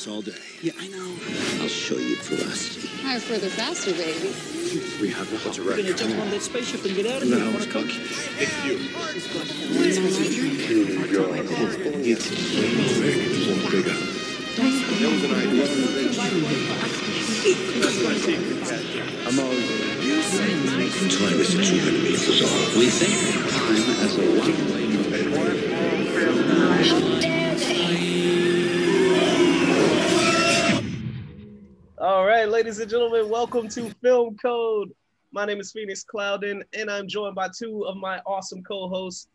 this 0.00 0.12
all 0.12 0.22
day. 0.22 0.32
Yeah, 0.62 0.72
I 0.78 0.88
know. 0.88 1.14
I'll 1.60 1.68
show 1.68 1.96
you 1.96 2.16
ferocity. 2.16 2.88
Higher, 3.02 3.20
further, 3.20 3.48
faster, 3.48 3.92
baby. 3.92 4.32
We 5.00 5.10
have 5.10 5.30
a 5.32 5.36
hot 5.38 5.56
You're 5.56 5.76
gonna 5.76 5.94
jump 5.94 6.16
on 6.18 6.30
that 6.30 6.42
spaceship 6.42 6.84
and 6.84 6.96
get 6.96 7.06
out 7.06 7.22
of 7.22 7.28
here. 7.28 7.38
No, 7.38 7.50
Wanna 7.50 7.66
come? 7.66 7.88
Time 21.10 21.40
is 21.40 21.52
the 21.54 21.62
true 21.62 21.80
enemy 21.80 22.14
of 22.14 22.20
us 22.20 22.40
all. 22.40 22.78
We 22.78 22.86
think 22.88 23.12
of 23.36 23.50
time 23.52 23.84
as 24.00 24.16
a 24.16 24.20
one-way 24.38 24.80
ladies 32.70 32.82
and 32.82 32.90
gentlemen, 32.92 33.28
welcome 33.28 33.68
to 33.68 33.90
Film 34.00 34.36
Code. 34.36 34.92
My 35.32 35.44
name 35.44 35.58
is 35.58 35.72
Phoenix 35.72 36.04
Clouden, 36.04 36.62
and 36.72 36.88
I'm 36.88 37.08
joined 37.08 37.34
by 37.34 37.48
two 37.48 37.84
of 37.84 37.96
my 37.96 38.20
awesome 38.20 38.62
co-hosts. 38.62 39.26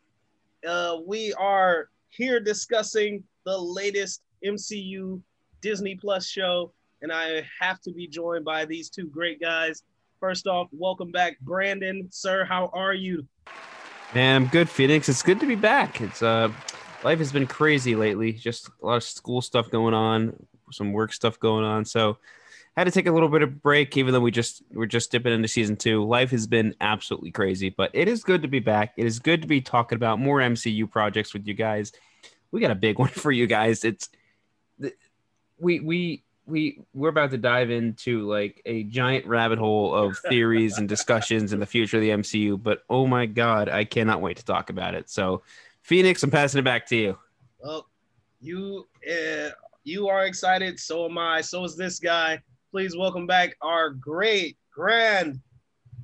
Uh, 0.66 1.00
we 1.06 1.34
are 1.34 1.90
here 2.08 2.40
discussing 2.40 3.22
the 3.46 3.58
latest 3.58 4.22
MCU 4.46 5.22
Disney 5.60 5.96
Plus 5.96 6.26
show, 6.26 6.72
and 7.02 7.12
I 7.12 7.46
have 7.60 7.82
to 7.82 7.92
be 7.92 8.08
joined 8.08 8.46
by 8.46 8.64
these 8.64 8.90
two 8.90 9.08
great 9.08 9.42
guys. 9.42 9.84
First 10.22 10.48
off, 10.48 10.70
welcome 10.72 11.12
back, 11.12 11.38
Brandon. 11.42 12.08
Sir, 12.12 12.46
how 12.46 12.70
are 12.72 12.94
you? 12.94 13.28
Man, 14.14 14.44
I'm 14.44 14.48
good, 14.48 14.70
Phoenix. 14.70 15.10
It's 15.10 15.24
good 15.24 15.42
to 15.42 15.46
be 15.46 15.56
back. 15.56 16.00
It's 16.00 16.24
uh 16.24 16.54
life 17.04 17.20
has 17.20 17.34
been 17.34 17.48
crazy 17.48 17.98
lately. 17.98 18.32
Just 18.32 18.70
a 18.82 18.86
lot 18.86 18.96
of 18.96 19.04
school 19.04 19.42
stuff 19.42 19.70
going 19.70 19.94
on, 19.94 20.42
some 20.72 20.94
work 20.94 21.12
stuff 21.12 21.38
going 21.38 21.66
on. 21.66 21.84
So 21.84 22.18
had 22.76 22.86
to 22.86 22.92
take 22.92 23.08
a 23.08 23.12
little 23.12 23.30
bit 23.30 23.42
of 23.42 23.62
break, 23.62 23.96
even 23.96 24.14
though 24.14 24.20
we 24.20 24.32
just 24.32 24.62
we're 24.72 24.86
just 24.86 25.12
dipping 25.12 25.34
into 25.34 25.48
season 25.48 25.78
two. 25.78 26.04
Life 26.04 26.32
has 26.32 26.46
been 26.46 26.76
absolutely 26.82 27.32
crazy, 27.32 27.70
but 27.70 27.90
it 27.94 28.08
is 28.08 28.24
good 28.24 28.42
to 28.42 28.48
be 28.48 28.60
back. 28.60 28.94
It 28.98 29.06
is 29.06 29.20
good 29.20 29.42
to 29.42 29.48
be 29.48 29.62
talking 29.62 29.96
about 29.96 30.20
more 30.20 30.40
MCU 30.40 30.90
projects 30.90 31.34
with 31.34 31.48
you 31.48 31.54
guys. 31.54 31.94
We 32.52 32.60
got 32.60 32.72
a 32.72 32.76
big 32.76 33.00
one 33.00 33.10
for 33.10 33.32
you 33.32 33.48
guys. 33.48 33.86
It's 33.86 34.10
we 35.58 35.80
we 35.80 36.24
we 36.46 36.82
we're 36.94 37.10
about 37.10 37.32
to 37.32 37.38
dive 37.38 37.72
into 37.72 38.28
like 38.28 38.62
a 38.66 38.84
giant 38.84 39.26
rabbit 39.26 39.58
hole 39.58 39.96
of 39.96 40.18
theories 40.30 40.78
and 40.78 40.88
discussions 40.88 41.54
in 41.54 41.60
the 41.60 41.66
future 41.66 41.98
of 41.98 42.02
the 42.02 42.10
MCU. 42.10 42.62
But 42.62 42.84
oh 42.90 43.08
my 43.08 43.26
god, 43.26 43.70
I 43.70 43.86
cannot 43.86 44.22
wait 44.22 44.38
to 44.38 44.46
talk 44.46 44.70
about 44.70 44.96
it. 44.96 45.10
So, 45.10 45.44
Phoenix, 45.82 46.24
I'm 46.24 46.32
passing 46.32 46.60
it 46.60 46.64
back 46.64 46.86
to 46.88 46.96
you. 46.96 47.18
Well, 47.60 47.88
you 48.42 48.88
uh, 49.10 49.50
you 49.84 50.10
are 50.10 50.26
excited. 50.26 50.80
So 50.80 51.06
am 51.06 51.18
I. 51.18 51.42
So 51.42 51.64
is 51.64 51.78
this 51.78 52.00
guy. 52.00 52.42
Please 52.76 52.98
welcome 52.98 53.26
back 53.26 53.56
our 53.62 53.90
great, 53.90 54.58
grand, 54.70 55.40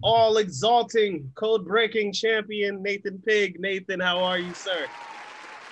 all 0.01 0.37
exalting, 0.37 1.29
code 1.35 1.65
breaking 1.65 2.13
champion, 2.13 2.81
Nathan 2.81 3.21
Pig. 3.27 3.59
Nathan, 3.59 3.99
how 3.99 4.23
are 4.23 4.39
you, 4.39 4.53
sir? 4.53 4.85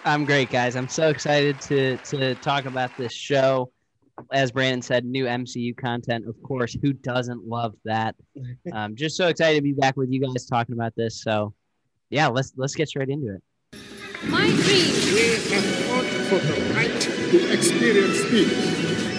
I'm 0.04 0.26
great, 0.26 0.50
guys. 0.50 0.76
I'm 0.76 0.90
so 0.90 1.08
excited 1.08 1.62
to 1.62 1.96
to 1.96 2.36
talk 2.36 2.66
about 2.66 2.92
this 2.98 3.14
show. 3.14 3.72
As 4.34 4.52
Brandon 4.52 4.82
said, 4.82 5.06
new 5.06 5.24
MCU 5.24 5.78
content. 5.78 6.28
Of 6.28 6.36
course, 6.44 6.76
who 6.82 6.92
doesn't 6.92 7.48
love 7.48 7.76
that? 7.86 8.16
I'm 8.36 8.58
um, 8.74 8.96
just 8.98 9.16
so 9.16 9.28
excited 9.28 9.56
to 9.56 9.64
be 9.64 9.72
back 9.72 9.96
with 9.96 10.12
you 10.12 10.20
guys 10.20 10.48
talking 10.48 10.74
about 10.74 10.98
this. 10.98 11.24
So, 11.24 11.54
yeah, 12.10 12.28
let's 12.28 12.52
let's 12.58 12.76
get 12.76 12.90
straight 12.90 13.08
into 13.08 13.36
it. 13.36 13.80
My 14.26 14.50
dream. 14.50 14.60
We 15.16 15.30
have 15.54 15.64
fought 15.64 16.04
for 16.28 16.40
the 16.46 16.74
right 16.74 17.00
to 17.00 17.54
experience 17.54 18.30
peace. 18.30 19.19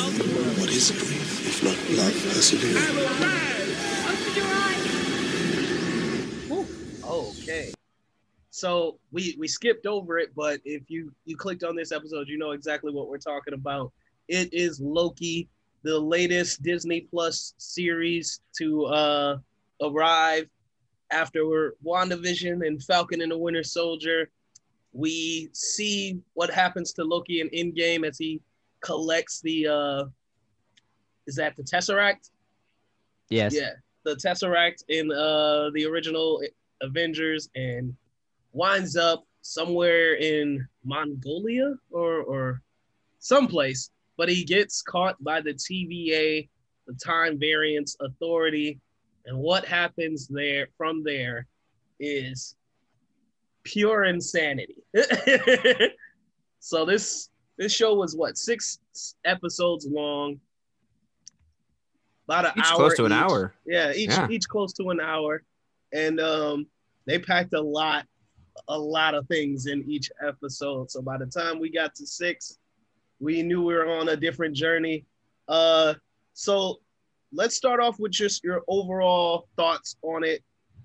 What 0.00 0.70
is 0.70 0.90
grief 0.92 1.46
if 1.46 1.62
not 1.62 1.76
love 1.98 2.14
persevering? 2.32 3.10
Okay. 7.04 7.72
So 8.50 8.98
we 9.12 9.36
we 9.38 9.46
skipped 9.46 9.86
over 9.86 10.18
it, 10.18 10.30
but 10.34 10.60
if 10.64 10.88
you 10.88 11.12
you 11.26 11.36
clicked 11.36 11.64
on 11.64 11.76
this 11.76 11.92
episode, 11.92 12.28
you 12.28 12.38
know 12.38 12.52
exactly 12.52 12.92
what 12.92 13.08
we're 13.08 13.18
talking 13.18 13.52
about. 13.52 13.92
It 14.28 14.52
is 14.54 14.80
Loki, 14.80 15.48
the 15.82 15.98
latest 15.98 16.62
Disney 16.62 17.02
Plus 17.02 17.54
series 17.58 18.40
to 18.58 18.86
uh 18.86 19.36
arrive 19.82 20.48
after 21.10 21.74
WandaVision 21.84 22.66
and 22.66 22.82
Falcon 22.82 23.20
and 23.20 23.32
the 23.32 23.38
Winter 23.38 23.64
Soldier. 23.64 24.30
We 24.92 25.50
see 25.52 26.20
what 26.34 26.50
happens 26.50 26.92
to 26.94 27.04
Loki 27.04 27.40
in 27.40 27.48
Endgame 27.50 28.06
as 28.06 28.16
he 28.16 28.40
collects 28.80 29.40
the 29.40 29.66
uh 29.66 30.04
is 31.26 31.36
that 31.36 31.54
the 31.56 31.62
Tesseract? 31.62 32.30
Yes. 33.28 33.54
Yeah, 33.54 33.70
the 34.04 34.16
Tesseract 34.16 34.84
in 34.88 35.10
uh 35.10 35.70
the 35.74 35.86
original 35.86 36.42
Avengers 36.82 37.48
and 37.54 37.94
winds 38.52 38.96
up 38.96 39.24
somewhere 39.42 40.14
in 40.16 40.66
Mongolia 40.84 41.74
or 41.90 42.22
or 42.22 42.62
someplace, 43.18 43.90
but 44.16 44.28
he 44.28 44.44
gets 44.44 44.82
caught 44.82 45.22
by 45.22 45.40
the 45.40 45.54
TVA, 45.54 46.48
the 46.86 46.94
Time 47.04 47.38
Variance 47.38 47.96
Authority, 48.00 48.80
and 49.26 49.38
what 49.38 49.64
happens 49.64 50.26
there 50.28 50.68
from 50.76 51.04
there 51.04 51.46
is 51.98 52.56
pure 53.62 54.04
insanity. 54.04 54.82
so 56.60 56.84
this 56.84 57.28
this 57.60 57.74
show 57.74 57.94
was 57.94 58.16
what 58.16 58.38
six 58.38 58.78
episodes 59.26 59.86
long, 59.86 60.40
about 62.26 62.46
an 62.46 62.52
Each 62.56 62.64
hour 62.64 62.76
close 62.76 62.96
to 62.96 63.04
an 63.04 63.12
hour. 63.12 63.52
Yeah, 63.66 63.92
each 63.92 64.08
Yeah. 64.08 64.28
each 64.30 64.48
close 64.48 64.72
to 64.74 64.88
an 64.88 64.98
hour, 64.98 65.42
and 65.92 66.18
um, 66.20 66.66
they 67.04 67.18
packed 67.18 67.52
a 67.52 67.60
lot, 67.60 68.06
a 68.68 68.78
lot 68.78 69.14
of 69.14 69.28
things 69.28 69.66
in 69.66 69.84
each 69.86 70.10
episode. 70.26 70.90
So 70.90 71.02
by 71.02 71.18
the 71.18 71.26
time 71.26 71.60
we 71.60 71.70
got 71.70 71.94
to 71.96 72.06
six, 72.06 72.58
we 73.18 73.42
knew 73.42 73.62
we 73.62 73.74
were 73.74 73.90
on 73.90 74.08
a 74.08 74.16
different 74.16 74.56
journey. 74.56 75.04
Uh, 75.46 75.94
so 76.32 76.80
let's 77.30 77.56
start 77.56 77.78
off 77.78 78.00
with 78.00 78.12
just 78.12 78.42
your 78.42 78.62
overall 78.68 79.48
thoughts 79.56 79.96
on 80.00 80.24
it. 80.24 80.42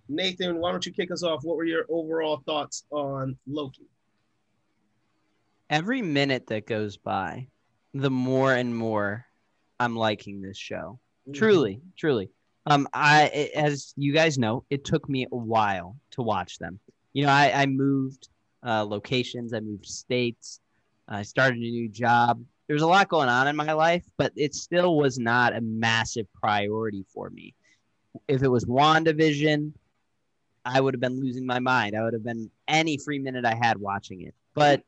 Nathan, 0.10 0.58
why 0.58 0.72
don't 0.72 0.86
you 0.86 0.92
kick 0.92 1.10
us 1.10 1.24
off? 1.24 1.46
What 1.46 1.56
were 1.56 1.64
your 1.64 1.86
overall 1.88 2.44
thoughts 2.46 2.86
on 2.92 3.38
Loki? 3.48 3.88
Every 5.76 6.02
minute 6.02 6.48
that 6.48 6.68
goes 6.68 6.96
by, 6.96 7.48
the 7.94 8.10
more 8.10 8.54
and 8.54 8.74
more 8.74 9.26
I'm 9.78 9.94
liking 9.94 10.40
this 10.42 10.58
show. 10.58 11.02
Truly, 11.34 11.82
truly. 11.98 12.30
Um, 12.66 12.88
I 12.94 13.24
it- 13.26 13.52
as 13.56 13.94
you 13.98 14.14
guys 14.14 14.38
know, 14.38 14.64
it 14.70 14.86
took 14.86 15.10
me 15.10 15.26
a 15.30 15.36
while 15.36 15.98
to 16.12 16.22
watch 16.22 16.60
them. 16.60 16.80
You 17.12 17.26
know, 17.26 17.32
I, 17.34 17.52
I 17.54 17.66
moved 17.66 18.30
uh, 18.66 18.86
locations, 18.86 19.54
I 19.54 19.60
moved 19.60 19.86
states, 19.86 20.62
I 21.10 21.24
started 21.24 21.58
a 21.58 21.60
new 21.60 21.90
job. 21.90 22.42
There 22.68 22.74
was 22.74 22.82
a 22.82 22.88
lot 22.88 23.10
going 23.10 23.28
on 23.28 23.50
in 23.50 23.58
my 23.58 23.74
life, 23.74 24.06
but 24.16 24.32
it 24.38 24.56
still 24.56 24.96
was 24.96 25.20
not 25.20 25.54
a 25.54 25.60
massive 25.60 26.26
priority 26.42 27.04
for 27.14 27.30
me. 27.30 27.54
If 28.30 28.44
it 28.44 28.48
was 28.48 28.64
WandaVision, 28.64 29.74
I 30.64 30.80
would 30.80 30.94
have 30.94 31.02
been 31.02 31.20
losing 31.20 31.46
my 31.46 31.60
mind. 31.60 31.98
I 31.98 32.04
would 32.04 32.14
have 32.14 32.24
been 32.24 32.50
any 32.66 32.98
free 32.98 33.20
minute 33.20 33.44
I 33.44 33.56
had 33.62 33.78
watching 33.78 34.22
it. 34.22 34.34
But 34.54 34.84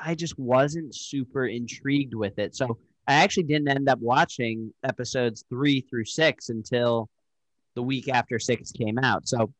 I 0.00 0.14
just 0.14 0.38
wasn't 0.38 0.94
super 0.94 1.46
intrigued 1.46 2.14
with 2.14 2.38
it. 2.38 2.54
So 2.54 2.78
I 3.06 3.14
actually 3.14 3.44
didn't 3.44 3.68
end 3.68 3.88
up 3.88 3.98
watching 4.00 4.72
episodes 4.84 5.44
three 5.48 5.80
through 5.80 6.04
six 6.04 6.48
until 6.48 7.08
the 7.74 7.82
week 7.82 8.08
after 8.08 8.38
six 8.38 8.70
came 8.70 8.98
out. 8.98 9.28
So 9.28 9.52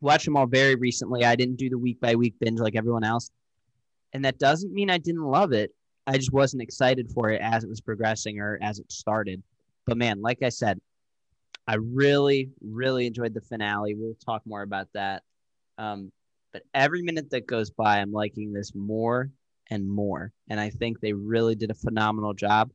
watched 0.00 0.26
them 0.26 0.36
all 0.36 0.46
very 0.46 0.74
recently. 0.74 1.24
I 1.24 1.36
didn't 1.36 1.56
do 1.56 1.70
the 1.70 1.78
week 1.78 2.00
by 2.00 2.14
week 2.14 2.34
binge 2.40 2.60
like 2.60 2.76
everyone 2.76 3.04
else. 3.04 3.30
And 4.12 4.24
that 4.24 4.38
doesn't 4.38 4.72
mean 4.72 4.90
I 4.90 4.98
didn't 4.98 5.24
love 5.24 5.52
it. 5.52 5.70
I 6.06 6.18
just 6.18 6.32
wasn't 6.32 6.62
excited 6.62 7.10
for 7.12 7.30
it 7.30 7.40
as 7.40 7.64
it 7.64 7.70
was 7.70 7.80
progressing 7.80 8.38
or 8.38 8.58
as 8.60 8.78
it 8.78 8.92
started. 8.92 9.42
But 9.86 9.96
man, 9.96 10.20
like 10.20 10.42
I 10.42 10.50
said, 10.50 10.78
I 11.66 11.76
really, 11.76 12.50
really 12.60 13.06
enjoyed 13.06 13.32
the 13.32 13.40
finale. 13.40 13.94
We'll 13.94 14.16
talk 14.24 14.42
more 14.44 14.62
about 14.62 14.88
that. 14.92 15.22
Um, 15.78 16.12
but 16.52 16.62
every 16.74 17.02
minute 17.02 17.30
that 17.30 17.46
goes 17.46 17.70
by, 17.70 17.98
I'm 17.98 18.12
liking 18.12 18.52
this 18.52 18.74
more 18.74 19.30
and 19.70 19.88
more. 19.88 20.32
And 20.48 20.60
I 20.60 20.70
think 20.70 21.00
they 21.00 21.12
really 21.12 21.54
did 21.54 21.70
a 21.70 21.74
phenomenal 21.74 22.34
job 22.34 22.70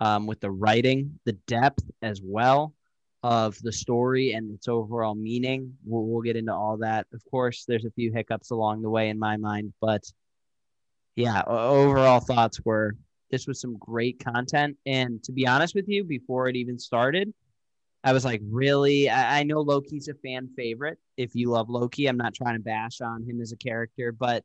um, 0.00 0.26
with 0.26 0.40
the 0.40 0.50
writing, 0.50 1.18
the 1.24 1.32
depth 1.46 1.84
as 2.02 2.20
well. 2.22 2.74
of 3.22 3.56
the 3.62 3.72
story 3.72 4.32
and 4.32 4.50
its 4.52 4.68
overall 4.68 5.14
meaning. 5.14 5.74
We'll, 5.84 6.04
we'll 6.04 6.22
get 6.22 6.36
into 6.36 6.52
all 6.52 6.78
that. 6.78 7.06
Of 7.12 7.22
course, 7.30 7.64
there's 7.66 7.84
a 7.84 7.90
few 7.90 8.12
hiccups 8.12 8.50
along 8.50 8.82
the 8.82 8.90
way 8.90 9.08
in 9.08 9.18
my 9.18 9.36
mind, 9.36 9.72
but 9.80 10.02
yeah, 11.14 11.42
overall 11.46 12.20
thoughts 12.20 12.60
were 12.64 12.96
this 13.30 13.46
was 13.46 13.60
some 13.60 13.76
great 13.78 14.22
content. 14.22 14.76
And 14.86 15.22
to 15.24 15.32
be 15.32 15.46
honest 15.46 15.74
with 15.74 15.88
you, 15.88 16.04
before 16.04 16.48
it 16.48 16.56
even 16.56 16.78
started, 16.78 17.32
I 18.04 18.12
was 18.12 18.24
like, 18.24 18.42
really? 18.44 19.08
I, 19.08 19.40
I 19.40 19.42
know 19.44 19.60
Loki's 19.60 20.08
a 20.08 20.14
fan 20.14 20.48
favorite. 20.56 20.98
If 21.16 21.34
you 21.34 21.50
love 21.50 21.70
Loki, 21.70 22.08
I'm 22.08 22.16
not 22.16 22.34
trying 22.34 22.56
to 22.56 22.62
bash 22.62 23.00
on 23.00 23.22
him 23.22 23.40
as 23.40 23.52
a 23.52 23.56
character, 23.56 24.10
but 24.10 24.44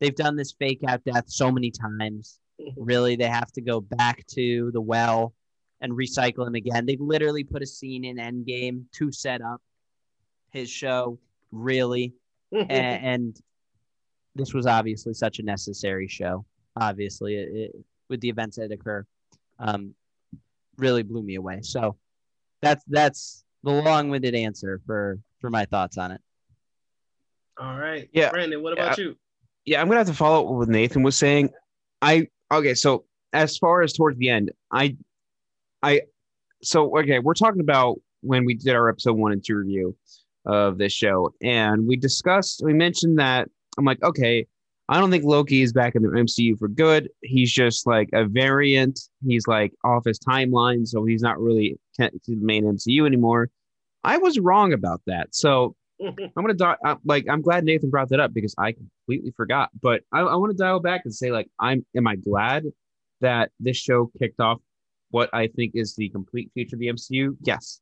they've 0.00 0.14
done 0.14 0.36
this 0.36 0.52
fake 0.52 0.80
out 0.86 1.04
death 1.04 1.24
so 1.26 1.50
many 1.50 1.70
times. 1.70 2.38
Really, 2.76 3.16
they 3.16 3.28
have 3.28 3.50
to 3.52 3.60
go 3.60 3.80
back 3.80 4.24
to 4.28 4.70
the 4.72 4.80
well 4.80 5.34
and 5.80 5.92
recycle 5.92 6.46
him 6.46 6.54
again. 6.54 6.86
They 6.86 6.96
literally 6.96 7.44
put 7.44 7.62
a 7.62 7.66
scene 7.66 8.04
in 8.04 8.16
Endgame 8.16 8.84
to 8.92 9.10
set 9.10 9.42
up 9.42 9.60
his 10.50 10.70
show. 10.70 11.18
Really, 11.50 12.14
and, 12.52 12.70
and 12.70 13.40
this 14.34 14.54
was 14.54 14.66
obviously 14.66 15.14
such 15.14 15.38
a 15.40 15.42
necessary 15.42 16.08
show. 16.08 16.44
Obviously, 16.76 17.34
it, 17.36 17.48
it, 17.54 17.76
with 18.08 18.20
the 18.20 18.28
events 18.28 18.56
that 18.56 18.72
occur, 18.72 19.04
um, 19.58 19.94
really 20.76 21.02
blew 21.02 21.22
me 21.22 21.36
away. 21.36 21.60
So 21.62 21.96
that's 22.60 22.84
that's 22.86 23.44
the 23.62 23.70
long-winded 23.70 24.34
answer 24.34 24.80
for 24.86 25.18
for 25.40 25.50
my 25.50 25.64
thoughts 25.64 25.98
on 25.98 26.12
it. 26.12 26.20
All 27.58 27.78
right. 27.78 28.08
Yeah. 28.12 28.30
Brandon, 28.30 28.62
what 28.62 28.72
about 28.72 28.98
you? 28.98 29.16
Yeah, 29.66 29.80
I'm 29.80 29.88
gonna 29.88 29.98
have 29.98 30.06
to 30.08 30.14
follow 30.14 30.44
up 30.44 30.50
with 30.50 30.68
what 30.68 30.68
Nathan 30.68 31.02
was 31.02 31.16
saying. 31.16 31.50
I 32.02 32.28
okay, 32.52 32.74
so 32.74 33.04
as 33.32 33.56
far 33.56 33.82
as 33.82 33.92
towards 33.92 34.18
the 34.18 34.28
end, 34.28 34.52
I 34.72 34.96
I 35.82 36.02
so 36.62 36.96
okay, 36.98 37.18
we're 37.18 37.34
talking 37.34 37.60
about 37.60 38.00
when 38.20 38.44
we 38.44 38.54
did 38.54 38.74
our 38.74 38.88
episode 38.88 39.14
one 39.14 39.32
and 39.32 39.44
two 39.44 39.56
review 39.56 39.96
of 40.46 40.78
this 40.78 40.92
show, 40.92 41.32
and 41.42 41.86
we 41.86 41.96
discussed 41.96 42.62
we 42.64 42.72
mentioned 42.72 43.18
that 43.18 43.48
I'm 43.78 43.84
like, 43.84 44.02
okay, 44.02 44.46
I 44.88 45.00
don't 45.00 45.10
think 45.10 45.24
Loki 45.24 45.62
is 45.62 45.72
back 45.72 45.94
in 45.94 46.02
the 46.02 46.08
MCU 46.08 46.58
for 46.58 46.68
good. 46.68 47.08
He's 47.22 47.50
just 47.50 47.86
like 47.86 48.10
a 48.12 48.26
variant. 48.26 49.00
He's 49.26 49.46
like 49.46 49.72
off 49.82 50.04
his 50.04 50.18
timeline, 50.18 50.86
so 50.86 51.04
he's 51.04 51.22
not 51.22 51.40
really 51.40 51.78
to 51.98 52.10
the 52.26 52.36
main 52.36 52.64
MCU 52.64 53.06
anymore. 53.06 53.48
I 54.02 54.18
was 54.18 54.38
wrong 54.38 54.74
about 54.74 55.00
that. 55.06 55.34
So 55.34 55.74
I'm 56.02 56.30
gonna 56.34 56.54
di- 56.54 56.76
uh, 56.84 56.96
like 57.04 57.26
I'm 57.28 57.42
glad 57.42 57.64
Nathan 57.64 57.90
brought 57.90 58.08
that 58.10 58.20
up 58.20 58.34
because 58.34 58.54
I 58.58 58.72
completely 58.72 59.32
forgot. 59.36 59.70
But 59.80 60.02
I, 60.12 60.20
I 60.20 60.36
want 60.36 60.50
to 60.50 60.56
dial 60.56 60.80
back 60.80 61.02
and 61.04 61.14
say 61.14 61.30
like 61.30 61.48
I'm 61.58 61.84
am 61.96 62.06
I 62.06 62.16
glad 62.16 62.64
that 63.20 63.50
this 63.60 63.76
show 63.76 64.10
kicked 64.18 64.40
off 64.40 64.60
what 65.10 65.30
I 65.32 65.46
think 65.46 65.72
is 65.74 65.94
the 65.94 66.08
complete 66.08 66.50
future 66.54 66.76
of 66.76 66.80
the 66.80 66.88
MCU? 66.88 67.36
Yes. 67.42 67.80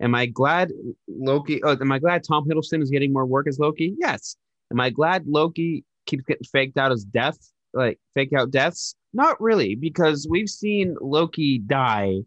Am 0.00 0.14
I 0.14 0.26
glad 0.26 0.70
Loki? 1.08 1.62
Uh, 1.62 1.76
am 1.80 1.92
I 1.92 1.98
glad 1.98 2.22
Tom 2.24 2.48
Hiddleston 2.48 2.82
is 2.82 2.90
getting 2.90 3.12
more 3.12 3.26
work 3.26 3.46
as 3.48 3.58
Loki? 3.58 3.94
Yes. 3.98 4.36
Am 4.70 4.80
I 4.80 4.90
glad 4.90 5.26
Loki 5.26 5.84
keeps 6.06 6.24
getting 6.24 6.44
faked 6.44 6.78
out 6.78 6.92
as 6.92 7.04
death, 7.04 7.38
like 7.74 7.98
fake 8.14 8.32
out 8.32 8.50
deaths? 8.50 8.94
Not 9.12 9.40
really, 9.40 9.74
because 9.74 10.26
we've 10.28 10.48
seen 10.48 10.96
Loki 11.00 11.58
die. 11.58 12.20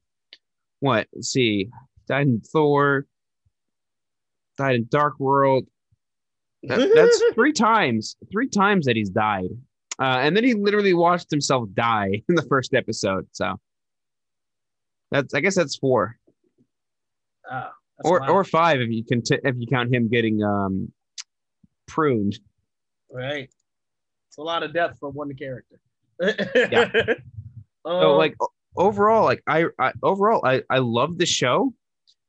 What? 0.80 1.08
Let's 1.14 1.30
see, 1.30 1.70
died 2.08 2.28
in 2.28 2.42
Thor, 2.42 3.08
died 4.58 4.76
in 4.76 4.88
Dark 4.90 5.20
World. 5.20 5.66
That- 6.64 6.92
that's 6.96 7.22
three 7.34 7.54
times, 7.54 8.16
three 8.32 8.48
times 8.50 8.86
that 8.86 8.96
he's 8.96 9.10
died. 9.10 9.50
Uh, 10.00 10.18
and 10.20 10.36
then 10.36 10.44
he 10.44 10.54
literally 10.54 10.94
watched 10.94 11.32
himself 11.32 11.70
die 11.74 12.22
in 12.30 12.36
the 12.36 12.42
first 12.50 12.74
episode. 12.74 13.28
So 13.32 13.56
that's, 15.12 15.34
I 15.34 15.40
guess 15.40 15.56
that's 15.56 15.78
four 15.78 16.18
Ah, 17.50 17.72
that's 17.98 18.10
or 18.10 18.20
wild. 18.20 18.32
or 18.32 18.44
five 18.44 18.82
if 18.82 18.90
you 18.90 19.04
can 19.06 19.22
t- 19.22 19.40
if 19.44 19.56
you 19.58 19.68
count 19.68 19.94
him 19.94 20.10
getting 20.10 20.44
um 20.44 20.92
pruned. 21.88 22.40
right. 23.12 23.48
It's 24.28 24.38
a 24.38 24.42
lot 24.42 24.64
of 24.64 24.74
depth 24.74 24.98
for 25.00 25.10
one 25.12 25.34
character. 25.36 25.80
Yeah. 26.56 26.92
So 27.88 27.92
Um, 28.14 28.18
like 28.18 28.36
overall, 28.76 29.26
like 29.26 29.44
I, 29.46 29.66
I 29.78 29.94
overall 30.02 30.42
I 30.44 30.64
I 30.72 30.80
love 30.80 31.20
the 31.20 31.26
show. 31.28 31.72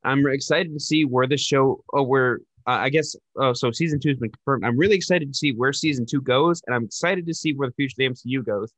I'm 0.07 0.27
excited 0.29 0.73
to 0.73 0.81
see 0.81 1.05
where 1.05 1.27
the 1.27 1.37
show 1.37 1.83
oh 1.93 2.03
where 2.03 2.41
uh, 2.67 2.79
I 2.81 2.89
guess 2.89 3.15
oh 3.37 3.53
so 3.53 3.71
season 3.71 4.01
two 4.01 4.11
has 4.11 4.19
been 4.19 4.31
confirmed. 4.31 4.65
I'm 4.65 4.79
really 4.79 4.97
excited 4.97 5.29
to 5.29 5.37
see 5.37 5.53
where 5.53 5.73
season 5.73 6.07
two 6.07 6.21
goes, 6.21 6.63
and 6.67 6.75
I'm 6.75 6.85
excited 6.85 7.27
to 7.27 7.35
see 7.35 7.53
where 7.53 7.69
the 7.69 7.75
future 7.75 7.95
of 8.01 8.15
the 8.15 8.31
MCU 8.31 8.45
goes. 8.45 8.73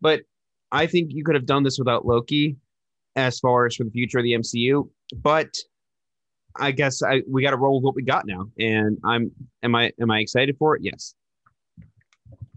But 0.00 0.22
I 0.70 0.86
think 0.86 1.12
you 1.12 1.24
could 1.24 1.34
have 1.34 1.46
done 1.46 1.62
this 1.62 1.78
without 1.78 2.06
Loki, 2.06 2.56
as 3.16 3.38
far 3.38 3.66
as 3.66 3.76
for 3.76 3.84
the 3.84 3.90
future 3.90 4.18
of 4.18 4.24
the 4.24 4.32
MCU. 4.32 4.88
But 5.16 5.54
I 6.56 6.70
guess 6.70 7.02
I 7.02 7.22
we 7.28 7.42
got 7.42 7.50
to 7.50 7.56
roll 7.56 7.76
with 7.76 7.84
what 7.84 7.94
we 7.94 8.02
got 8.02 8.26
now, 8.26 8.46
and 8.58 8.98
I'm 9.04 9.30
am 9.62 9.74
I 9.74 9.92
am 10.00 10.10
I 10.10 10.20
excited 10.20 10.56
for 10.58 10.76
it? 10.76 10.82
Yes. 10.82 11.14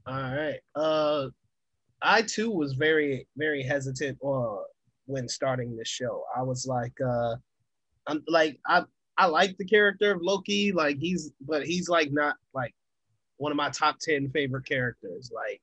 All 0.08 0.14
right. 0.14 0.60
Uh, 0.76 1.30
I 2.02 2.22
too 2.22 2.52
was 2.52 2.74
very, 2.74 3.28
very 3.38 3.64
hesitant 3.64 4.20
uh, 4.24 4.58
when 5.06 5.28
starting 5.28 5.76
this 5.76 5.88
show. 5.88 6.24
I 6.36 6.44
was 6.44 6.68
like, 6.68 6.94
uh, 7.02 7.36
I'm 8.08 8.24
like, 8.28 8.60
I, 8.68 8.84
I 9.18 9.28
like 9.28 9.58
the 9.58 9.66
character 9.66 10.12
of 10.12 10.22
Loki. 10.22 10.72
Like 10.72 10.98
he's, 11.00 11.32
but 11.42 11.66
he's 11.66 11.90
like 11.90 12.12
not 12.12 12.36
like 12.54 12.74
one 13.38 13.52
of 13.52 13.56
my 13.56 13.70
top 13.70 14.00
ten 14.00 14.30
favorite 14.30 14.66
characters. 14.66 15.32
Like, 15.34 15.62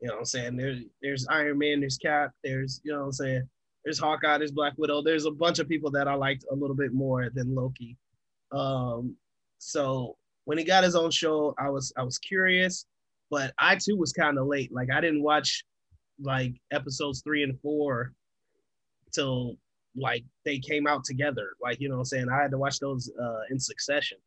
you 0.00 0.08
know, 0.08 0.14
what 0.14 0.20
I'm 0.20 0.24
saying 0.26 0.56
there's, 0.56 0.80
there's 1.02 1.26
Iron 1.28 1.58
Man, 1.58 1.80
there's 1.80 1.98
Cap, 1.98 2.32
there's, 2.42 2.80
you 2.84 2.92
know, 2.92 3.00
what 3.00 3.06
I'm 3.06 3.12
saying 3.12 3.48
there's 3.84 3.98
Hawkeye, 3.98 4.38
there's 4.38 4.52
Black 4.52 4.74
Widow. 4.76 5.02
There's 5.02 5.24
a 5.24 5.30
bunch 5.30 5.58
of 5.58 5.68
people 5.68 5.90
that 5.92 6.06
I 6.06 6.14
liked 6.14 6.44
a 6.50 6.54
little 6.54 6.76
bit 6.76 6.92
more 6.92 7.30
than 7.30 7.54
Loki. 7.54 7.96
Um, 8.52 9.16
so 9.58 10.16
when 10.44 10.58
he 10.58 10.64
got 10.64 10.84
his 10.84 10.94
own 10.94 11.10
show, 11.10 11.54
I 11.58 11.70
was, 11.70 11.92
I 11.96 12.02
was 12.02 12.18
curious 12.18 12.86
but 13.30 13.54
I 13.58 13.76
too 13.76 13.96
was 13.96 14.12
kind 14.12 14.38
of 14.38 14.46
late. 14.46 14.72
Like 14.72 14.90
I 14.92 15.00
didn't 15.00 15.22
watch 15.22 15.64
like 16.20 16.60
episodes 16.72 17.22
three 17.22 17.44
and 17.44 17.58
four 17.60 18.12
till 19.12 19.56
like 19.96 20.24
they 20.44 20.58
came 20.58 20.86
out 20.86 21.04
together. 21.04 21.50
Like 21.62 21.80
you 21.80 21.88
know 21.88 21.96
what 21.96 22.00
I'm 22.00 22.04
saying? 22.06 22.28
I 22.30 22.40
had 22.40 22.50
to 22.52 22.58
watch 22.58 22.78
those 22.78 23.10
uh 23.20 23.40
in 23.50 23.58
succession. 23.58 24.18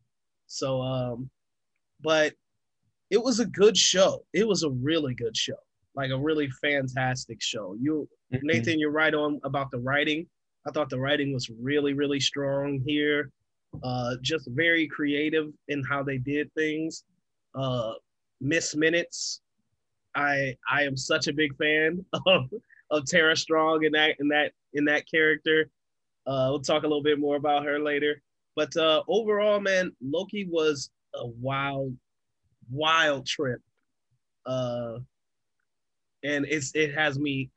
So 0.46 0.82
um 0.82 1.30
but 2.00 2.34
it 3.10 3.22
was 3.22 3.40
a 3.40 3.46
good 3.46 3.76
show. 3.76 4.24
It 4.32 4.46
was 4.46 4.62
a 4.62 4.70
really 4.70 5.14
good 5.14 5.36
show. 5.36 5.56
Like 5.94 6.10
a 6.10 6.18
really 6.18 6.48
fantastic 6.60 7.40
show. 7.40 7.76
You 7.80 8.08
Nathan, 8.42 8.80
you're 8.80 8.90
right 8.90 9.14
on 9.14 9.40
about 9.44 9.70
the 9.70 9.78
writing. 9.78 10.26
I 10.66 10.70
thought 10.70 10.90
the 10.90 10.98
writing 10.98 11.32
was 11.32 11.50
really, 11.50 11.92
really 11.92 12.20
strong 12.20 12.82
here. 12.86 13.30
Uh, 13.82 14.16
just 14.22 14.48
very 14.50 14.86
creative 14.88 15.52
in 15.68 15.82
how 15.84 16.02
they 16.02 16.18
did 16.18 16.52
things. 16.54 17.04
Uh, 17.54 17.92
Miss 18.40 18.74
Minutes, 18.74 19.40
I 20.14 20.56
I 20.70 20.82
am 20.82 20.96
such 20.96 21.28
a 21.28 21.32
big 21.32 21.56
fan 21.56 22.04
of 22.26 22.50
of 22.90 23.06
Tara 23.06 23.36
Strong 23.36 23.84
in 23.84 23.92
that 23.92 24.16
in 24.20 24.28
that 24.28 24.52
in 24.72 24.84
that 24.86 25.08
character. 25.10 25.70
Uh, 26.26 26.48
we'll 26.50 26.60
talk 26.60 26.84
a 26.84 26.86
little 26.86 27.02
bit 27.02 27.18
more 27.18 27.36
about 27.36 27.64
her 27.64 27.78
later. 27.78 28.22
But 28.56 28.74
uh, 28.76 29.02
overall, 29.08 29.60
man, 29.60 29.92
Loki 30.00 30.46
was 30.50 30.90
a 31.14 31.26
wild, 31.26 31.96
wild 32.70 33.26
trip. 33.26 33.60
Uh, 34.46 34.98
and 36.22 36.46
it's 36.48 36.72
it 36.74 36.94
has 36.94 37.18
me 37.18 37.50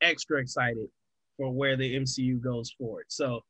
extra 0.00 0.40
excited 0.40 0.88
for 1.36 1.52
where 1.52 1.76
the 1.76 1.96
MCU 1.96 2.40
goes 2.40 2.70
forward. 2.72 3.04
So 3.08 3.44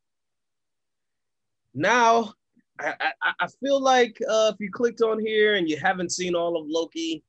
now 1.75 2.35
I, 2.81 2.95
I, 3.23 3.33
I 3.41 3.47
feel 3.61 3.81
like 3.81 4.19
uh, 4.29 4.53
if 4.53 4.61
you 4.61 4.71
clicked 4.71 5.01
on 5.01 5.19
here 5.19 5.55
and 5.55 5.69
you 5.69 5.79
haven't 5.79 6.13
seen 6.13 6.35
all 6.35 6.61
of 6.61 6.67
Loki, 6.69 7.23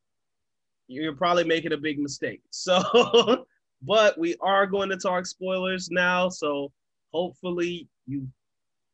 you're 0.88 1.16
probably 1.16 1.44
making 1.44 1.74
a 1.74 1.78
big 1.78 2.00
mistake. 2.00 2.42
So, 2.52 3.46
but 3.82 4.18
we 4.18 4.36
are 4.42 4.66
going 4.66 4.90
to 4.90 4.98
talk 4.98 5.26
spoilers 5.26 5.90
now. 5.90 6.30
So 6.30 6.72
hopefully 7.14 7.88
you've 8.08 8.30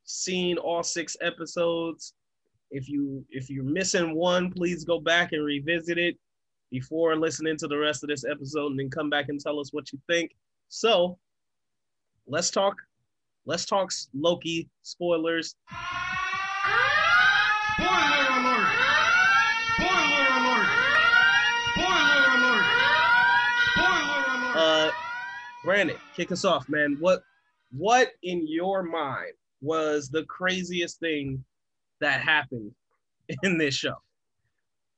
seen 0.04 0.58
all 0.58 0.84
six 0.84 1.18
episodes. 1.22 2.14
If 2.72 2.90
you 2.90 3.26
if 3.30 3.50
you're 3.50 3.64
missing 3.64 4.16
one, 4.16 4.52
please 4.52 4.84
go 4.86 5.00
back 5.00 5.34
and 5.34 5.44
revisit 5.44 5.98
it 5.98 6.18
before 6.72 7.16
listening 7.16 7.58
to 7.58 7.68
the 7.68 7.78
rest 7.78 8.04
of 8.04 8.10
this 8.10 8.26
episode 8.26 8.72
and 8.72 8.80
then 8.80 8.90
come 8.90 9.10
back 9.10 9.30
and 9.30 9.40
tell 9.40 9.60
us 9.60 9.72
what 9.72 9.92
you 9.92 10.00
think. 10.08 10.32
So 10.68 11.18
let's 12.28 12.50
talk 12.50 12.76
let's 13.46 13.66
talk 13.66 13.92
Loki 14.14 14.68
spoilers. 14.82 15.56
Spoiler 17.76 18.28
alert! 18.40 18.70
Spoiler 19.76 20.26
alert! 20.38 20.68
Spoiler 21.72 22.24
alert! 22.36 22.66
Spoiler 23.72 24.24
alert! 24.36 24.56
Uh 24.58 24.92
Brandon, 25.66 25.98
kick 26.16 26.32
us 26.32 26.46
off, 26.46 26.70
man. 26.70 26.98
What 27.00 27.24
what 27.72 28.12
in 28.24 28.48
your 28.48 28.84
mind 28.84 29.34
was 29.62 30.10
the 30.10 30.24
craziest 30.26 31.00
thing 31.00 31.44
that 32.00 32.22
happened 32.22 32.72
in 33.44 33.58
this 33.58 33.76
show? 33.76 33.96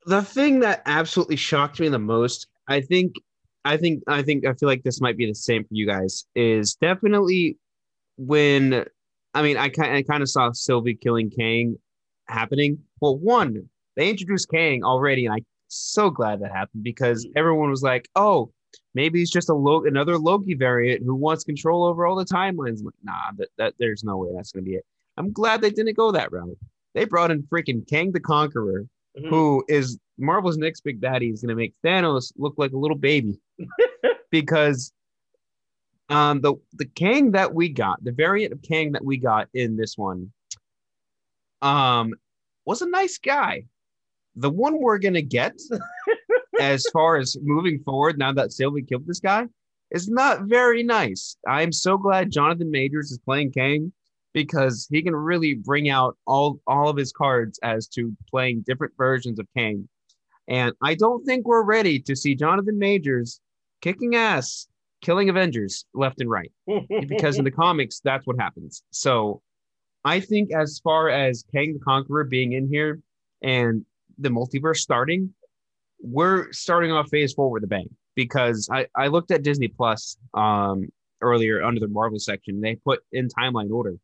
the 0.06 0.22
thing 0.22 0.60
that 0.60 0.82
absolutely 0.86 1.36
shocked 1.36 1.80
me 1.80 1.88
the 1.88 1.98
most, 1.98 2.46
I 2.66 2.80
think, 2.80 3.16
I 3.64 3.76
think, 3.76 4.02
I 4.06 4.22
think, 4.22 4.46
I 4.46 4.54
feel 4.54 4.68
like 4.68 4.82
this 4.82 5.00
might 5.00 5.18
be 5.18 5.26
the 5.26 5.34
same 5.34 5.64
for 5.64 5.74
you 5.74 5.86
guys. 5.86 6.24
Is 6.34 6.74
definitely 6.76 7.58
when 8.16 8.86
I 9.34 9.42
mean, 9.42 9.56
I 9.56 9.68
kind 9.68 9.94
I 9.94 10.02
kind 10.02 10.22
of 10.22 10.30
saw 10.30 10.50
Sylvie 10.52 10.94
killing 10.94 11.30
Kang 11.30 11.76
happening. 12.26 12.78
Well, 13.00 13.18
one, 13.18 13.68
they 13.96 14.08
introduced 14.08 14.50
Kang 14.50 14.82
already, 14.82 15.26
and 15.26 15.34
I'm 15.34 15.46
so 15.68 16.08
glad 16.10 16.40
that 16.40 16.52
happened 16.52 16.82
because 16.82 17.26
mm. 17.26 17.32
everyone 17.36 17.70
was 17.70 17.82
like, 17.82 18.08
"Oh, 18.16 18.50
maybe 18.94 19.18
he's 19.18 19.30
just 19.30 19.48
a 19.48 19.54
Lo- 19.54 19.84
another 19.84 20.18
Loki 20.18 20.54
variant 20.54 21.04
who 21.04 21.14
wants 21.14 21.44
control 21.44 21.84
over 21.84 22.06
all 22.06 22.16
the 22.16 22.24
timelines." 22.24 22.82
Like, 22.84 22.94
nah, 23.02 23.32
that, 23.36 23.48
that 23.58 23.74
there's 23.78 24.04
no 24.04 24.16
way 24.18 24.28
that's 24.34 24.52
gonna 24.52 24.64
be 24.64 24.74
it. 24.74 24.84
I'm 25.16 25.32
glad 25.32 25.60
they 25.60 25.70
didn't 25.70 25.96
go 25.96 26.12
that 26.12 26.30
route. 26.32 26.56
They 26.94 27.04
brought 27.04 27.30
in 27.30 27.42
freaking 27.44 27.88
Kang 27.88 28.12
the 28.12 28.20
Conqueror, 28.20 28.86
Mhm. 29.18 29.28
who 29.30 29.64
is 29.68 29.98
Marvel's 30.18 30.58
next 30.58 30.82
big 30.82 31.00
baddie. 31.00 31.32
Is 31.32 31.42
gonna 31.42 31.54
make 31.54 31.74
Thanos 31.84 32.32
look 32.36 32.54
like 32.56 32.72
a 32.72 32.78
little 32.78 32.96
baby 32.96 33.38
because 34.30 34.92
um 36.08 36.40
the 36.40 36.54
the 36.74 36.86
Kang 36.86 37.32
that 37.32 37.54
we 37.54 37.68
got, 37.68 38.02
the 38.04 38.12
variant 38.12 38.52
of 38.52 38.62
Kang 38.62 38.92
that 38.92 39.04
we 39.04 39.16
got 39.18 39.48
in 39.54 39.76
this 39.76 39.96
one, 39.98 40.32
um, 41.62 42.14
was 42.64 42.82
a 42.82 42.88
nice 42.88 43.18
guy. 43.18 43.64
The 44.36 44.50
one 44.50 44.78
we're 44.80 44.98
gonna 44.98 45.22
get, 45.22 45.54
as 46.58 46.84
far 46.92 47.16
as 47.16 47.36
moving 47.42 47.80
forward, 47.84 48.18
now 48.18 48.32
that 48.32 48.52
Sylvie 48.52 48.82
killed 48.82 49.06
this 49.06 49.20
guy, 49.20 49.46
is 49.90 50.08
not 50.08 50.42
very 50.42 50.82
nice. 50.82 51.36
I'm 51.46 51.72
so 51.72 51.96
glad 51.96 52.30
Jonathan 52.30 52.70
Majors 52.70 53.10
is 53.10 53.18
playing 53.18 53.52
Kang 53.52 53.92
because 54.34 54.86
he 54.90 55.02
can 55.02 55.16
really 55.16 55.54
bring 55.54 55.88
out 55.88 56.16
all 56.26 56.60
all 56.66 56.88
of 56.88 56.96
his 56.96 57.12
cards 57.12 57.58
as 57.62 57.88
to 57.88 58.14
playing 58.28 58.64
different 58.66 58.92
versions 58.96 59.38
of 59.38 59.46
Kang. 59.56 59.88
And 60.46 60.72
I 60.82 60.94
don't 60.94 61.24
think 61.24 61.46
we're 61.46 61.64
ready 61.64 61.98
to 62.00 62.16
see 62.16 62.34
Jonathan 62.34 62.78
Majors 62.78 63.40
kicking 63.80 64.16
ass, 64.16 64.66
killing 65.02 65.28
Avengers 65.28 65.84
left 65.94 66.20
and 66.20 66.30
right 66.30 66.52
because 67.06 67.38
in 67.38 67.44
the 67.44 67.50
comics 67.64 68.00
that's 68.00 68.26
what 68.26 68.38
happens. 68.38 68.82
So 68.90 69.42
I 70.04 70.20
think 70.20 70.52
as 70.52 70.80
far 70.82 71.08
as 71.08 71.44
Kang 71.52 71.74
the 71.74 71.80
Conqueror 71.80 72.24
being 72.24 72.52
in 72.52 72.68
here 72.68 73.00
and 73.42 73.84
the 74.18 74.28
multiverse 74.28 74.78
starting, 74.78 75.32
we're 76.00 76.52
starting 76.52 76.92
off 76.92 77.08
phase 77.10 77.32
four 77.32 77.50
with 77.50 77.64
a 77.64 77.66
bang 77.66 77.88
because 78.14 78.68
I, 78.72 78.86
I 78.94 79.08
looked 79.08 79.30
at 79.30 79.42
Disney 79.42 79.68
Plus 79.68 80.16
um 80.34 80.88
earlier 81.20 81.62
under 81.62 81.80
the 81.80 81.88
Marvel 81.88 82.18
section. 82.18 82.60
They 82.60 82.76
put 82.76 83.00
in 83.12 83.28
timeline 83.28 83.70
order. 83.70 83.96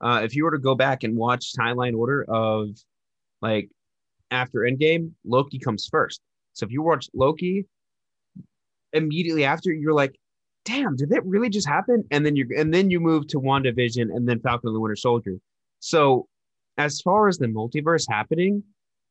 Uh, 0.00 0.20
if 0.22 0.36
you 0.36 0.44
were 0.44 0.52
to 0.52 0.58
go 0.58 0.74
back 0.74 1.02
and 1.02 1.16
watch 1.16 1.52
timeline 1.58 1.96
order 1.96 2.24
of 2.28 2.68
like 3.42 3.68
after 4.30 4.60
Endgame, 4.60 5.12
Loki 5.24 5.58
comes 5.58 5.88
first. 5.90 6.20
So 6.52 6.66
if 6.66 6.72
you 6.72 6.82
watch 6.82 7.08
Loki 7.14 7.66
immediately 8.92 9.44
after, 9.44 9.72
you're 9.72 9.94
like, 9.94 10.16
damn, 10.64 10.96
did 10.96 11.10
that 11.10 11.24
really 11.24 11.48
just 11.48 11.68
happen? 11.68 12.04
And 12.10 12.24
then 12.24 12.36
you 12.36 12.48
and 12.56 12.72
then 12.72 12.90
you 12.90 13.00
move 13.00 13.26
to 13.28 13.40
WandaVision 13.40 14.14
and 14.14 14.28
then 14.28 14.40
Falcon 14.40 14.68
and 14.68 14.76
the 14.76 14.80
Winter 14.80 14.96
Soldier. 14.96 15.36
So 15.80 16.28
as 16.78 17.00
far 17.00 17.28
as 17.28 17.38
the 17.38 17.46
multiverse 17.46 18.06
happening, 18.08 18.62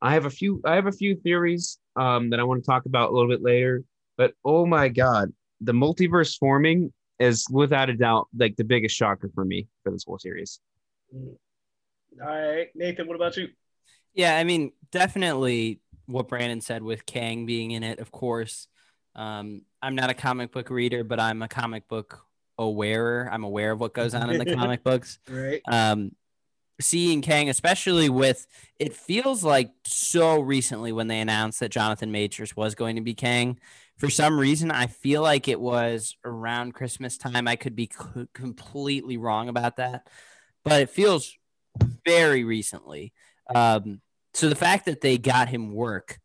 I 0.01 0.13
have 0.13 0.25
a 0.25 0.29
few 0.29 0.62
I 0.65 0.75
have 0.75 0.88
a 0.88 0.91
few 0.91 1.15
theories 1.15 1.79
um, 1.95 2.29
that 2.29 2.39
I 2.39 2.43
want 2.43 2.63
to 2.63 2.65
talk 2.65 2.85
about 2.85 3.09
a 3.09 3.13
little 3.13 3.29
bit 3.29 3.41
later. 3.41 3.83
But 4.17 4.33
oh 4.43 4.65
my 4.65 4.89
god, 4.89 5.33
the 5.61 5.73
multiverse 5.73 6.37
forming 6.37 6.93
is 7.19 7.45
without 7.49 7.89
a 7.89 7.93
doubt 7.93 8.27
like 8.37 8.55
the 8.55 8.63
biggest 8.63 8.95
shocker 8.95 9.29
for 9.33 9.45
me 9.45 9.67
for 9.83 9.91
this 9.91 10.03
whole 10.05 10.19
series. 10.19 10.59
All 11.13 11.29
right, 12.19 12.67
Nathan, 12.75 13.07
what 13.07 13.15
about 13.15 13.37
you? 13.37 13.47
Yeah, 14.13 14.37
I 14.37 14.43
mean, 14.43 14.71
definitely 14.91 15.81
what 16.05 16.27
Brandon 16.27 16.61
said 16.61 16.81
with 16.81 17.05
Kang 17.05 17.45
being 17.45 17.71
in 17.71 17.83
it, 17.83 17.99
of 17.99 18.11
course. 18.11 18.67
Um, 19.15 19.61
I'm 19.81 19.95
not 19.95 20.09
a 20.09 20.13
comic 20.13 20.51
book 20.51 20.69
reader, 20.69 21.03
but 21.03 21.19
I'm 21.19 21.41
a 21.41 21.47
comic 21.47 21.87
book 21.87 22.25
aware. 22.57 23.29
I'm 23.31 23.43
aware 23.43 23.71
of 23.71 23.79
what 23.79 23.93
goes 23.93 24.13
on 24.13 24.29
in 24.29 24.37
the 24.37 24.55
comic 24.55 24.83
books. 24.83 25.19
Right. 25.29 25.61
Um, 25.67 26.11
seeing 26.82 27.22
Kang, 27.22 27.50
especially 27.50 28.10
with 28.10 28.48
it 28.79 28.94
feels 28.94 29.44
like 29.44 29.72
so 29.86 30.39
recently 30.39 30.91
when 30.91 31.08
they 31.08 31.20
announced 31.20 31.60
that 31.60 31.70
Jonathan 31.70 32.12
Majors 32.12 32.55
was 32.55 32.75
going 32.75 32.96
to 32.96 33.01
be 33.01 33.13
Kang. 33.13 33.60
For 33.98 34.10
some 34.10 34.38
reason, 34.38 34.72
I 34.72 34.88
feel 34.88 35.22
like 35.22 35.48
it 35.48 35.60
was 35.60 36.17
around 36.25 36.74
Christmas 36.74 37.17
time. 37.17 37.48
I 37.48 37.55
could 37.55 37.75
be 37.75 37.89
c- 37.91 38.27
completely 38.34 39.15
wrong 39.15 39.48
about 39.48 39.77
that, 39.77 40.08
but 40.65 40.82
it 40.82 40.89
feels 40.89 41.34
very 42.05 42.44
recently. 42.44 43.13
Um, 43.53 44.01
so 44.34 44.50
the 44.50 44.55
fact 44.55 44.86
that 44.86 45.00
they 45.00 45.17
got 45.17 45.48
him 45.48 45.74
work 45.74 46.20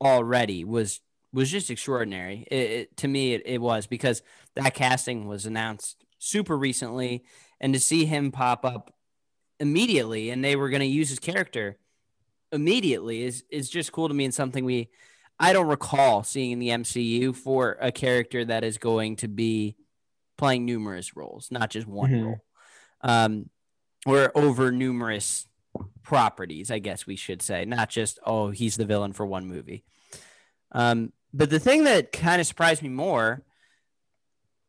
already 0.00 0.64
was 0.64 1.00
was 1.32 1.50
just 1.50 1.70
extraordinary. 1.70 2.46
It, 2.50 2.70
it, 2.70 2.96
to 2.98 3.08
me, 3.08 3.34
it, 3.34 3.42
it 3.44 3.60
was 3.60 3.86
because 3.86 4.22
that 4.56 4.74
casting 4.74 5.26
was 5.26 5.46
announced 5.46 6.04
super 6.18 6.56
recently, 6.56 7.24
and 7.60 7.72
to 7.74 7.80
see 7.80 8.04
him 8.04 8.30
pop 8.30 8.64
up 8.64 8.92
immediately, 9.60 10.30
and 10.30 10.42
they 10.44 10.56
were 10.56 10.70
going 10.70 10.80
to 10.80 10.86
use 10.86 11.08
his 11.10 11.18
character 11.20 11.76
immediately 12.52 13.22
is 13.22 13.44
is 13.48 13.70
just 13.70 13.92
cool 13.92 14.08
to 14.08 14.14
me 14.14 14.24
and 14.24 14.34
something 14.34 14.64
we 14.64 14.88
I 15.38 15.52
don't 15.52 15.68
recall 15.68 16.24
seeing 16.24 16.50
in 16.50 16.58
the 16.58 16.68
MCU 16.70 17.34
for 17.34 17.78
a 17.80 17.92
character 17.92 18.44
that 18.44 18.64
is 18.64 18.76
going 18.76 19.16
to 19.16 19.28
be 19.28 19.76
playing 20.36 20.66
numerous 20.66 21.14
roles, 21.16 21.50
not 21.52 21.70
just 21.70 21.86
one 21.86 22.10
Mhm. 22.10 22.24
role, 22.24 22.44
um, 23.02 23.50
or 24.04 24.36
over 24.36 24.72
numerous 24.72 25.46
properties. 26.02 26.70
I 26.70 26.78
guess 26.80 27.06
we 27.06 27.14
should 27.16 27.40
say, 27.40 27.64
not 27.64 27.88
just 27.88 28.18
oh 28.26 28.50
he's 28.50 28.76
the 28.76 28.84
villain 28.86 29.12
for 29.12 29.24
one 29.24 29.46
movie. 29.46 29.84
Um, 30.72 31.12
but 31.32 31.50
the 31.50 31.60
thing 31.60 31.84
that 31.84 32.10
kind 32.10 32.40
of 32.40 32.46
surprised 32.46 32.82
me 32.82 32.88
more 32.88 33.44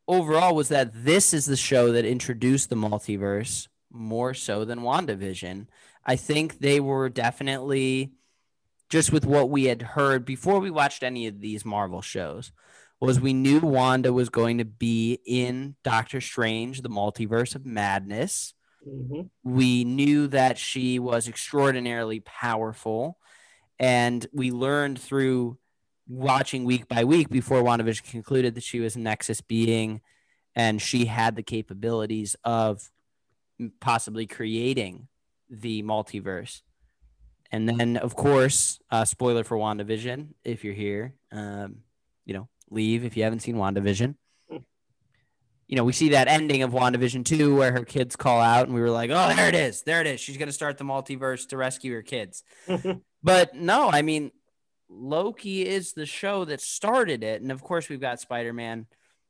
overall 0.08 0.54
was 0.54 0.68
that 0.68 0.90
this 1.04 1.32
is 1.34 1.46
the 1.46 1.56
show 1.56 1.92
that 1.92 2.04
introduced 2.04 2.70
the 2.70 2.76
multiverse 2.76 3.68
more 3.92 4.34
so 4.34 4.64
than 4.64 4.80
WandaVision. 4.80 5.66
I 6.04 6.16
think 6.16 6.58
they 6.58 6.80
were 6.80 7.08
definitely 7.08 8.12
just 8.88 9.12
with 9.12 9.24
what 9.24 9.50
we 9.50 9.64
had 9.64 9.82
heard 9.82 10.24
before 10.24 10.58
we 10.60 10.70
watched 10.70 11.02
any 11.02 11.26
of 11.26 11.40
these 11.40 11.64
Marvel 11.64 12.02
shows 12.02 12.52
was 13.00 13.20
we 13.20 13.32
knew 13.32 13.58
Wanda 13.58 14.12
was 14.12 14.28
going 14.28 14.58
to 14.58 14.64
be 14.64 15.18
in 15.26 15.74
Doctor 15.82 16.20
Strange, 16.20 16.82
the 16.82 16.88
multiverse 16.88 17.56
of 17.56 17.66
madness. 17.66 18.54
Mhm. 18.86 19.28
We 19.42 19.84
knew 19.84 20.28
that 20.28 20.56
she 20.56 20.98
was 20.98 21.26
extraordinarily 21.26 22.20
powerful. 22.20 23.18
And 23.78 24.24
we 24.32 24.52
learned 24.52 25.00
through 25.00 25.58
watching 26.06 26.64
week 26.64 26.86
by 26.86 27.04
week 27.04 27.28
before 27.28 27.62
WandaVision 27.62 28.04
concluded 28.10 28.54
that 28.54 28.62
she 28.62 28.78
was 28.80 28.94
a 28.94 29.00
Nexus 29.00 29.40
being 29.40 30.00
and 30.54 30.80
she 30.80 31.06
had 31.06 31.34
the 31.34 31.42
capabilities 31.42 32.36
of 32.44 32.90
possibly 33.80 34.26
creating 34.26 35.08
the 35.50 35.82
multiverse. 35.82 36.62
And 37.50 37.68
then, 37.68 37.98
of 37.98 38.16
course, 38.16 38.78
uh, 38.90 39.04
spoiler 39.04 39.44
for 39.44 39.58
WandaVision, 39.58 40.28
if 40.42 40.64
you're 40.64 40.72
here, 40.74 41.14
um, 41.30 41.78
you 42.24 42.32
know, 42.32 42.48
leave 42.70 43.04
if 43.04 43.16
you 43.16 43.24
haven't 43.24 43.40
seen 43.40 43.56
WandaVision. 43.56 44.14
You 45.68 45.76
know, 45.76 45.84
we 45.84 45.92
see 45.92 46.10
that 46.10 46.28
ending 46.28 46.62
of 46.62 46.72
WandaVision 46.72 47.24
2 47.24 47.56
where 47.56 47.72
her 47.72 47.84
kids 47.84 48.14
call 48.16 48.40
out, 48.40 48.66
and 48.66 48.74
we 48.74 48.80
were 48.80 48.90
like, 48.90 49.10
oh, 49.10 49.34
there 49.34 49.48
it 49.48 49.54
is. 49.54 49.82
There 49.82 50.00
it 50.02 50.06
is. 50.06 50.20
She's 50.20 50.36
going 50.36 50.48
to 50.48 50.52
start 50.52 50.76
the 50.76 50.84
multiverse 50.84 51.48
to 51.48 51.56
rescue 51.56 51.92
her 51.94 52.02
kids. 52.02 52.42
but 53.22 53.54
no, 53.54 53.88
I 53.90 54.02
mean, 54.02 54.32
Loki 54.90 55.66
is 55.66 55.92
the 55.94 56.04
show 56.04 56.44
that 56.44 56.60
started 56.60 57.24
it. 57.24 57.40
And 57.40 57.50
of 57.50 57.62
course, 57.62 57.88
we've 57.88 58.00
got 58.00 58.20
Spider 58.20 58.52
Man 58.52 58.86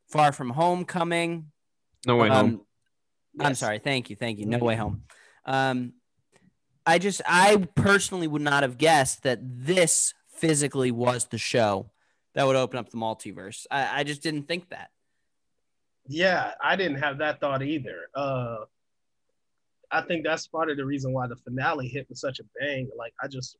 Far 0.08 0.32
From 0.32 0.50
Home 0.50 0.84
coming. 0.84 1.52
No 2.06 2.16
way 2.16 2.28
Um, 2.28 2.34
home. 2.48 2.60
I'm 3.38 3.54
sorry. 3.54 3.78
Thank 3.78 4.10
you. 4.10 4.16
Thank 4.16 4.38
you. 4.38 4.46
No 4.46 4.58
way 4.58 4.76
home. 4.76 5.04
Um, 5.44 5.94
I 6.84 6.98
just, 6.98 7.22
I 7.26 7.68
personally 7.74 8.26
would 8.26 8.42
not 8.42 8.62
have 8.62 8.78
guessed 8.78 9.22
that 9.22 9.38
this 9.42 10.14
physically 10.28 10.90
was 10.90 11.26
the 11.26 11.38
show 11.38 11.90
that 12.34 12.46
would 12.46 12.56
open 12.56 12.78
up 12.78 12.90
the 12.90 12.96
multiverse. 12.96 13.66
I, 13.70 14.00
I 14.00 14.04
just 14.04 14.22
didn't 14.22 14.48
think 14.48 14.70
that. 14.70 14.90
Yeah, 16.08 16.52
I 16.62 16.76
didn't 16.76 16.98
have 16.98 17.18
that 17.18 17.40
thought 17.40 17.62
either. 17.62 18.08
Uh, 18.14 18.56
I 19.90 20.02
think 20.02 20.24
that's 20.24 20.46
part 20.46 20.70
of 20.70 20.76
the 20.76 20.84
reason 20.84 21.12
why 21.12 21.26
the 21.26 21.36
finale 21.36 21.86
hit 21.86 22.08
with 22.08 22.18
such 22.18 22.40
a 22.40 22.44
bang. 22.58 22.88
Like 22.96 23.14
I 23.22 23.28
just, 23.28 23.56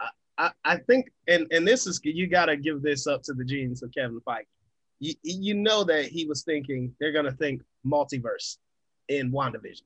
I, 0.00 0.08
I, 0.38 0.50
I 0.64 0.76
think, 0.78 1.10
and 1.28 1.46
and 1.52 1.68
this 1.68 1.86
is 1.86 2.00
you 2.02 2.26
got 2.26 2.46
to 2.46 2.56
give 2.56 2.82
this 2.82 3.06
up 3.06 3.22
to 3.24 3.34
the 3.34 3.44
genius 3.44 3.82
of 3.82 3.92
Kevin 3.92 4.20
Feige. 4.26 4.46
You 4.98 5.14
you 5.22 5.54
know 5.54 5.84
that 5.84 6.06
he 6.06 6.24
was 6.26 6.42
thinking 6.42 6.92
they're 6.98 7.12
gonna 7.12 7.32
think 7.32 7.62
multiverse 7.86 8.56
in 9.10 9.30
WandaVision. 9.30 9.82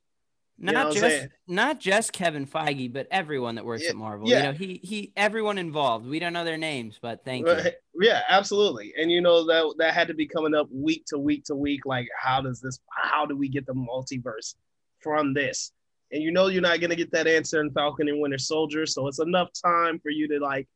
Not 0.56 0.74
know 0.74 0.92
just 0.92 1.26
not 1.48 1.80
just 1.80 2.12
Kevin 2.12 2.46
Feige, 2.46 2.92
but 2.92 3.08
everyone 3.10 3.56
that 3.56 3.64
works 3.64 3.82
Yeah, 3.82 3.90
at 3.90 3.96
Marvel. 3.96 4.28
yeah. 4.28 4.36
You 4.36 4.42
know, 4.44 4.52
he 4.52 4.80
he 4.84 5.12
everyone 5.16 5.58
involved. 5.58 6.06
We 6.06 6.20
don't 6.20 6.32
know 6.32 6.44
their 6.44 6.56
names, 6.56 6.96
but 7.02 7.24
thank 7.24 7.44
you. 7.44 7.56
Yeah, 8.00 8.22
absolutely. 8.28 8.94
And 8.96 9.10
you 9.10 9.20
know 9.20 9.44
that 9.46 9.74
that 9.78 9.94
had 9.94 10.06
to 10.08 10.14
be 10.14 10.28
coming 10.28 10.54
up 10.54 10.68
week 10.70 11.06
to 11.06 11.18
week 11.18 11.42
to 11.46 11.56
week. 11.56 11.84
Like, 11.86 12.08
how 12.16 12.40
does 12.40 12.60
this? 12.60 12.78
How 12.96 13.26
do 13.26 13.36
we 13.36 13.48
get 13.48 13.66
the 13.66 13.74
multiverse 13.74 14.54
from 15.00 15.34
this? 15.34 15.72
And 16.12 16.22
you 16.22 16.30
know 16.30 16.46
you're 16.46 16.62
not 16.62 16.80
gonna 16.80 16.94
get 16.94 17.10
that 17.10 17.26
answer 17.26 17.60
in 17.60 17.72
Falcon 17.72 18.08
and 18.08 18.20
Winter 18.20 18.38
Soldier. 18.38 18.86
So 18.86 19.08
it's 19.08 19.18
enough 19.18 19.48
time 19.60 19.98
for 19.98 20.10
you 20.10 20.28
to 20.28 20.38
like, 20.38 20.68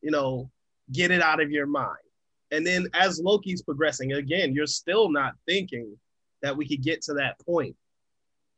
you 0.00 0.12
know, 0.12 0.50
get 0.92 1.10
it 1.10 1.20
out 1.20 1.42
of 1.42 1.50
your 1.50 1.66
mind. 1.66 1.98
And 2.52 2.66
then 2.66 2.88
as 2.94 3.20
Loki's 3.20 3.60
progressing, 3.60 4.14
again, 4.14 4.54
you're 4.54 4.66
still 4.66 5.10
not 5.10 5.34
thinking 5.46 5.94
that 6.44 6.54
we 6.56 6.68
could 6.68 6.82
get 6.82 7.00
to 7.02 7.14
that 7.14 7.38
point. 7.44 7.74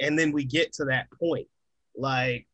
and 0.01 0.19
then 0.19 0.31
we 0.33 0.45
get 0.45 0.75
to 0.75 0.85
that 0.85 1.07
point. 1.19 1.49
Like, 1.97 2.47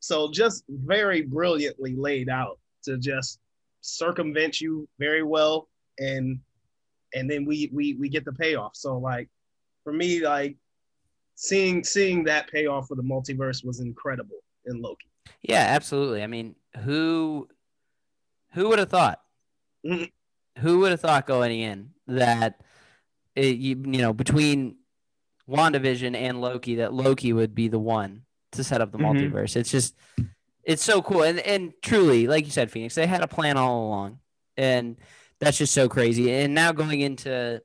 so 0.00 0.30
just 0.30 0.64
very 0.68 1.22
brilliantly 1.22 1.94
laid 1.96 2.28
out 2.28 2.58
to 2.84 2.98
just 2.98 3.40
circumvent 3.80 4.60
you 4.60 4.86
very 4.98 5.22
well, 5.22 5.68
and 5.98 6.38
and 7.14 7.30
then 7.30 7.46
we 7.46 7.70
we 7.72 7.94
we 7.94 8.08
get 8.10 8.24
the 8.26 8.32
payoff. 8.32 8.76
So 8.76 8.98
like, 8.98 9.28
for 9.84 9.92
me, 9.94 10.20
like 10.20 10.56
seeing 11.36 11.82
seeing 11.84 12.24
that 12.24 12.50
payoff 12.50 12.88
for 12.88 12.96
the 12.96 13.02
multiverse 13.02 13.64
was 13.64 13.80
incredible 13.80 14.40
in 14.66 14.82
Loki. 14.82 15.08
Yeah, 15.42 15.64
absolutely. 15.68 16.22
I 16.22 16.26
mean, 16.26 16.54
who 16.82 17.48
who 18.52 18.68
would 18.68 18.78
have 18.80 18.90
thought? 18.90 19.22
Mhm. 19.86 20.10
Who 20.58 20.80
would 20.80 20.90
have 20.90 21.00
thought 21.00 21.26
going 21.26 21.58
in 21.58 21.90
that 22.06 22.60
it, 23.36 23.56
you, 23.56 23.70
you 23.70 23.98
know 24.02 24.12
between 24.12 24.76
WandaVision 25.48 26.14
and 26.16 26.40
Loki 26.40 26.76
that 26.76 26.92
Loki 26.92 27.32
would 27.32 27.54
be 27.54 27.68
the 27.68 27.78
one 27.78 28.22
to 28.52 28.64
set 28.64 28.80
up 28.80 28.92
the 28.92 28.98
Mhm. 28.98 29.30
multiverse? 29.32 29.56
It's 29.56 29.70
just 29.70 29.94
it's 30.62 30.82
so 30.82 31.02
cool 31.02 31.22
and 31.22 31.40
and 31.40 31.72
truly, 31.82 32.26
like 32.26 32.44
you 32.44 32.50
said, 32.50 32.70
Phoenix, 32.70 32.94
they 32.94 33.06
had 33.06 33.22
a 33.22 33.28
plan 33.28 33.56
all 33.56 33.86
along, 33.86 34.18
and 34.56 34.96
that's 35.40 35.58
just 35.58 35.74
so 35.74 35.88
crazy. 35.88 36.32
And 36.32 36.54
now 36.54 36.72
going 36.72 37.00
into 37.00 37.62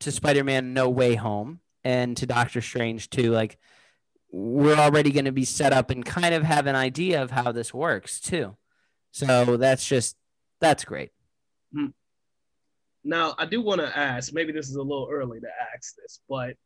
to 0.00 0.12
Spider-Man 0.12 0.74
No 0.74 0.90
Way 0.90 1.14
Home 1.14 1.60
and 1.84 2.16
to 2.18 2.26
Doctor 2.26 2.60
Strange 2.60 3.08
too, 3.08 3.30
like 3.32 3.58
we're 4.30 4.74
already 4.76 5.12
going 5.12 5.24
to 5.24 5.32
be 5.32 5.44
set 5.46 5.72
up 5.72 5.88
and 5.88 6.04
kind 6.04 6.34
of 6.34 6.42
have 6.42 6.66
an 6.66 6.74
idea 6.76 7.22
of 7.22 7.30
how 7.30 7.52
this 7.52 7.72
works 7.72 8.20
too. 8.20 8.56
So 9.12 9.56
that's 9.56 9.86
just 9.86 10.16
that's 10.60 10.84
great. 10.84 11.12
Now, 13.06 13.34
I 13.38 13.46
do 13.46 13.62
want 13.62 13.80
to 13.80 13.96
ask, 13.96 14.32
maybe 14.32 14.52
this 14.52 14.68
is 14.68 14.74
a 14.74 14.82
little 14.82 15.08
early 15.10 15.38
to 15.40 15.46
ask 15.74 15.94
this, 15.94 16.20
but 16.28 16.56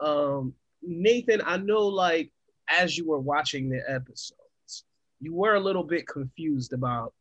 um, 0.00 0.54
Nathan, 0.82 1.42
I 1.44 1.58
know 1.58 1.86
like 1.86 2.32
as 2.68 2.96
you 2.96 3.06
were 3.06 3.20
watching 3.20 3.68
the 3.68 3.82
episodes, 3.86 4.84
you 5.20 5.34
were 5.34 5.54
a 5.54 5.60
little 5.60 5.84
bit 5.84 6.06
confused 6.06 6.72
about 6.72 7.12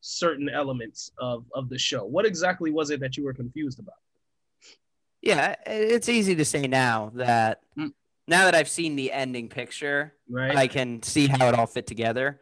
certain 0.00 0.48
elements 0.48 1.10
of, 1.18 1.44
of 1.54 1.68
the 1.68 1.78
show. 1.78 2.04
What 2.04 2.24
exactly 2.24 2.70
was 2.70 2.90
it 2.90 3.00
that 3.00 3.16
you 3.16 3.24
were 3.24 3.34
confused 3.34 3.80
about? 3.80 3.94
Yeah, 5.20 5.56
it's 5.66 6.08
easy 6.08 6.34
to 6.36 6.44
say 6.44 6.66
now 6.66 7.10
that 7.14 7.60
Mm. 7.78 7.92
now 8.28 8.44
that 8.44 8.54
I've 8.54 8.68
seen 8.68 8.96
the 8.96 9.12
ending 9.12 9.48
picture, 9.48 10.14
Right? 10.28 10.56
I 10.56 10.66
can 10.66 11.02
see 11.02 11.26
how 11.26 11.48
it 11.48 11.54
all 11.54 11.66
fit 11.66 11.86
together. 11.86 12.40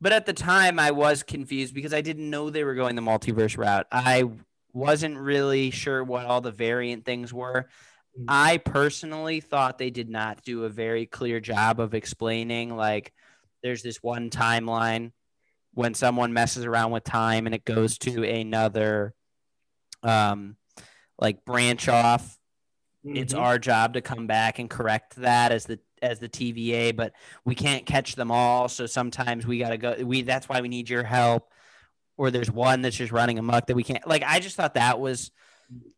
But 0.00 0.12
at 0.12 0.26
the 0.26 0.32
time, 0.32 0.78
I 0.78 0.90
was 0.90 1.22
confused 1.22 1.74
because 1.74 1.94
I 1.94 2.00
didn't 2.00 2.28
know 2.28 2.50
they 2.50 2.64
were 2.64 2.74
going 2.74 2.96
the 2.96 3.02
multiverse 3.02 3.56
route. 3.56 3.86
I 3.92 4.28
wasn't 4.72 5.18
really 5.18 5.70
sure 5.70 6.02
what 6.02 6.26
all 6.26 6.40
the 6.40 6.50
variant 6.50 7.04
things 7.04 7.32
were. 7.32 7.68
Mm. 8.18 8.24
I 8.28 8.56
personally 8.58 9.40
thought 9.40 9.78
they 9.78 9.90
did 9.90 10.08
not 10.08 10.42
do 10.42 10.64
a 10.64 10.68
very 10.68 11.06
clear 11.06 11.40
job 11.40 11.80
of 11.80 11.94
explaining, 11.94 12.76
like, 12.76 13.12
there's 13.62 13.82
this 13.82 14.02
one 14.02 14.28
timeline 14.30 15.12
when 15.74 15.94
someone 15.94 16.32
messes 16.32 16.64
around 16.64 16.90
with 16.90 17.04
time 17.04 17.46
and 17.46 17.54
it 17.54 17.64
goes 17.64 17.96
to 17.98 18.24
another, 18.24 19.14
um, 20.02 20.56
like 21.18 21.44
branch 21.44 21.88
off 21.88 22.38
it's 23.04 23.34
Mhm. 23.34 23.38
our 23.40 23.58
job 23.58 23.94
to 23.94 24.00
come 24.00 24.26
back 24.28 24.58
and 24.60 24.70
correct 24.70 25.16
that 25.16 25.50
as 25.50 25.64
the 25.66 25.80
as 26.00 26.18
the 26.20 26.28
TVA, 26.28 26.92
but 26.92 27.12
we 27.44 27.54
can't 27.54 27.84
catch 27.86 28.14
them 28.16 28.30
all. 28.30 28.68
So 28.68 28.86
sometimes 28.86 29.46
we 29.46 29.58
gotta 29.58 29.76
go. 29.76 29.96
We 30.04 30.22
that's 30.22 30.48
why 30.48 30.60
we 30.60 30.68
need 30.68 30.88
your 30.88 31.02
help. 31.04 31.51
Or 32.22 32.30
there's 32.30 32.52
one 32.52 32.82
that's 32.82 32.94
just 32.94 33.10
running 33.10 33.40
amok 33.40 33.66
that 33.66 33.74
we 33.74 33.82
can't. 33.82 34.06
Like 34.06 34.22
I 34.24 34.38
just 34.38 34.54
thought 34.54 34.74
that 34.74 35.00
was 35.00 35.32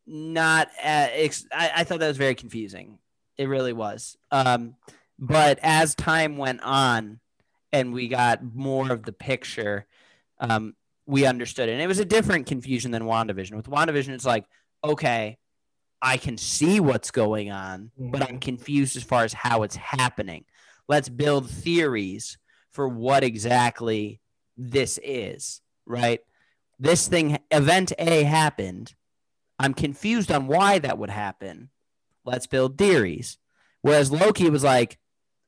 not. 0.07 0.69
Uh, 0.83 1.09
ex- 1.13 1.47
I, 1.53 1.71
I 1.77 1.85
thought 1.85 1.99
that 1.99 2.09
was 2.09 2.17
very 2.17 2.35
confusing. 2.35 2.99
It 3.37 3.47
really 3.47 3.75
was. 3.75 4.17
Um, 4.31 4.77
but 5.19 5.59
as 5.63 5.95
time 5.95 6.39
went 6.39 6.63
on, 6.63 7.21
and 7.75 7.93
we 7.93 8.09
got 8.09 8.43
more 8.43 8.91
of 8.91 9.03
the 9.03 9.13
picture, 9.13 9.87
um, 10.41 10.75
we 11.05 11.27
understood 11.27 11.69
it. 11.69 11.73
And 11.73 11.83
it 11.83 11.89
was 11.89 11.99
a 11.99 12.07
different 12.07 12.47
confusion 12.47 12.91
than 12.91 13.03
WandaVision. 13.03 13.55
With 13.55 13.69
WandaVision, 13.69 14.15
it's 14.15 14.25
like, 14.25 14.47
okay, 14.83 15.37
I 16.01 16.17
can 16.17 16.39
see 16.39 16.81
what's 16.81 17.11
going 17.11 17.51
on, 17.51 17.91
but 17.99 18.23
I'm 18.23 18.39
confused 18.39 18.97
as 18.97 19.03
far 19.03 19.25
as 19.25 19.35
how 19.35 19.63
it's 19.63 19.77
happening. 19.77 20.47
Let's 20.89 21.11
build 21.11 21.51
theories 21.51 22.39
for 22.71 22.89
what 22.89 23.25
exactly 23.25 24.21
this 24.57 24.99
is, 25.05 25.61
right? 25.87 26.21
This 26.79 27.07
thing, 27.09 27.39
event 27.51 27.93
A 27.99 28.23
happened. 28.25 28.95
I'm 29.59 29.75
confused 29.75 30.31
on 30.33 30.47
why 30.47 30.79
that 30.81 30.99
would 30.99 31.11
happen. 31.11 31.71
Let's 32.25 32.47
build 32.47 32.77
theories. 32.79 33.39
Whereas 33.83 34.11
Loki 34.11 34.51
was 34.51 34.65
like, 34.65 34.99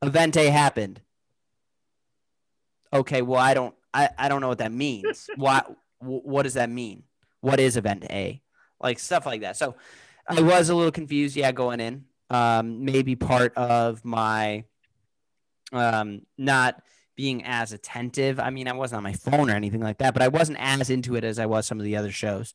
event 0.03 0.37
A 0.37 0.51
happened. 0.51 1.01
Okay, 2.92 3.22
well, 3.22 3.40
I 3.40 3.55
don't, 3.55 3.75
I, 3.92 4.11
I 4.16 4.29
don't 4.29 4.40
know 4.40 4.49
what 4.49 4.59
that 4.59 4.72
means. 4.72 5.29
why? 5.37 5.62
wh- 5.99 6.25
What 6.25 6.42
does 6.42 6.55
that 6.55 6.70
mean? 6.70 7.03
What 7.40 7.61
is 7.61 7.77
event 7.77 8.05
A? 8.11 8.42
Like 8.81 8.99
stuff 8.99 9.27
like 9.27 9.40
that. 9.40 9.57
So 9.57 9.75
I 10.29 10.40
was 10.42 10.68
a 10.68 10.75
little 10.75 10.92
confused, 10.92 11.37
yeah, 11.37 11.53
going 11.53 11.81
in. 11.81 12.05
Um, 12.29 12.85
maybe 12.85 13.14
part 13.16 13.55
of 13.57 14.05
my 14.05 14.64
um, 15.72 16.22
not 16.37 16.83
being 17.16 17.44
as 17.44 17.72
attentive. 17.72 18.38
I 18.38 18.50
mean, 18.50 18.68
I 18.68 18.72
wasn't 18.72 18.98
on 18.98 19.02
my 19.02 19.14
phone 19.14 19.50
or 19.50 19.55
anything 19.55 19.81
like 19.81 19.98
that, 19.98 20.12
but 20.12 20.22
I 20.22 20.29
wasn't 20.29 20.59
as 20.61 20.90
into 20.90 21.16
it 21.16 21.24
as 21.24 21.38
I 21.38 21.46
was 21.46 21.66
some 21.66 21.81
of 21.81 21.85
the 21.85 21.96
other 21.96 22.12
shows. 22.12 22.55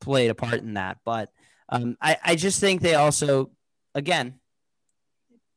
Played 0.00 0.30
a 0.30 0.34
part 0.34 0.60
in 0.60 0.74
that, 0.74 0.98
but 1.04 1.32
um, 1.68 1.96
I, 2.00 2.18
I 2.22 2.36
just 2.36 2.60
think 2.60 2.82
they 2.82 2.94
also, 2.94 3.50
again, 3.94 4.40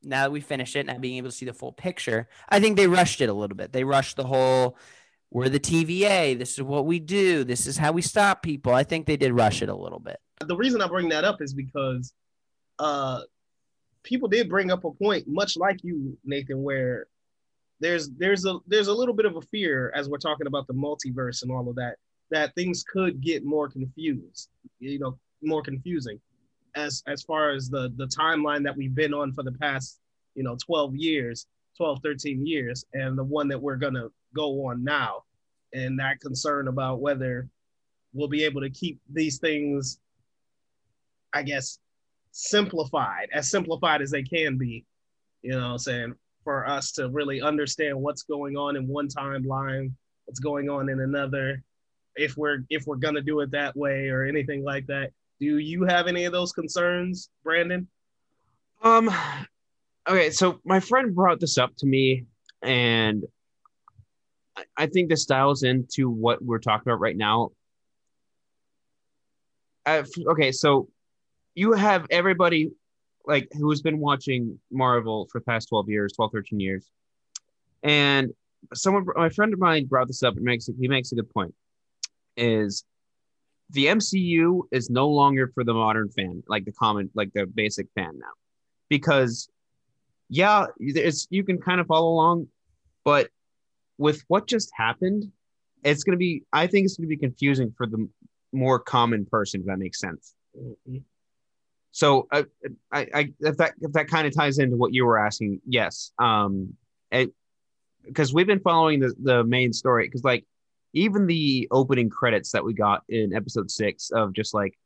now 0.02 0.24
that 0.24 0.32
we 0.32 0.39
finished 0.39 0.76
it, 0.76 0.86
now 0.86 0.98
being 0.98 1.18
able 1.18 1.30
to 1.30 1.36
see 1.36 1.46
the 1.46 1.54
full 1.54 1.74
picture, 1.74 2.30
I 2.48 2.60
think 2.60 2.78
they 2.78 2.88
rushed 2.88 3.22
it 3.22 3.30
a 3.30 3.34
little 3.34 3.58
bit. 3.58 3.74
They 3.74 3.84
rushed 3.84 4.15
the 4.15 4.24
whole. 4.24 4.78
We're 5.32 5.50
the 5.50 5.60
TVA. 5.60 6.38
This 6.38 6.54
is 6.54 6.62
what 6.62 6.86
we 6.86 7.00
do. 7.00 7.44
This 7.44 7.68
is 7.68 7.78
how 7.78 7.91
we 7.91 8.02
stop 8.02 8.44
people. 8.44 8.74
I 8.74 8.84
think 8.84 9.08
they 9.08 9.18
did 9.18 9.34
rush 9.34 9.62
it 9.62 9.70
a 9.70 9.76
little 9.76 10.00
bit. 10.00 10.18
the 10.39 10.56
reason 10.56 10.82
I 10.82 10.88
bring 10.88 11.10
that 11.10 11.26
up 11.26 11.41
is 11.41 11.54
because 11.54 12.13
uh, 12.80 13.22
people 14.04 14.30
did 14.30 14.48
bring 14.48 14.72
up 14.72 14.86
a 14.86 14.91
point, 14.91 15.28
much 15.28 15.58
like 15.58 15.84
you, 15.84 16.18
Nathan, 16.24 16.63
where 16.63 17.08
there's 17.80 18.10
there's 18.18 18.46
a 18.46 18.58
there's 18.68 18.88
a 18.88 18.94
little 18.94 19.14
bit 19.14 19.26
of 19.26 19.36
a 19.36 19.42
fear 19.42 19.92
as 19.96 20.10
we're 20.10 20.18
talking 20.18 20.48
about 20.48 20.68
the 20.68 20.74
multiverse 20.74 21.44
and 21.44 21.52
all 21.52 21.70
of 21.70 21.76
that 21.76 21.98
that 22.32 22.56
things 22.56 22.84
could 22.84 23.22
get 23.22 23.46
more 23.46 23.70
confused, 23.70 24.50
you 24.80 24.98
know, 24.98 25.18
more 25.42 25.62
confusing. 25.62 26.20
As 26.76 27.04
as 27.08 27.24
far 27.24 27.52
as 27.52 27.70
the 27.70 27.94
the 27.98 28.08
timeline 28.08 28.64
that 28.64 28.76
we've 28.76 28.96
been 28.96 29.14
on 29.14 29.34
for 29.34 29.44
the 29.44 29.52
past 29.54 30.00
you 30.36 30.44
know 30.44 30.58
12 30.66 30.96
years 30.96 31.48
12 31.78 32.00
13 32.04 32.46
years 32.46 32.86
and 32.94 33.18
the 33.18 33.24
one 33.24 33.48
that 33.48 33.62
we're 33.62 33.76
gonna 33.78 34.08
go 34.36 34.66
on 34.68 34.84
now. 34.84 35.24
And 35.74 36.00
that 36.00 36.22
concern 36.22 36.70
about 36.70 37.02
whether 37.02 37.50
we'll 38.14 38.30
be 38.30 38.46
able 38.46 38.62
to 38.62 38.70
keep 38.70 39.00
these 39.12 39.40
things 39.40 40.00
I 41.36 41.44
guess, 41.44 41.80
simplified, 42.32 43.28
as 43.34 43.50
simplified 43.52 44.02
as 44.02 44.10
they 44.10 44.24
can 44.24 44.58
be, 44.58 44.86
you 45.42 45.52
know 45.52 45.76
saying, 45.76 46.16
for 46.46 46.66
us 46.66 46.94
to 46.94 47.10
really 47.10 47.42
understand 47.42 48.00
what's 48.00 48.24
going 48.24 48.56
on 48.56 48.78
in 48.78 48.88
one 48.88 49.10
timeline, 49.10 49.92
what's 50.24 50.40
going 50.40 50.70
on 50.70 50.88
in 50.88 51.02
another, 51.02 51.62
if 52.16 52.38
we're 52.38 52.60
if 52.70 52.86
we're 52.86 52.96
gonna 52.96 53.22
do 53.22 53.42
it 53.42 53.52
that 53.52 53.76
way 53.76 54.08
or 54.08 54.24
anything 54.24 54.64
like 54.64 54.88
that. 54.88 55.12
Do 55.42 55.58
you 55.58 55.84
have 55.84 56.08
any 56.08 56.24
of 56.24 56.32
those 56.32 56.54
concerns, 56.54 57.30
Brandon? 57.44 57.90
Um, 58.82 59.10
okay, 60.08 60.30
so 60.30 60.62
my 60.64 60.80
friend 60.80 61.14
brought 61.14 61.42
this 61.42 61.58
up 61.58 61.76
to 61.80 61.86
me, 61.86 62.26
and 62.62 63.26
I- 64.78 64.88
think 64.88 65.10
this 65.10 65.26
dials 65.26 65.64
into 65.64 66.10
what 66.10 66.42
we're 66.42 66.60
talking 66.60 66.90
about 66.90 67.02
right 67.02 67.18
now. 67.18 67.52
Uh, 69.86 70.04
okay, 70.28 70.52
so 70.52 70.88
you 71.56 71.74
have 71.74 72.06
everybody 72.10 72.72
like 73.28 73.48
who's 73.54 73.82
been 73.82 74.00
watching 74.00 74.60
Marvel 74.72 75.28
for 75.32 75.40
the 75.40 75.46
past 75.46 75.70
12 75.70 75.90
years, 75.90 76.14
12, 76.14 76.32
13 76.32 76.60
years. 76.60 76.90
And 77.84 78.34
someone, 78.74 79.06
my 79.16 79.30
friend 79.30 79.54
of 79.54 79.60
mine 79.60 79.86
brought 79.86 80.08
this 80.08 80.24
up. 80.24 80.38
It 80.38 80.44
makes 80.44 80.68
he 80.80 80.88
makes 80.88 81.12
a 81.12 81.16
good 81.16 81.30
point. 81.30 81.54
Is 82.38 82.84
the 83.72 83.86
MCU 83.86 84.62
is 84.72 84.90
no 84.90 85.08
longer 85.10 85.52
for 85.54 85.64
the 85.64 85.74
modern 85.74 86.10
fan, 86.10 86.44
like 86.48 86.66
the 86.66 86.72
common, 86.72 87.10
like 87.14 87.34
the 87.34 87.46
basic 87.46 87.88
fan 87.96 88.20
now, 88.20 88.34
because 88.90 89.50
yeah, 90.30 90.68
it's 90.80 91.28
you 91.30 91.44
can 91.44 91.60
kind 91.60 91.80
of 91.80 91.88
follow 91.88 92.10
along, 92.10 92.48
but 93.04 93.30
with 93.98 94.24
what 94.28 94.48
just 94.48 94.72
happened, 94.76 95.32
it's 95.84 96.04
gonna 96.04 96.18
be. 96.18 96.44
I 96.52 96.68
think 96.68 96.86
it's 96.86 96.98
gonna 96.98 97.08
be 97.08 97.18
confusing 97.18 97.74
for 97.78 97.86
the 97.88 98.10
more 98.52 98.80
common 98.80 99.26
person. 99.26 99.62
If 99.62 99.68
that 99.68 99.78
makes 99.78 100.00
sense. 100.00 100.34
Mm-hmm. 100.58 100.98
So 101.96 102.28
I, 102.30 102.44
I, 102.92 103.08
I 103.14 103.34
if 103.40 103.56
that 103.56 103.74
if 103.80 103.94
that 103.94 104.10
kind 104.10 104.28
of 104.28 104.36
ties 104.36 104.60
into 104.60 104.76
what 104.76 104.94
you 104.94 105.06
were 105.06 105.18
asking, 105.18 105.62
yes. 105.66 106.12
Um, 106.20 106.74
because 108.04 108.34
we've 108.34 108.46
been 108.46 108.60
following 108.60 109.00
the 109.00 109.16
the 109.24 109.46
main 109.46 109.72
story 109.72 110.06
because 110.06 110.26
like 110.26 110.46
even 110.92 111.26
the 111.26 111.70
opening 111.72 112.10
credits 112.10 112.52
that 112.52 112.66
we 112.66 112.74
got 112.74 113.04
in 113.08 113.34
episode 113.34 113.72
six 113.72 114.12
of 114.12 114.34
just 114.34 114.54
like 114.54 114.78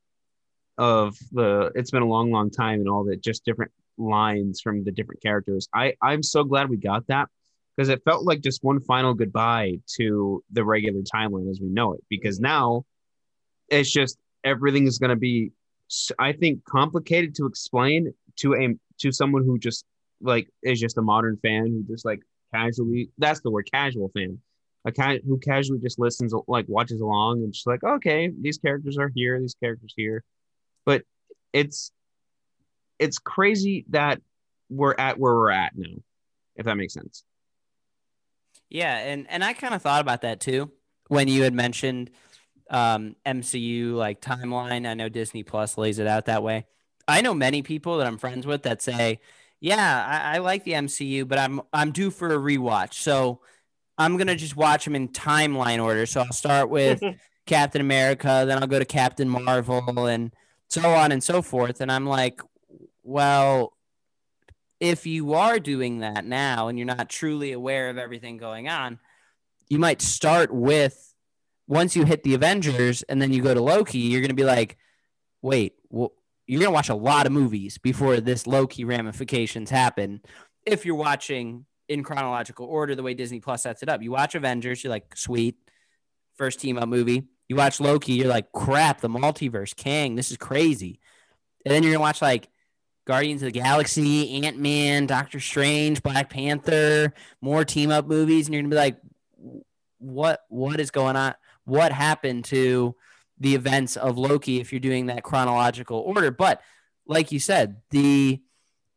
of 0.77 1.17
the 1.31 1.71
it's 1.73 1.89
been 1.89 2.03
a 2.03 2.07
long 2.07 2.31
long 2.31 2.51
time 2.51 2.79
and 2.79 2.87
all 2.87 3.03
that 3.05 3.23
just 3.23 3.43
different 3.43 3.71
lines 3.97 4.61
from 4.61 4.83
the 4.83 4.91
different 4.91 5.19
characters. 5.23 5.67
I 5.73 5.95
I'm 6.03 6.21
so 6.21 6.43
glad 6.43 6.69
we 6.69 6.77
got 6.77 7.07
that 7.07 7.27
because 7.75 7.89
it 7.89 8.03
felt 8.05 8.23
like 8.23 8.41
just 8.41 8.63
one 8.63 8.81
final 8.81 9.15
goodbye 9.15 9.79
to 9.95 10.43
the 10.51 10.63
regular 10.63 11.01
timeline 11.01 11.49
as 11.49 11.59
we 11.59 11.69
know 11.69 11.93
it. 11.93 12.03
Because 12.07 12.39
now 12.39 12.85
it's 13.67 13.89
just 13.89 14.19
everything 14.43 14.85
is 14.85 14.99
going 14.99 15.09
to 15.09 15.15
be, 15.15 15.51
I 16.17 16.33
think, 16.33 16.63
complicated 16.65 17.35
to 17.35 17.45
explain 17.45 18.13
to 18.37 18.55
a 18.55 18.75
to 18.99 19.11
someone 19.11 19.43
who 19.43 19.57
just 19.57 19.85
like 20.21 20.49
is 20.63 20.79
just 20.79 20.97
a 20.97 21.01
modern 21.01 21.37
fan 21.37 21.67
who 21.67 21.83
just 21.83 22.05
like 22.05 22.21
casually. 22.53 23.09
That's 23.17 23.41
the 23.41 23.51
word, 23.51 23.69
casual 23.71 24.09
fan. 24.09 24.39
A 24.85 24.91
ca- 24.91 25.19
who 25.27 25.37
casually 25.39 25.79
just 25.79 25.99
listens, 25.99 26.33
like 26.47 26.65
watches 26.69 27.01
along, 27.01 27.43
and 27.43 27.51
just 27.51 27.67
like, 27.67 27.83
okay, 27.83 28.31
these 28.41 28.57
characters 28.57 28.97
are 28.97 29.11
here, 29.13 29.39
these 29.39 29.55
characters 29.61 29.93
here, 29.95 30.23
but 30.85 31.03
it's 31.51 31.91
it's 32.97 33.17
crazy 33.17 33.85
that 33.89 34.21
we're 34.69 34.95
at 34.97 35.19
where 35.19 35.33
we're 35.33 35.51
at 35.51 35.73
now, 35.75 35.95
if 36.55 36.65
that 36.65 36.75
makes 36.75 36.93
sense. 36.93 37.23
Yeah, 38.69 38.97
and 38.97 39.25
and 39.29 39.43
I 39.43 39.53
kind 39.53 39.73
of 39.73 39.81
thought 39.81 40.01
about 40.01 40.21
that 40.21 40.39
too 40.39 40.71
when 41.07 41.27
you 41.27 41.43
had 41.43 41.53
mentioned 41.53 42.11
um, 42.69 43.15
MCU 43.25 43.93
like 43.93 44.21
timeline. 44.21 44.87
I 44.87 44.93
know 44.93 45.09
Disney 45.09 45.43
Plus 45.43 45.77
lays 45.77 45.99
it 45.99 46.07
out 46.07 46.25
that 46.25 46.43
way. 46.43 46.65
I 47.07 47.21
know 47.21 47.33
many 47.33 47.61
people 47.61 47.97
that 47.97 48.07
I'm 48.07 48.17
friends 48.17 48.45
with 48.45 48.63
that 48.63 48.81
say, 48.81 49.19
"Yeah, 49.59 50.05
I, 50.07 50.35
I 50.35 50.37
like 50.39 50.63
the 50.63 50.73
MCU, 50.73 51.27
but 51.27 51.39
I'm 51.39 51.61
I'm 51.73 51.91
due 51.91 52.11
for 52.11 52.27
a 52.33 52.37
rewatch, 52.37 52.93
so 52.93 53.41
I'm 53.97 54.17
gonna 54.17 54.35
just 54.35 54.55
watch 54.55 54.85
them 54.85 54.95
in 54.95 55.09
timeline 55.09 55.83
order. 55.83 56.05
So 56.05 56.21
I'll 56.21 56.31
start 56.31 56.69
with 56.69 57.01
Captain 57.45 57.81
America, 57.81 58.45
then 58.47 58.59
I'll 58.61 58.67
go 58.67 58.79
to 58.79 58.85
Captain 58.85 59.27
Marvel, 59.27 60.05
and 60.05 60.31
so 60.67 60.89
on 60.89 61.11
and 61.11 61.23
so 61.23 61.41
forth." 61.41 61.81
And 61.81 61.91
I'm 61.91 62.05
like, 62.05 62.41
well, 63.03 63.73
if 64.79 65.05
you 65.05 65.33
are 65.33 65.59
doing 65.59 65.99
that 65.99 66.25
now 66.25 66.67
and 66.67 66.77
you're 66.77 66.85
not 66.85 67.09
truly 67.09 67.51
aware 67.51 67.89
of 67.89 67.97
everything 67.97 68.37
going 68.37 68.67
on, 68.67 68.99
you 69.67 69.79
might 69.79 70.01
start 70.01 70.53
with 70.53 71.08
once 71.69 71.95
you 71.95 72.03
hit 72.03 72.23
the 72.23 72.33
Avengers 72.33 73.03
and 73.03 73.21
then 73.21 73.31
you 73.31 73.43
go 73.43 73.53
to 73.53 73.61
Loki, 73.61 73.99
you're 73.99 74.21
going 74.21 74.29
to 74.29 74.35
be 74.35 74.43
like, 74.43 74.75
wait, 75.43 75.73
well, 75.89 76.11
you're 76.47 76.59
going 76.59 76.71
to 76.71 76.73
watch 76.73 76.89
a 76.89 76.95
lot 76.95 77.27
of 77.27 77.31
movies 77.31 77.77
before 77.77 78.19
this 78.19 78.47
Loki 78.47 78.83
ramifications 78.83 79.69
happen. 79.69 80.21
If 80.65 80.83
you're 80.83 80.95
watching 80.95 81.65
in 81.87 82.03
chronological 82.03 82.65
order, 82.65 82.95
the 82.95 83.03
way 83.03 83.13
Disney 83.13 83.39
Plus 83.39 83.61
sets 83.63 83.83
it 83.83 83.87
up, 83.87 84.01
you 84.01 84.09
watch 84.11 84.33
Avengers, 84.33 84.83
you're 84.83 84.89
like, 84.89 85.15
sweet, 85.15 85.57
first 86.35 86.59
team 86.59 86.79
up 86.79 86.89
movie. 86.89 87.27
You 87.47 87.55
watch 87.55 87.79
Loki, 87.79 88.13
you're 88.13 88.27
like, 88.27 88.51
crap, 88.51 89.01
the 89.01 89.07
multiverse, 89.07 89.75
Kang, 89.75 90.15
this 90.15 90.31
is 90.31 90.37
crazy. 90.37 90.99
And 91.65 91.71
then 91.71 91.83
you're 91.83 91.91
going 91.91 91.99
to 91.99 92.01
watch 92.01 92.21
like 92.21 92.49
Guardians 93.05 93.43
of 93.43 93.47
the 93.47 93.59
Galaxy, 93.59 94.43
Ant 94.43 94.57
Man, 94.57 95.05
Doctor 95.05 95.39
Strange, 95.39 96.01
Black 96.01 96.31
Panther, 96.31 97.13
more 97.41 97.63
team 97.63 97.91
up 97.91 98.07
movies, 98.07 98.47
and 98.47 98.53
you're 98.53 98.61
gonna 98.61 98.69
be 98.69 98.75
like, 98.75 98.97
what 99.99 100.41
what 100.49 100.79
is 100.79 100.91
going 100.91 101.15
on? 101.15 101.33
What 101.69 101.91
happened 101.91 102.45
to 102.45 102.95
the 103.39 103.55
events 103.55 103.95
of 103.95 104.17
Loki 104.17 104.59
if 104.59 104.73
you're 104.73 104.79
doing 104.79 105.05
that 105.05 105.23
chronological 105.23 105.99
order? 105.99 106.31
But 106.31 106.61
like 107.05 107.31
you 107.31 107.39
said, 107.39 107.77
the 107.91 108.41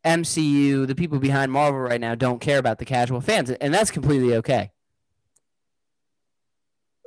MCU, 0.04 0.86
the 0.86 0.94
people 0.94 1.18
behind 1.18 1.52
Marvel 1.52 1.80
right 1.80 2.00
now 2.00 2.14
don't 2.14 2.40
care 2.40 2.58
about 2.58 2.78
the 2.78 2.84
casual 2.84 3.20
fans, 3.20 3.50
and 3.50 3.72
that's 3.72 3.90
completely 3.90 4.34
okay. 4.36 4.72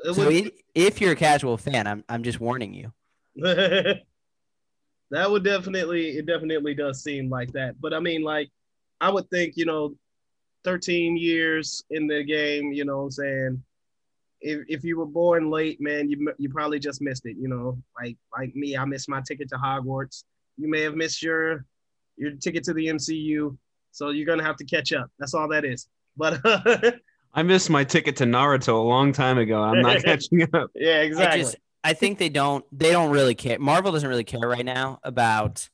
So 0.04 0.25
would- 0.28 0.51
if 0.73 1.01
you're 1.01 1.12
a 1.13 1.15
casual 1.15 1.58
fan, 1.58 1.88
I'm 1.88 2.04
I'm 2.08 2.23
just 2.23 2.39
warning 2.39 2.73
you. 2.73 2.93
that 5.12 5.30
would 5.30 5.43
definitely 5.43 6.17
it 6.17 6.25
definitely 6.25 6.73
does 6.73 7.04
seem 7.04 7.30
like 7.30 7.51
that 7.51 7.80
but 7.82 7.93
i 7.93 7.99
mean 7.99 8.23
like 8.23 8.49
i 9.01 9.10
would 9.10 9.30
think 9.30 9.56
you 9.58 9.65
know 9.65 9.93
13 10.63 11.17
years 11.17 11.84
in 11.89 12.08
the 12.08 12.23
game 12.23 12.71
you 12.71 12.86
know 12.86 12.97
what 12.97 13.04
i'm 13.04 13.12
saying 13.12 13.63
if, 14.45 14.60
if 14.67 14.84
you 14.84 14.97
were 14.97 15.05
born 15.05 15.49
late 15.49 15.79
man 15.81 16.10
you, 16.10 16.31
you 16.38 16.49
probably 16.49 16.79
just 16.79 17.01
missed 17.01 17.25
it 17.25 17.36
you 17.39 17.47
know 17.47 17.77
like 17.99 18.15
like 18.38 18.53
me 18.55 18.77
i 18.77 18.86
missed 18.86 19.10
my 19.10 19.21
ticket 19.27 19.49
to 19.49 19.55
hogwarts 19.55 20.23
you 20.58 20.69
may 20.69 20.81
have 20.81 20.95
missed 20.95 21.21
your 21.23 21.65
your 22.17 22.31
ticket 22.31 22.63
to 22.63 22.73
the 22.73 22.86
mcu 22.88 23.58
so 23.91 24.10
you're 24.10 24.25
gonna 24.25 24.43
have 24.43 24.55
to 24.55 24.65
catch 24.65 24.93
up 24.93 25.08
that's 25.19 25.34
all 25.34 25.47
that 25.47 25.65
is 25.65 25.88
but 26.17 26.39
I 27.38 27.43
missed 27.43 27.69
my 27.69 27.84
ticket 27.84 28.15
to 28.17 28.23
Naruto 28.23 28.75
a 28.75 28.88
long 28.88 29.12
time 29.12 29.38
ago. 29.38 29.62
I'm 29.62 29.81
not 29.81 30.01
catching 30.05 30.43
up. 30.53 30.71
yeah 30.73 30.99
I 30.99 31.01
exactly 31.01 31.41
just 31.41 31.58
I 31.84 31.91
think 31.91 32.17
they 32.17 32.29
don't 32.29 32.63
they 32.71 32.91
don't 32.91 33.12
really 33.12 33.36
care. 33.36 33.60
Marvel 33.60 33.91
doesn't 33.91 34.08
really 34.08 34.23
care 34.23 34.47
right 34.47 34.63
now 34.63 34.99
about 35.03 35.67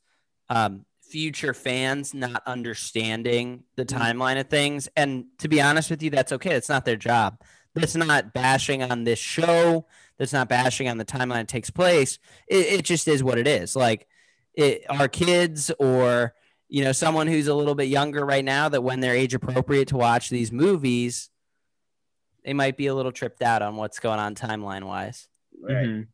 um, 0.49 0.85
future 1.03 1.53
fans 1.53 2.15
not 2.15 2.41
understanding 2.47 3.63
the 3.75 3.85
Mhm. 3.85 3.99
timeline 3.99 4.39
of 4.39 4.47
things. 4.49 4.89
And 4.95 5.25
to 5.37 5.47
be 5.47 5.61
honest 5.61 5.91
with 5.91 6.01
you, 6.01 6.09
that's 6.09 6.31
okay. 6.31 6.55
It's 6.55 6.69
not 6.69 6.83
their 6.83 6.95
job. 6.95 7.39
That's 7.75 7.95
not 7.95 8.33
bashing 8.33 8.83
on 8.83 9.03
this 9.05 9.19
show. 9.19 9.85
That's 10.17 10.33
not 10.33 10.49
bashing 10.49 10.87
on 10.89 10.97
the 10.97 11.05
timeline 11.05 11.41
it 11.41 11.47
takes 11.47 11.69
place. 11.69 12.19
It, 12.47 12.65
it 12.67 12.85
just 12.85 13.07
is 13.07 13.23
what 13.23 13.37
it 13.37 13.47
is. 13.47 13.75
Like 13.75 14.07
it, 14.53 14.83
our 14.89 15.07
kids 15.07 15.71
or 15.79 16.33
you 16.67 16.83
know 16.83 16.91
someone 16.91 17.27
who's 17.27 17.47
a 17.47 17.55
little 17.55 17.75
bit 17.75 17.87
younger 17.87 18.25
right 18.25 18.43
now 18.45 18.69
that 18.69 18.81
when 18.81 18.99
they're 18.99 19.15
age 19.15 19.33
appropriate 19.33 19.87
to 19.89 19.97
watch 19.97 20.29
these 20.29 20.51
movies, 20.51 21.29
they 22.43 22.53
might 22.53 22.77
be 22.77 22.87
a 22.87 22.95
little 22.95 23.11
tripped 23.11 23.41
out 23.41 23.61
on 23.61 23.75
what's 23.77 23.99
going 23.99 24.19
on 24.19 24.35
timeline 24.35 24.83
wise. 24.83 25.27
right. 25.61 25.87
Mhm. 25.87 26.07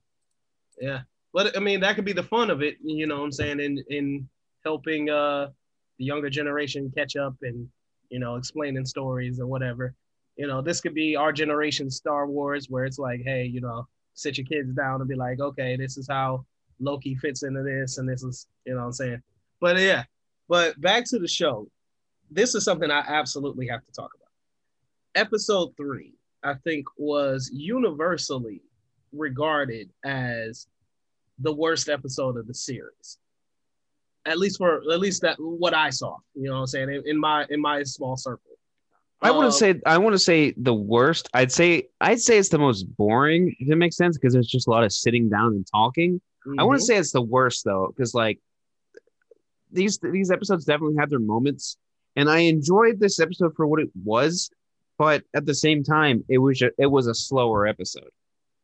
Yeah. 0.79 1.01
But 1.33 1.55
I 1.57 1.59
mean, 1.59 1.79
that 1.81 1.95
could 1.95 2.05
be 2.05 2.13
the 2.13 2.23
fun 2.23 2.49
of 2.49 2.61
it, 2.61 2.77
you 2.83 3.07
know 3.07 3.17
what 3.17 3.25
I'm 3.25 3.31
saying, 3.31 3.59
in 3.59 3.83
in 3.89 4.29
helping 4.63 5.09
uh 5.09 5.49
the 5.97 6.05
younger 6.05 6.29
generation 6.29 6.91
catch 6.95 7.15
up 7.15 7.35
and, 7.41 7.67
you 8.09 8.19
know, 8.19 8.35
explaining 8.35 8.85
stories 8.85 9.39
or 9.39 9.47
whatever. 9.47 9.95
You 10.37 10.47
know, 10.47 10.61
this 10.61 10.81
could 10.81 10.93
be 10.93 11.15
our 11.15 11.33
generation 11.33 11.89
Star 11.89 12.27
Wars 12.27 12.69
where 12.69 12.85
it's 12.85 12.99
like, 12.99 13.21
hey, 13.25 13.45
you 13.45 13.59
know, 13.59 13.87
sit 14.13 14.37
your 14.37 14.45
kids 14.45 14.73
down 14.73 15.01
and 15.01 15.09
be 15.09 15.15
like, 15.15 15.39
okay, 15.39 15.75
this 15.75 15.97
is 15.97 16.07
how 16.07 16.45
Loki 16.79 17.15
fits 17.15 17.43
into 17.43 17.63
this 17.63 17.97
and 17.97 18.07
this 18.07 18.23
is, 18.23 18.47
you 18.65 18.73
know 18.73 18.81
what 18.81 18.85
I'm 18.85 18.93
saying? 18.93 19.21
But 19.59 19.77
yeah. 19.79 20.03
But 20.47 20.79
back 20.79 21.05
to 21.05 21.19
the 21.19 21.27
show. 21.27 21.67
This 22.29 22.55
is 22.55 22.63
something 22.63 22.91
I 22.91 22.99
absolutely 22.99 23.67
have 23.67 23.83
to 23.85 23.91
talk 23.91 24.11
about. 24.13 25.25
Episode 25.25 25.75
3, 25.77 26.13
I 26.43 26.53
think 26.55 26.85
was 26.97 27.49
universally 27.53 28.61
regarded 29.11 29.89
as 30.05 30.67
the 31.39 31.53
worst 31.53 31.89
episode 31.89 32.37
of 32.37 32.47
the 32.47 32.53
series. 32.53 33.17
At 34.25 34.37
least 34.37 34.57
for 34.57 34.77
at 34.91 34.99
least 34.99 35.21
that 35.21 35.37
what 35.39 35.73
I 35.73 35.89
saw, 35.89 36.17
you 36.33 36.49
know 36.49 36.55
what 36.55 36.61
I'm 36.61 36.67
saying, 36.67 36.89
in, 36.89 37.03
in 37.05 37.17
my 37.17 37.45
in 37.49 37.61
my 37.61 37.83
small 37.83 38.17
circle. 38.17 38.56
I 39.21 39.31
want 39.31 39.45
Um, 39.45 39.51
to 39.51 39.57
say 39.57 39.81
I 39.85 39.97
want 39.97 40.13
to 40.13 40.19
say 40.19 40.53
the 40.57 40.73
worst. 40.73 41.29
I'd 41.33 41.51
say 41.51 41.89
I'd 42.01 42.21
say 42.21 42.37
it's 42.37 42.49
the 42.49 42.59
most 42.59 42.83
boring. 42.97 43.55
If 43.59 43.69
it 43.69 43.75
makes 43.75 43.95
sense, 43.97 44.17
because 44.17 44.33
there's 44.33 44.47
just 44.47 44.67
a 44.67 44.71
lot 44.71 44.83
of 44.83 44.91
sitting 44.91 45.29
down 45.29 45.53
and 45.53 45.65
talking. 45.71 46.21
I 46.57 46.61
mhm. 46.61 46.67
wouldn't 46.67 46.83
say 46.85 46.97
it's 46.97 47.11
the 47.11 47.21
worst 47.21 47.63
though, 47.65 47.91
because 47.95 48.13
like 48.13 48.39
these 49.71 49.97
these 49.99 50.31
episodes 50.31 50.65
definitely 50.65 50.95
had 50.97 51.09
their 51.09 51.19
moments, 51.19 51.77
and 52.15 52.29
I 52.29 52.39
enjoyed 52.39 52.99
this 52.99 53.19
episode 53.19 53.53
for 53.55 53.67
what 53.67 53.81
it 53.81 53.89
was. 54.03 54.49
But 54.97 55.23
at 55.35 55.45
the 55.45 55.53
same 55.53 55.83
time, 55.83 56.23
it 56.29 56.37
was 56.39 56.59
ju- 56.59 56.71
it 56.77 56.87
was 56.87 57.07
a 57.07 57.13
slower 57.13 57.67
episode. 57.67 58.09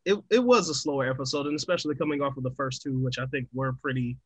it, 0.06 0.18
it 0.30 0.44
was 0.44 0.70
a 0.70 0.74
slower 0.74 1.10
episode, 1.10 1.46
and 1.48 1.56
especially 1.56 1.96
coming 1.96 2.22
off 2.22 2.38
of 2.38 2.44
the 2.44 2.52
first 2.52 2.82
two, 2.82 3.00
which 3.00 3.20
I 3.20 3.26
think 3.28 3.48
were 3.54 3.74
pretty 3.74 4.18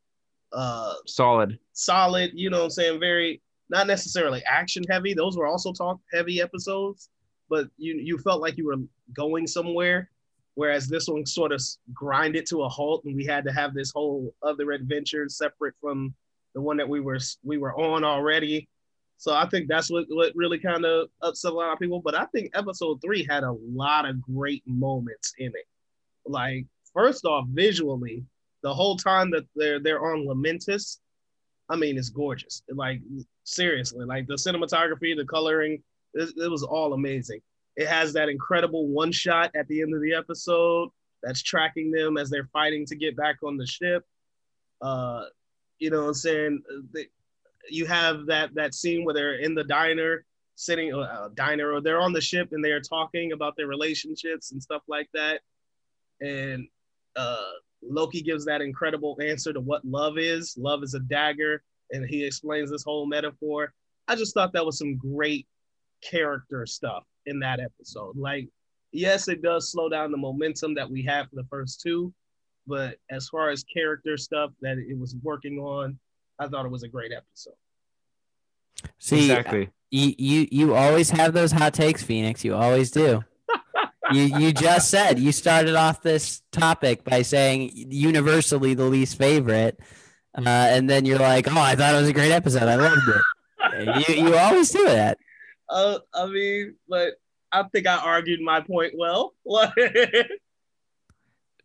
uh 0.54 0.94
Solid. 1.06 1.60
solid, 1.74 2.32
you 2.34 2.50
know 2.50 2.60
what 2.60 2.64
I'm 2.66 2.70
saying, 2.72 3.00
very 3.00 3.42
not 3.70 3.88
necessarily 3.88 4.44
action 4.46 4.84
heavy. 4.90 5.14
Those 5.14 5.38
were 5.38 5.48
also 5.48 5.74
talk 5.74 6.00
heavy 6.14 6.42
episodes, 6.42 7.10
but 7.50 7.68
you 7.78 7.96
you 7.96 8.18
felt 8.18 8.42
like 8.42 8.58
you 8.58 8.68
were 8.68 8.78
going 9.14 9.48
somewhere. 9.48 10.10
Whereas 10.56 10.88
this 10.88 11.08
one 11.08 11.26
sort 11.26 11.52
of 11.52 11.62
grinded 11.94 12.48
to 12.48 12.64
a 12.64 12.70
halt, 12.70 13.04
and 13.06 13.16
we 13.16 13.26
had 13.26 13.44
to 13.44 13.54
have 13.54 13.74
this 13.74 13.92
whole 13.92 14.34
other 14.42 14.72
adventure 14.72 15.30
separate 15.30 15.76
from 15.80 16.16
the 16.56 16.62
one 16.62 16.78
that 16.78 16.90
we 16.90 17.00
were 17.00 17.20
we 17.44 17.58
were 17.58 17.76
on 17.76 18.04
already. 18.04 18.68
So 19.18 19.34
I 19.34 19.48
think 19.48 19.68
that's 19.68 19.90
what, 19.90 20.06
what 20.10 20.32
really 20.36 20.60
kind 20.60 20.86
of 20.86 21.10
upset 21.22 21.52
a 21.52 21.56
lot 21.56 21.74
of 21.74 21.80
people. 21.80 22.02
But 22.04 22.16
I 22.16 22.26
think 22.26 22.52
episode 22.54 23.02
three 23.02 23.26
had 23.28 23.44
a 23.44 23.52
lot 23.52 24.08
of 24.08 24.22
great 24.22 24.64
moments 24.66 25.34
in 25.38 25.48
it. 25.48 25.66
Like 26.26 26.66
first 26.94 27.26
off, 27.26 27.46
visually, 27.50 28.24
the 28.64 28.74
whole 28.74 28.98
time 28.98 29.32
that 29.32 29.46
they're 29.56 29.80
they're 29.80 30.04
on 30.04 30.26
Lamentis, 30.26 30.98
I 31.70 31.76
mean, 31.76 31.98
it's 31.98 32.10
gorgeous. 32.10 32.64
Like 32.70 33.02
seriously, 33.44 34.06
like 34.06 34.28
the 34.28 34.36
cinematography, 34.36 35.16
the 35.16 35.26
coloring, 35.26 35.84
it, 36.14 36.30
it 36.38 36.50
was 36.50 36.64
all 36.64 36.94
amazing. 36.94 37.42
It 37.76 37.88
has 37.88 38.14
that 38.14 38.30
incredible 38.30 38.88
one 38.88 39.12
shot 39.12 39.52
at 39.56 39.68
the 39.68 39.82
end 39.82 39.94
of 39.94 40.02
the 40.02 40.14
episode 40.14 40.90
that's 41.22 41.42
tracking 41.42 41.92
them 41.92 42.18
as 42.18 42.30
they're 42.30 42.50
fighting 42.54 42.86
to 42.88 42.96
get 42.96 43.16
back 43.16 43.38
on 43.44 43.58
the 43.58 43.66
ship. 43.66 44.06
Uh, 44.82 45.26
you 45.80 45.90
know 45.90 46.02
what 46.02 46.08
I'm 46.08 46.14
saying? 46.14 46.64
You 47.70 47.86
have 47.86 48.26
that 48.28 48.54
that 48.56 48.74
scene 48.74 49.04
where 49.04 49.14
they're 49.14 49.40
in 49.40 49.54
the 49.54 49.64
diner 49.64 50.26
sitting 50.56 50.94
uh, 50.94 51.30
diner 51.36 51.72
or 51.72 51.82
they're 51.82 52.02
on 52.02 52.14
the 52.14 52.22
ship 52.22 52.50
and 52.52 52.64
they're 52.64 52.82
talking 52.82 53.32
about 53.32 53.56
their 53.56 53.68
relationships 53.68 54.52
and 54.52 54.62
stuff 54.62 54.82
like 54.88 55.08
that 55.14 55.42
and 56.20 56.68
uh 57.16 57.52
loki 57.82 58.22
gives 58.22 58.46
that 58.46 58.62
incredible 58.62 59.18
answer 59.22 59.54
to 59.54 59.60
what 59.60 59.86
love 59.86 60.18
is 60.18 60.56
love 60.58 60.84
is 60.84 60.94
a 60.94 61.00
dagger 61.02 61.62
and 61.92 62.08
he 62.08 62.26
explains 62.26 62.72
this 62.72 62.84
whole 62.84 63.06
metaphor. 63.06 63.74
I 64.08 64.16
just 64.16 64.34
thought 64.34 64.54
that 64.54 64.66
was 64.66 64.78
some 64.78 64.98
great 64.98 65.48
character 66.02 66.66
stuff 66.66 67.04
in 67.26 67.40
that 67.40 67.60
episode. 67.60 68.18
Like, 68.18 68.48
yes, 68.92 69.28
it 69.28 69.42
does 69.42 69.72
slow 69.72 69.90
down 69.90 70.12
the 70.12 70.18
momentum 70.18 70.76
that 70.76 70.90
we 70.90 71.04
have 71.04 71.30
for 71.30 71.36
the 71.36 71.48
first 71.50 71.82
two, 71.82 72.14
but 72.66 72.98
as 73.10 73.28
far 73.30 73.50
as 73.50 73.64
character 73.64 74.18
stuff 74.18 74.52
that 74.62 74.78
it 74.78 74.98
was 74.98 75.16
working 75.24 75.60
on, 75.60 75.98
I 76.40 76.48
thought 76.48 76.66
it 76.66 76.72
was 76.72 76.84
a 76.84 76.88
great 76.88 77.12
episode. 77.12 77.56
See, 79.00 79.32
exactly. 79.32 79.70
you, 79.90 80.14
you 80.18 80.48
you 80.52 80.76
always 80.76 81.10
have 81.10 81.34
those 81.34 81.52
hot 81.52 81.74
takes, 81.74 82.04
Phoenix. 82.04 82.46
You 82.46 82.54
always 82.54 82.92
do. 82.92 83.24
You 84.12 84.24
you 84.24 84.54
just 84.54 84.90
said 84.90 85.20
you 85.20 85.32
started 85.32 85.76
off 85.76 86.02
this 86.02 86.42
topic 86.52 87.04
by 87.04 87.22
saying 87.22 87.72
universally 87.74 88.74
the 88.74 88.86
least 88.86 89.18
favorite, 89.18 89.80
uh, 90.38 90.42
and 90.46 90.90
then 90.90 91.06
you're 91.06 91.20
like, 91.20 91.48
"Oh, 91.48 91.60
I 91.60 91.76
thought 91.76 91.94
it 91.94 92.00
was 92.00 92.10
a 92.10 92.14
great 92.14 92.32
episode. 92.32 92.64
I 92.64 92.76
loved 92.76 93.08
it." 93.08 93.22
you 94.08 94.16
you 94.26 94.36
always 94.36 94.70
do 94.70 94.86
that. 94.86 95.18
Uh, 95.70 96.00
I 96.14 96.26
mean, 96.28 96.76
but 96.88 97.14
I 97.52 97.64
think 97.64 97.88
I 97.88 97.98
argued 97.98 98.42
my 98.42 98.62
point 98.62 98.94
well. 98.96 99.34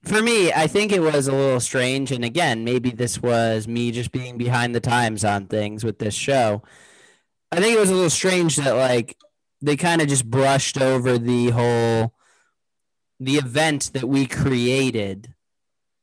For 0.04 0.20
me, 0.20 0.52
I 0.52 0.66
think 0.66 0.90
it 0.90 1.00
was 1.00 1.28
a 1.28 1.32
little 1.32 1.60
strange, 1.60 2.10
and 2.10 2.24
again, 2.24 2.64
maybe 2.64 2.90
this 2.90 3.22
was 3.22 3.68
me 3.68 3.92
just 3.92 4.10
being 4.10 4.36
behind 4.36 4.74
the 4.74 4.80
times 4.80 5.24
on 5.24 5.46
things 5.46 5.84
with 5.84 6.00
this 6.00 6.14
show. 6.14 6.62
I 7.52 7.60
think 7.60 7.76
it 7.76 7.80
was 7.80 7.90
a 7.90 7.94
little 7.94 8.10
strange 8.10 8.56
that 8.56 8.74
like 8.74 9.16
they 9.60 9.76
kind 9.76 10.02
of 10.02 10.08
just 10.08 10.28
brushed 10.28 10.80
over 10.80 11.18
the 11.18 11.50
whole 11.50 12.14
the 13.24 13.36
event 13.36 13.92
that 13.94 14.08
we 14.08 14.26
created 14.26 15.34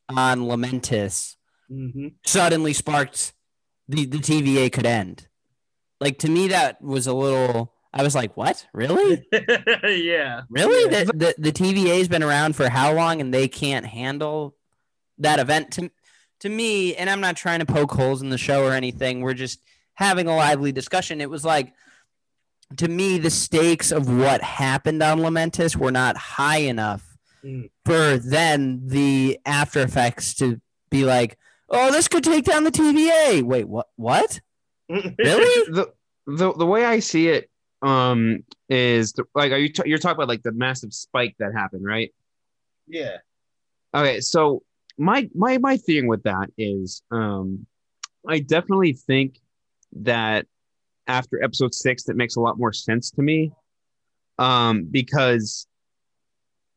on 0.08 0.40
Lamentis 0.40 1.36
mm-hmm. 1.70 2.08
suddenly 2.24 2.72
sparked 2.72 3.34
the 3.88 4.06
the 4.06 4.18
TVA 4.18 4.72
could 4.72 4.86
end. 4.86 5.28
Like 6.00 6.18
to 6.18 6.30
me, 6.30 6.48
that 6.48 6.80
was 6.80 7.06
a 7.06 7.12
little. 7.12 7.74
I 7.92 8.02
was 8.02 8.14
like, 8.14 8.36
"What? 8.36 8.66
Really? 8.72 9.26
yeah. 9.32 10.42
Really? 10.48 10.92
Yeah. 10.92 11.04
The, 11.04 11.12
the 11.12 11.34
the 11.36 11.52
TVA's 11.52 12.08
been 12.08 12.22
around 12.22 12.56
for 12.56 12.68
how 12.70 12.94
long, 12.94 13.20
and 13.20 13.34
they 13.34 13.48
can't 13.48 13.86
handle 13.86 14.56
that 15.18 15.38
event?" 15.38 15.72
To 15.72 15.90
to 16.40 16.48
me, 16.48 16.94
and 16.96 17.10
I'm 17.10 17.20
not 17.20 17.36
trying 17.36 17.60
to 17.60 17.66
poke 17.66 17.92
holes 17.92 18.22
in 18.22 18.30
the 18.30 18.38
show 18.38 18.64
or 18.64 18.72
anything. 18.72 19.20
We're 19.20 19.34
just 19.34 19.60
having 19.94 20.26
a 20.26 20.36
lively 20.36 20.72
discussion. 20.72 21.20
It 21.20 21.28
was 21.28 21.44
like, 21.44 21.74
to 22.78 22.88
me, 22.88 23.18
the 23.18 23.28
stakes 23.28 23.92
of 23.92 24.08
what 24.08 24.40
happened 24.40 25.02
on 25.02 25.18
Lamentis 25.18 25.76
were 25.76 25.92
not 25.92 26.16
high 26.16 26.58
enough 26.58 27.09
Mm. 27.44 27.70
for 27.84 28.18
then 28.18 28.82
the 28.86 29.38
after 29.46 29.80
effects 29.80 30.34
to 30.34 30.60
be 30.90 31.04
like, 31.04 31.38
"Oh, 31.68 31.90
this 31.90 32.08
could 32.08 32.24
take 32.24 32.44
down 32.44 32.64
the 32.64 32.70
TVA." 32.70 33.42
Wait, 33.42 33.68
what? 33.68 33.88
What? 33.96 34.40
Really? 34.88 35.72
the 35.72 35.92
the 36.26 36.52
the 36.52 36.66
way 36.66 36.84
I 36.84 36.98
see 36.98 37.28
it 37.28 37.48
um 37.82 38.44
is 38.68 39.12
the, 39.12 39.24
like 39.34 39.52
are 39.52 39.56
you 39.56 39.68
t- 39.70 39.84
you're 39.86 39.98
talking 39.98 40.16
about 40.16 40.28
like 40.28 40.42
the 40.42 40.52
massive 40.52 40.92
spike 40.92 41.34
that 41.38 41.52
happened, 41.54 41.84
right? 41.84 42.12
yeah. 42.86 43.18
Okay, 43.94 44.20
so 44.20 44.62
my 44.98 45.28
my 45.34 45.58
my 45.58 45.76
thing 45.76 46.06
with 46.08 46.22
that 46.24 46.50
is 46.58 47.02
um 47.10 47.66
I 48.28 48.40
definitely 48.40 48.92
think 48.92 49.38
that 49.92 50.46
after 51.06 51.42
episode 51.42 51.74
6 51.74 52.04
that 52.04 52.16
makes 52.16 52.36
a 52.36 52.40
lot 52.40 52.58
more 52.58 52.72
sense 52.72 53.10
to 53.12 53.22
me 53.22 53.52
um 54.38 54.84
because 54.90 55.66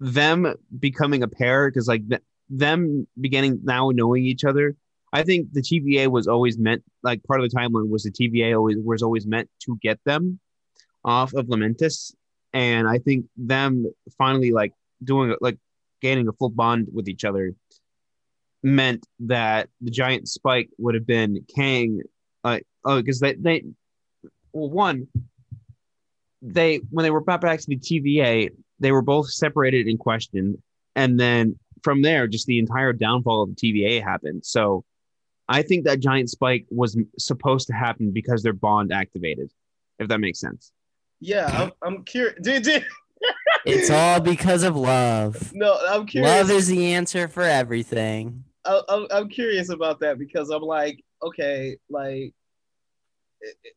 them 0.04 0.54
becoming 0.80 1.24
a 1.24 1.28
pair 1.28 1.70
because 1.70 1.88
like 1.88 2.08
th- 2.10 2.22
them 2.50 3.08
beginning 3.20 3.60
now 3.64 3.90
knowing 3.90 4.26
each 4.26 4.44
other 4.44 4.76
I 5.14 5.22
think 5.22 5.54
the 5.54 5.62
TVA 5.62 6.08
was 6.08 6.28
always 6.28 6.58
meant 6.58 6.84
like 7.04 7.24
part 7.24 7.40
of 7.40 7.50
the 7.50 7.56
timeline 7.56 7.88
was 7.88 8.04
the 8.04 8.12
TVA 8.12 8.58
always 8.58 8.78
was 8.84 9.04
always 9.04 9.28
meant 9.28 9.48
to 9.62 9.78
get 9.80 10.00
them 10.06 10.40
off 11.06 11.34
of 11.34 11.46
Lamentis, 11.46 12.16
and 12.52 12.88
I 12.88 12.98
think 12.98 13.26
them 13.38 13.86
finally 14.18 14.52
like 14.52 14.74
doing 15.04 15.36
like 15.40 15.60
gaining 16.02 16.28
a 16.28 16.34
full 16.34 16.50
bond 16.50 16.88
with 16.92 17.08
each 17.08 17.26
other 17.26 17.54
meant 18.64 19.06
that 19.20 19.70
the 19.82 19.92
giant 19.92 20.28
spike 20.28 20.70
would 20.80 20.96
have 20.96 21.06
been 21.06 21.46
Kang. 21.56 22.02
Uh, 22.44 22.60
oh, 22.84 22.98
because 22.98 23.20
they 23.20 23.36
they 23.36 23.66
well 24.52 24.72
one 24.72 25.08
they 26.42 26.78
when 26.90 27.04
they 27.04 27.12
were 27.12 27.22
brought 27.22 27.42
back 27.42 27.60
to 27.60 27.68
the 27.68 27.78
TVA, 27.78 28.50
they 28.84 28.92
were 28.92 29.02
both 29.02 29.30
separated 29.30 29.88
in 29.88 29.98
question, 29.98 30.62
and 30.96 31.20
then 31.20 31.58
from 31.84 32.02
there, 32.02 32.28
just 32.28 32.46
the 32.48 32.60
entire 32.60 32.94
downfall 32.94 33.44
of 33.44 33.56
the 33.56 33.74
TVA 33.74 34.04
happened. 34.04 34.46
So. 34.46 34.84
I 35.50 35.62
think 35.62 35.84
that 35.84 36.00
giant 36.00 36.30
spike 36.30 36.66
was 36.72 36.98
supposed 37.20 37.68
to 37.68 37.74
happen 37.74 38.12
because 38.12 38.44
their 38.44 38.54
bond 38.54 38.94
activated, 38.94 39.52
if 40.00 40.08
that 40.08 40.20
makes 40.22 40.40
sense. 40.40 40.72
Yeah. 41.20 41.48
I'm, 41.52 41.72
I'm 41.98 42.04
curious. 42.06 42.36
Did, 42.42 42.64
did, 42.64 42.86
It's 43.66 43.90
all 43.90 44.22
because 44.22 44.64
of 44.64 44.78
love. 44.78 45.52
no, 45.54 45.78
I'm 45.90 46.06
curious. 46.06 46.32
Love 46.32 46.50
is 46.50 46.68
the 46.70 46.94
answer 46.94 47.28
for 47.28 47.44
everything. 47.44 48.46
I, 48.64 48.82
I'm, 48.88 49.06
I'm 49.12 49.28
curious 49.30 49.68
about 49.70 50.00
that 50.00 50.18
because 50.18 50.50
I'm 50.50 50.62
like, 50.64 51.04
okay, 51.22 51.76
like, 51.90 52.34
it- 53.42 53.58
it- 53.66 53.74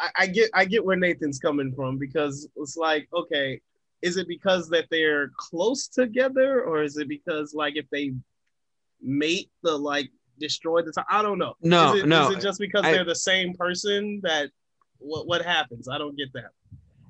I, 0.00 0.10
I 0.18 0.26
get 0.26 0.50
I 0.54 0.64
get 0.64 0.84
where 0.84 0.96
Nathan's 0.96 1.38
coming 1.38 1.72
from 1.72 1.98
because 1.98 2.48
it's 2.56 2.76
like, 2.76 3.08
okay, 3.14 3.60
is 4.02 4.16
it 4.16 4.28
because 4.28 4.68
that 4.70 4.86
they're 4.90 5.30
close 5.36 5.88
together 5.88 6.62
or 6.62 6.82
is 6.82 6.96
it 6.96 7.08
because 7.08 7.54
like 7.54 7.76
if 7.76 7.86
they 7.90 8.12
mate 9.00 9.50
the 9.62 9.76
like 9.76 10.10
destroy 10.38 10.82
the 10.82 10.92
time? 10.92 11.04
I 11.10 11.22
don't 11.22 11.38
know. 11.38 11.54
No, 11.62 11.94
is 11.94 12.02
it, 12.02 12.06
no, 12.06 12.28
Is 12.30 12.36
it 12.36 12.40
just 12.40 12.58
because 12.60 12.84
I- 12.84 12.92
they're 12.92 13.04
the 13.04 13.14
same 13.14 13.54
person 13.54 14.20
that 14.22 14.50
what 14.98 15.26
what 15.26 15.42
happens? 15.42 15.88
I 15.88 15.98
don't 15.98 16.16
get 16.16 16.32
that. 16.34 16.50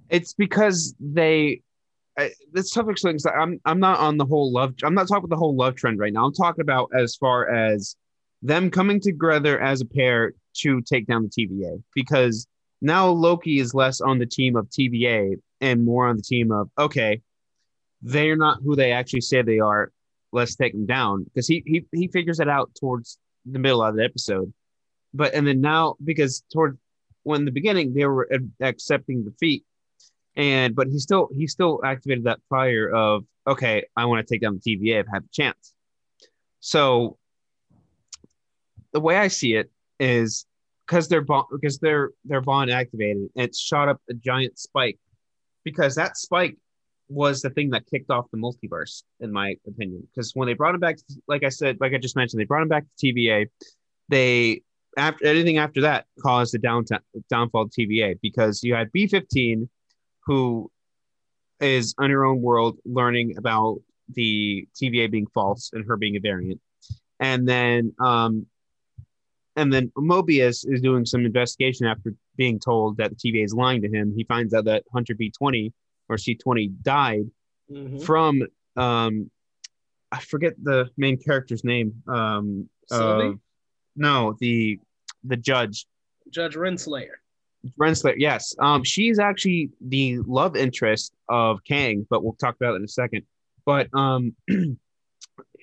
it's 0.08 0.34
because 0.34 0.94
they 1.00 1.60
I, 2.18 2.30
this 2.52 2.70
tough 2.70 2.88
explaining. 2.88 3.20
I'm 3.38 3.60
I'm 3.64 3.78
not 3.80 3.98
on 3.98 4.16
the 4.16 4.24
whole 4.24 4.50
love. 4.52 4.74
I'm 4.82 4.94
not 4.94 5.06
talking 5.06 5.24
about 5.24 5.30
the 5.30 5.38
whole 5.38 5.54
love 5.54 5.74
trend 5.76 5.98
right 5.98 6.12
now. 6.12 6.24
I'm 6.24 6.32
talking 6.32 6.62
about 6.62 6.90
as 6.98 7.14
far 7.16 7.50
as 7.50 7.94
them 8.42 8.70
coming 8.70 9.00
together 9.00 9.60
as 9.60 9.80
a 9.80 9.84
pair 9.84 10.32
to 10.58 10.80
take 10.82 11.06
down 11.06 11.22
the 11.24 11.28
TVA. 11.28 11.82
Because 11.94 12.46
now 12.80 13.08
Loki 13.08 13.58
is 13.58 13.74
less 13.74 14.00
on 14.00 14.18
the 14.18 14.26
team 14.26 14.56
of 14.56 14.68
TVA 14.70 15.36
and 15.60 15.84
more 15.84 16.06
on 16.06 16.16
the 16.16 16.22
team 16.22 16.52
of 16.52 16.70
okay, 16.78 17.20
they're 18.02 18.36
not 18.36 18.58
who 18.62 18.76
they 18.76 18.92
actually 18.92 19.22
say 19.22 19.42
they 19.42 19.58
are. 19.58 19.92
Let's 20.32 20.56
take 20.56 20.72
them 20.72 20.86
down 20.86 21.24
because 21.24 21.46
he 21.46 21.62
he 21.66 21.84
he 21.92 22.08
figures 22.08 22.40
it 22.40 22.48
out 22.48 22.70
towards 22.78 23.18
the 23.44 23.58
middle 23.58 23.82
of 23.82 23.96
the 23.96 24.04
episode. 24.04 24.52
But 25.14 25.34
and 25.34 25.46
then 25.46 25.60
now 25.60 25.96
because 26.02 26.42
toward 26.52 26.78
when 27.22 27.44
the 27.44 27.50
beginning 27.50 27.94
they 27.94 28.04
were 28.04 28.28
accepting 28.60 29.24
defeat 29.24 29.64
and 30.36 30.76
but 30.76 30.86
he 30.86 30.98
still 30.98 31.28
he 31.34 31.46
still 31.46 31.80
activated 31.84 32.24
that 32.24 32.38
fire 32.48 32.88
of 32.88 33.24
okay 33.46 33.84
i 33.96 34.04
want 34.04 34.24
to 34.24 34.32
take 34.32 34.42
down 34.42 34.60
the 34.62 34.76
tva 34.76 34.98
i've 35.00 35.08
had 35.12 35.24
the 35.24 35.28
chance 35.32 35.74
so 36.60 37.16
the 38.92 39.00
way 39.00 39.16
i 39.16 39.28
see 39.28 39.54
it 39.54 39.70
is 39.98 40.46
because 40.86 41.08
their 41.08 41.22
bond 41.22 41.46
because 41.50 41.78
they're 41.78 42.10
they're 42.24 42.40
bond 42.40 42.70
activated 42.70 43.28
it 43.34 43.56
shot 43.56 43.88
up 43.88 44.00
a 44.10 44.14
giant 44.14 44.58
spike 44.58 44.98
because 45.66 45.94
that 45.96 46.16
spike 46.16 46.56
was 47.08 47.42
the 47.42 47.50
thing 47.50 47.70
that 47.70 47.86
kicked 47.90 48.10
off 48.10 48.30
the 48.32 48.38
multiverse 48.38 49.02
in 49.20 49.30
my 49.30 49.54
opinion 49.66 50.06
because 50.10 50.32
when 50.34 50.46
they 50.46 50.54
brought 50.54 50.74
him 50.74 50.80
back 50.80 50.96
like 51.28 51.44
i 51.44 51.48
said 51.48 51.76
like 51.80 51.92
i 51.92 51.98
just 51.98 52.16
mentioned 52.16 52.40
they 52.40 52.44
brought 52.44 52.62
him 52.62 52.68
back 52.68 52.84
to 52.98 53.06
tva 53.12 53.46
they 54.08 54.62
after 54.96 55.26
anything 55.26 55.58
after 55.58 55.82
that 55.82 56.06
caused 56.22 56.54
the 56.54 56.58
down, 56.58 56.84
downfall 57.28 57.62
of 57.62 57.70
TVA 57.70 58.18
because 58.22 58.62
you 58.62 58.74
had 58.74 58.90
B15 58.92 59.68
who 60.24 60.70
is 61.60 61.94
on 61.98 62.10
her 62.10 62.24
own 62.24 62.40
world 62.40 62.78
learning 62.84 63.36
about 63.36 63.78
the 64.14 64.66
TVA 64.74 65.10
being 65.10 65.26
false 65.34 65.70
and 65.72 65.84
her 65.86 65.96
being 65.96 66.16
a 66.16 66.20
variant. 66.20 66.60
And 67.20 67.46
then 67.46 67.94
um 68.00 68.46
and 69.56 69.72
then 69.72 69.90
Mobius 69.96 70.64
is 70.70 70.80
doing 70.80 71.04
some 71.06 71.24
investigation 71.24 71.86
after 71.86 72.14
being 72.36 72.58
told 72.58 72.98
that 72.98 73.10
the 73.10 73.16
TVA 73.16 73.44
is 73.44 73.54
lying 73.54 73.82
to 73.82 73.88
him. 73.88 74.12
He 74.16 74.24
finds 74.24 74.52
out 74.54 74.66
that 74.66 74.84
Hunter 74.92 75.14
B20 75.14 75.72
or 76.08 76.16
C20 76.16 76.82
died 76.82 77.30
Mhm. 77.70 78.02
from 78.04 78.42
um 78.76 79.30
I 80.12 80.20
forget 80.20 80.54
the 80.62 80.88
main 80.96 81.16
character's 81.18 81.64
name. 81.64 82.02
Um 82.06 82.68
of- 82.90 83.40
no, 83.96 84.36
the 84.40 84.78
the 85.24 85.36
judge 85.36 85.86
Judge 86.30 86.54
Renslayer. 86.54 87.16
Renslayer, 87.78 88.14
yes. 88.18 88.54
Um, 88.58 88.84
she's 88.84 89.18
actually 89.18 89.70
the 89.80 90.18
love 90.26 90.54
interest 90.56 91.12
of 91.28 91.62
Kang, 91.64 92.06
but 92.10 92.22
we'll 92.22 92.34
talk 92.34 92.54
about 92.56 92.74
it 92.74 92.76
in 92.76 92.84
a 92.84 92.88
second. 92.88 93.22
But 93.64 93.88
um, 93.94 94.36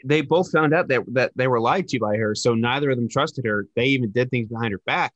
they 0.04 0.22
both 0.22 0.52
found 0.52 0.74
out 0.74 0.88
that 0.89 1.02
that 1.13 1.32
they 1.36 1.48
were 1.48 1.60
lied 1.60 1.88
to 1.89 2.00
by 2.00 2.18
her, 2.18 2.36
so 2.36 2.54
neither 2.54 2.92
of 2.92 2.98
them 2.98 3.10
trusted 3.10 3.46
her. 3.46 3.68
They 3.76 3.86
even 3.86 4.12
did 4.12 4.30
things 4.30 4.50
behind 4.50 4.74
her 4.74 4.82
back, 4.86 5.13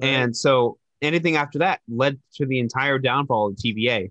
and 0.00 0.36
so 0.36 0.78
anything 1.00 1.36
after 1.36 1.58
that 1.60 1.80
led 1.88 2.20
to 2.34 2.46
the 2.46 2.58
entire 2.58 2.98
downfall 2.98 3.48
of 3.48 3.56
TVA. 3.56 4.10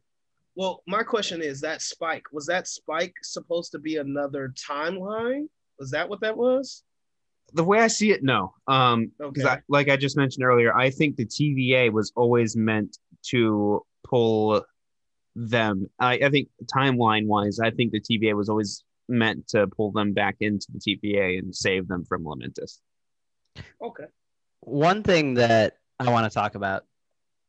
Well, 0.55 0.83
my 0.85 1.03
question 1.03 1.41
is 1.41 1.61
that 1.61 1.81
spike 1.81 2.25
was 2.31 2.45
that 2.47 2.67
spike 2.67 3.13
supposed 3.23 3.71
to 3.71 3.79
be 3.79 3.97
another 3.97 4.53
timeline? 4.69 5.47
Was 5.79 5.91
that 5.91 6.09
what 6.09 6.21
that 6.21 6.35
was? 6.37 6.83
the 7.53 7.63
way 7.65 7.79
I 7.79 7.87
see 7.87 8.11
it, 8.11 8.23
no. 8.23 8.53
Um, 8.67 9.11
because 9.17 9.43
Okay. 9.43 9.55
I, 9.55 9.61
like 9.67 9.89
I 9.89 9.97
just 9.97 10.15
mentioned 10.15 10.45
earlier, 10.45 10.73
I 10.73 10.89
think 10.89 11.17
the 11.17 11.25
TVA 11.25 11.91
was 11.91 12.13
always 12.15 12.55
meant 12.55 12.97
to 13.23 13.85
pull 14.05 14.63
them. 15.35 15.89
I, 15.99 16.13
I 16.13 16.29
think 16.29 16.47
timeline 16.73 17.27
wise, 17.27 17.59
I 17.59 17.71
think 17.71 17.91
the 17.91 17.99
TVA 17.99 18.35
was 18.35 18.47
always 18.47 18.85
meant 19.11 19.47
to 19.49 19.67
pull 19.67 19.91
them 19.91 20.13
back 20.13 20.37
into 20.39 20.67
the 20.73 20.79
TVA 20.79 21.39
and 21.39 21.55
save 21.55 21.87
them 21.87 22.05
from 22.05 22.23
Lamentis. 22.23 22.79
Okay. 23.81 24.05
One 24.61 25.03
thing 25.03 25.35
that 25.35 25.77
I 25.99 26.09
want 26.09 26.31
to 26.31 26.33
talk 26.33 26.55
about 26.55 26.83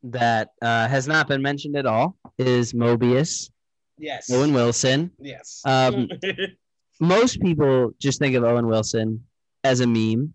that 0.05 0.51
uh, 0.61 0.89
has 0.89 1.07
not 1.07 1.29
been 1.29 1.43
mentioned 1.43 1.77
at 1.77 1.87
all 1.87 2.17
is 2.39 2.73
Mobius, 2.73 3.51
Yes. 3.99 4.31
Owen 4.33 4.53
Wilson. 4.53 5.13
Yes. 5.21 5.63
Um, 5.65 6.09
most 7.01 7.41
people 7.41 7.93
just 8.01 8.19
think 8.19 8.35
of 8.35 8.43
Owen 8.43 8.67
Wilson 8.67 9.25
as 9.65 9.81
a 9.81 9.87
meme. 9.87 10.35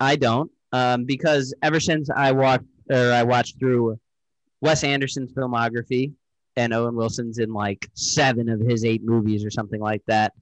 I 0.00 0.16
don't, 0.16 0.50
um, 0.72 1.04
because 1.04 1.54
ever 1.62 1.80
since 1.80 2.10
I 2.10 2.32
watched 2.32 2.64
or 2.90 3.12
I 3.12 3.22
watched 3.22 3.58
through 3.58 3.98
Wes 4.60 4.84
Anderson's 4.84 5.32
filmography, 5.32 6.12
and 6.56 6.74
Owen 6.74 6.94
Wilson's 6.94 7.38
in 7.38 7.52
like 7.52 7.88
seven 7.94 8.48
of 8.48 8.60
his 8.60 8.84
eight 8.84 9.02
movies 9.02 9.44
or 9.44 9.50
something 9.50 9.80
like 9.80 10.02
that. 10.06 10.32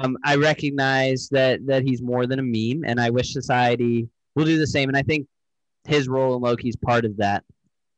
Um, 0.00 0.16
I 0.24 0.36
recognize 0.36 1.28
that 1.30 1.64
that 1.66 1.82
he's 1.82 2.02
more 2.02 2.26
than 2.26 2.38
a 2.38 2.42
meme, 2.42 2.84
and 2.84 3.00
I 3.00 3.10
wish 3.10 3.32
society 3.32 4.08
will 4.34 4.44
do 4.44 4.58
the 4.58 4.66
same. 4.66 4.88
And 4.88 4.96
I 4.96 5.02
think 5.02 5.26
his 5.86 6.08
role 6.08 6.34
in 6.36 6.42
Loki 6.42 6.68
is 6.68 6.76
part 6.76 7.04
of 7.04 7.16
that. 7.18 7.44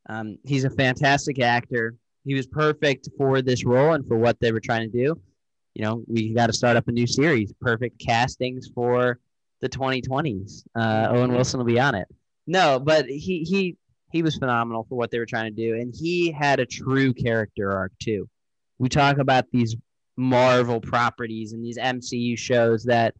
Um, 0.08 0.38
he's 0.44 0.64
a 0.64 0.70
fantastic 0.70 1.40
actor. 1.40 1.94
He 2.24 2.34
was 2.34 2.46
perfect 2.46 3.08
for 3.16 3.42
this 3.42 3.64
role 3.64 3.94
and 3.94 4.06
for 4.06 4.16
what 4.16 4.38
they 4.40 4.52
were 4.52 4.60
trying 4.60 4.90
to 4.90 4.96
do. 4.96 5.20
You 5.74 5.84
know, 5.84 6.04
we 6.06 6.34
got 6.34 6.48
to 6.48 6.52
start 6.52 6.76
up 6.76 6.88
a 6.88 6.92
new 6.92 7.06
series. 7.06 7.52
Perfect 7.60 7.98
castings 7.98 8.70
for 8.74 9.18
the 9.60 9.68
2020s. 9.68 10.64
Uh, 10.74 11.08
Owen 11.10 11.32
Wilson 11.32 11.58
will 11.58 11.64
be 11.64 11.80
on 11.80 11.94
it. 11.94 12.08
No, 12.46 12.78
but 12.78 13.06
he 13.06 13.44
he 13.44 13.76
he 14.12 14.22
was 14.22 14.36
phenomenal 14.36 14.84
for 14.88 14.96
what 14.96 15.10
they 15.10 15.18
were 15.18 15.26
trying 15.26 15.54
to 15.54 15.56
do, 15.56 15.74
and 15.74 15.94
he 15.94 16.30
had 16.30 16.60
a 16.60 16.66
true 16.66 17.14
character 17.14 17.72
arc 17.72 17.92
too. 17.98 18.28
We 18.78 18.88
talk 18.88 19.18
about 19.18 19.46
these 19.50 19.74
Marvel 20.16 20.80
properties 20.80 21.52
and 21.52 21.64
these 21.64 21.78
MCU 21.78 22.36
shows 22.36 22.84
that 22.84 23.14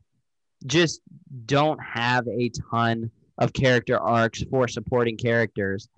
just 0.66 1.00
don't 1.46 1.82
have 1.82 2.28
a 2.28 2.50
ton 2.70 3.10
of 3.38 3.52
character 3.52 3.98
arcs 3.98 4.44
for 4.50 4.68
supporting 4.68 5.16
characters. 5.16 5.88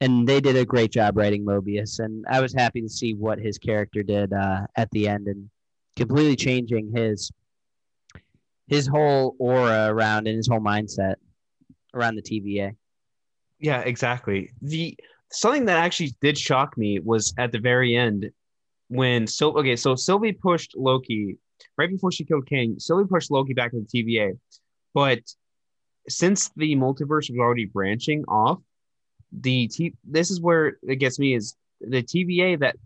And 0.00 0.26
they 0.26 0.40
did 0.40 0.56
a 0.56 0.64
great 0.64 0.90
job 0.90 1.16
writing 1.16 1.44
Mobius, 1.44 2.00
and 2.00 2.24
I 2.28 2.40
was 2.40 2.54
happy 2.54 2.80
to 2.80 2.88
see 2.88 3.14
what 3.14 3.38
his 3.38 3.58
character 3.58 4.02
did 4.02 4.32
uh, 4.32 4.66
at 4.74 4.90
the 4.90 5.06
end, 5.08 5.28
and 5.28 5.50
completely 5.96 6.36
changing 6.36 6.90
his 6.94 7.30
his 8.66 8.86
whole 8.86 9.36
aura 9.38 9.88
around 9.92 10.26
and 10.26 10.36
his 10.36 10.48
whole 10.48 10.60
mindset 10.60 11.16
around 11.92 12.14
the 12.14 12.22
TVA. 12.22 12.76
Yeah, 13.60 13.80
exactly. 13.80 14.50
The 14.62 14.96
something 15.30 15.66
that 15.66 15.78
actually 15.78 16.14
did 16.20 16.36
shock 16.36 16.76
me 16.76 16.98
was 16.98 17.32
at 17.38 17.52
the 17.52 17.58
very 17.58 17.94
end 17.94 18.30
when 18.88 19.26
so 19.26 19.56
okay, 19.58 19.76
so 19.76 19.94
Sylvie 19.94 20.32
pushed 20.32 20.76
Loki 20.76 21.36
right 21.76 21.90
before 21.90 22.10
she 22.10 22.24
killed 22.24 22.48
Kang. 22.48 22.76
Sylvie 22.78 23.08
pushed 23.08 23.30
Loki 23.30 23.52
back 23.52 23.70
to 23.72 23.80
the 23.80 24.02
TVA, 24.02 24.38
but 24.94 25.20
since 26.08 26.50
the 26.56 26.74
multiverse 26.74 27.30
was 27.30 27.38
already 27.38 27.66
branching 27.66 28.24
off, 28.26 28.60
the 29.30 29.68
T- 29.68 29.94
this 30.04 30.30
is 30.30 30.40
where 30.40 30.78
it 30.82 30.96
gets 30.96 31.18
me 31.18 31.34
is 31.34 31.54
the 31.80 32.02
TVA 32.02 32.58
that 32.60 32.76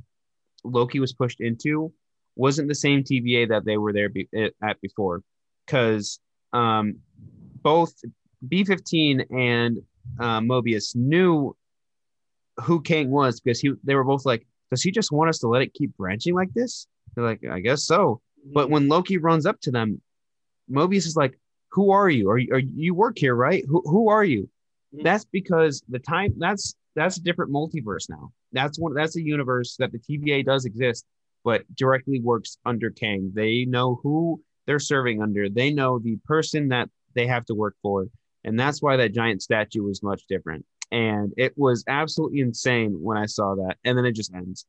Loki 0.65 0.99
was 0.99 1.13
pushed 1.13 1.41
into 1.41 1.93
wasn't 2.37 2.69
the 2.69 2.75
same 2.75 3.05
TVA 3.05 3.49
that 3.49 3.65
they 3.65 3.77
were 3.77 3.93
there 3.93 4.09
be- 4.09 4.29
at 4.61 4.81
before, 4.81 5.23
because 5.65 6.19
um, 6.53 6.97
both 7.63 7.95
B15 8.47 9.27
and 9.31 9.79
uh, 10.19 10.41
Mobius 10.41 10.95
knew 10.95 11.57
who 12.59 12.81
Kang 12.81 13.11
was 13.11 13.41
because 13.41 13.61
he 13.61 13.73
they 13.83 13.95
were 13.95 14.05
both 14.05 14.25
like, 14.25 14.47
does 14.71 14.83
he 14.83 14.91
just 14.91 15.13
want 15.13 15.29
us 15.29 15.39
to 15.41 15.49
let 15.49 15.63
it 15.63 15.75
keep 15.75 15.97
branching 15.97 16.35
like 16.35 16.53
this? 16.55 16.87
They're 17.15 17.25
like, 17.25 17.45
I 17.45 17.61
guess 17.61 17.85
so. 17.85 18.21
But 18.53 18.71
when 18.71 18.89
Loki 18.89 19.19
runs 19.19 19.47
up 19.47 19.61
to 19.63 19.71
them, 19.71 20.01
Mobius 20.71 21.07
is 21.07 21.17
like, 21.17 21.39
who 21.71 21.91
are 21.91 22.09
you? 22.09 22.31
Are 22.31 22.39
you, 22.39 22.53
are 22.53 22.59
you 22.59 22.95
work 22.95 23.19
here, 23.19 23.35
right? 23.35 23.65
Who, 23.67 23.83
who 23.85 24.09
are 24.09 24.25
you? 24.25 24.49
That's 24.93 25.25
because 25.25 25.83
the 25.89 25.99
time 25.99 26.35
that's 26.39 26.77
that's 26.95 27.17
a 27.17 27.23
different 27.23 27.53
multiverse 27.53 28.09
now. 28.09 28.31
That's 28.53 28.79
one 28.79 28.95
that's 28.95 29.17
a 29.17 29.23
universe 29.23 29.77
that 29.79 29.91
the 29.91 29.99
TVA 29.99 30.45
does 30.45 30.65
exist, 30.65 31.05
but 31.43 31.63
directly 31.75 32.21
works 32.21 32.59
under 32.65 32.91
Kang. 32.91 33.33
They 33.35 33.65
know 33.65 33.99
who 34.03 34.41
they're 34.67 34.79
serving 34.79 35.21
under. 35.21 35.49
They 35.49 35.73
know 35.73 35.99
the 35.99 36.17
person 36.25 36.69
that 36.69 36.89
they 37.15 37.27
have 37.27 37.45
to 37.47 37.55
work 37.55 37.75
for. 37.83 38.07
And 38.45 38.59
that's 38.59 38.83
why 38.83 38.97
that 38.97 39.15
giant 39.15 39.43
statue 39.43 39.83
was 39.83 40.03
much 40.03 40.23
different. 40.29 40.65
And 40.93 41.33
it 41.37 41.55
was 41.57 41.85
absolutely 41.89 42.41
insane 42.41 42.97
when 43.01 43.17
I 43.17 43.27
saw 43.27 43.55
that. 43.55 43.77
And 43.85 43.97
then 43.97 44.05
it 44.05 44.13
just 44.13 44.35
ends. 44.35 44.67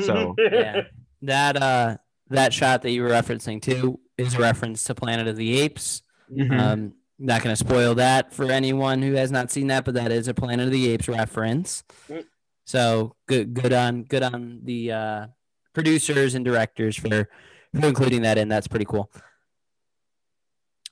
So 0.00 0.34
yeah. 0.38 0.82
That 1.22 1.62
uh 1.62 1.96
that 2.28 2.52
shot 2.52 2.82
that 2.82 2.90
you 2.90 3.02
were 3.02 3.10
referencing 3.10 3.62
too 3.62 4.00
is 4.18 4.34
a 4.34 4.38
reference 4.38 4.84
to 4.84 4.94
Planet 4.94 5.28
of 5.28 5.36
the 5.36 5.60
Apes. 5.60 6.02
Mhm. 6.30 6.58
Um 6.58 6.94
not 7.22 7.42
going 7.42 7.52
to 7.54 7.56
spoil 7.56 7.94
that 7.94 8.34
for 8.34 8.50
anyone 8.50 9.00
who 9.00 9.12
has 9.12 9.30
not 9.30 9.50
seen 9.50 9.68
that, 9.68 9.84
but 9.84 9.94
that 9.94 10.10
is 10.10 10.26
a 10.26 10.34
Planet 10.34 10.66
of 10.66 10.72
the 10.72 10.88
Apes 10.88 11.08
reference. 11.08 11.84
Mm. 12.08 12.24
So 12.66 13.14
good, 13.26 13.54
good 13.54 13.72
on, 13.72 14.02
good 14.02 14.24
on 14.24 14.60
the 14.64 14.92
uh, 14.92 15.26
producers 15.72 16.34
and 16.34 16.44
directors 16.44 16.96
for, 16.96 17.28
for 17.78 17.86
including 17.86 18.22
that 18.22 18.38
in. 18.38 18.48
That's 18.48 18.66
pretty 18.66 18.86
cool. 18.86 19.10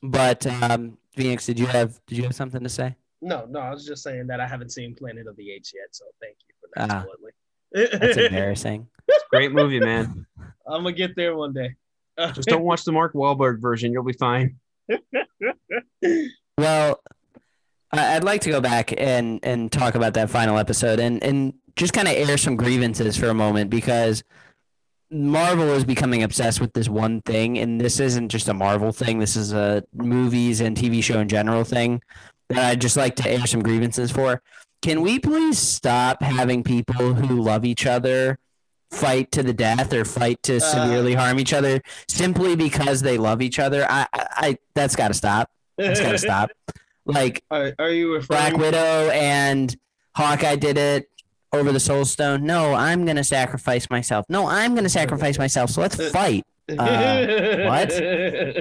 But 0.02 0.46
um, 0.46 0.98
Phoenix, 1.14 1.46
did 1.46 1.58
you 1.58 1.66
have 1.66 2.00
did 2.06 2.18
you 2.18 2.24
have 2.24 2.34
something 2.34 2.62
to 2.62 2.68
say? 2.68 2.96
No, 3.22 3.46
no, 3.48 3.60
I 3.60 3.70
was 3.70 3.84
just 3.84 4.02
saying 4.02 4.26
that 4.28 4.40
I 4.40 4.46
haven't 4.46 4.70
seen 4.70 4.94
Planet 4.94 5.26
of 5.26 5.36
the 5.36 5.50
Apes 5.52 5.72
yet, 5.74 5.88
so 5.90 6.04
thank 6.22 6.36
you 6.48 6.54
for 6.60 6.68
that. 6.74 6.90
Ah. 6.90 7.02
spoiling. 7.02 8.00
That's 8.00 8.16
embarrassing. 8.26 8.88
great 9.30 9.52
movie, 9.52 9.80
man. 9.80 10.26
I'm 10.66 10.82
gonna 10.82 10.92
get 10.92 11.16
there 11.16 11.36
one 11.36 11.52
day. 11.52 11.74
Just 12.34 12.48
don't 12.48 12.62
watch 12.62 12.84
the 12.84 12.92
Mark 12.92 13.14
Wahlberg 13.14 13.60
version. 13.60 13.92
You'll 13.92 14.04
be 14.04 14.12
fine. 14.12 14.56
Well, 16.58 17.00
I'd 17.92 18.24
like 18.24 18.42
to 18.42 18.50
go 18.50 18.60
back 18.60 18.92
and 18.98 19.40
and 19.42 19.70
talk 19.72 19.94
about 19.94 20.14
that 20.14 20.30
final 20.30 20.58
episode 20.58 21.00
and 21.00 21.22
and 21.22 21.54
just 21.76 21.92
kind 21.92 22.08
of 22.08 22.14
air 22.14 22.36
some 22.36 22.56
grievances 22.56 23.16
for 23.16 23.28
a 23.28 23.34
moment 23.34 23.70
because 23.70 24.22
Marvel 25.10 25.70
is 25.70 25.84
becoming 25.84 26.22
obsessed 26.22 26.60
with 26.60 26.72
this 26.72 26.88
one 26.88 27.20
thing, 27.22 27.58
and 27.58 27.80
this 27.80 27.98
isn't 27.98 28.28
just 28.28 28.48
a 28.48 28.54
Marvel 28.54 28.92
thing. 28.92 29.18
This 29.18 29.36
is 29.36 29.52
a 29.52 29.82
movies 29.92 30.60
and 30.60 30.76
TV 30.76 31.02
show 31.02 31.18
in 31.18 31.28
general 31.28 31.64
thing 31.64 32.02
that 32.48 32.58
I'd 32.58 32.80
just 32.80 32.96
like 32.96 33.16
to 33.16 33.28
air 33.28 33.46
some 33.46 33.62
grievances 33.62 34.10
for. 34.10 34.42
Can 34.82 35.02
we 35.02 35.18
please 35.18 35.58
stop 35.58 36.22
having 36.22 36.62
people 36.62 37.14
who 37.14 37.40
love 37.40 37.64
each 37.64 37.86
other 37.86 38.38
fight 38.90 39.30
to 39.32 39.42
the 39.42 39.52
death 39.52 39.92
or 39.92 40.04
fight 40.04 40.42
to 40.44 40.56
uh. 40.56 40.60
severely 40.60 41.14
harm 41.14 41.38
each 41.38 41.52
other 41.52 41.80
simply 42.08 42.56
because 42.56 43.02
they 43.02 43.18
love 43.18 43.42
each 43.42 43.58
other? 43.58 43.86
I, 43.90 44.06
I, 44.12 44.26
I 44.36 44.58
that's 44.74 44.94
got 44.94 45.08
to 45.08 45.14
stop. 45.14 45.50
That's 45.76 46.00
got 46.00 46.12
to 46.12 46.18
stop. 46.30 46.50
Like 47.04 47.42
Are, 47.50 47.74
are 47.78 47.90
you 47.90 48.20
Black? 48.28 48.56
Widow 48.56 49.10
and 49.10 49.74
Hawkeye 50.14 50.56
did 50.56 50.78
it 50.78 51.08
over 51.52 51.72
the 51.72 51.80
Soul 51.80 52.04
Stone. 52.04 52.44
No, 52.44 52.74
I'm 52.74 53.04
gonna 53.04 53.24
sacrifice 53.24 53.88
myself. 53.90 54.26
No, 54.28 54.46
I'm 54.46 54.74
gonna 54.74 54.88
sacrifice 54.88 55.38
myself. 55.44 55.70
So 55.70 55.80
let's 55.80 56.10
fight. 56.10 56.44
Uh, 56.68 57.66
what? 57.66 57.92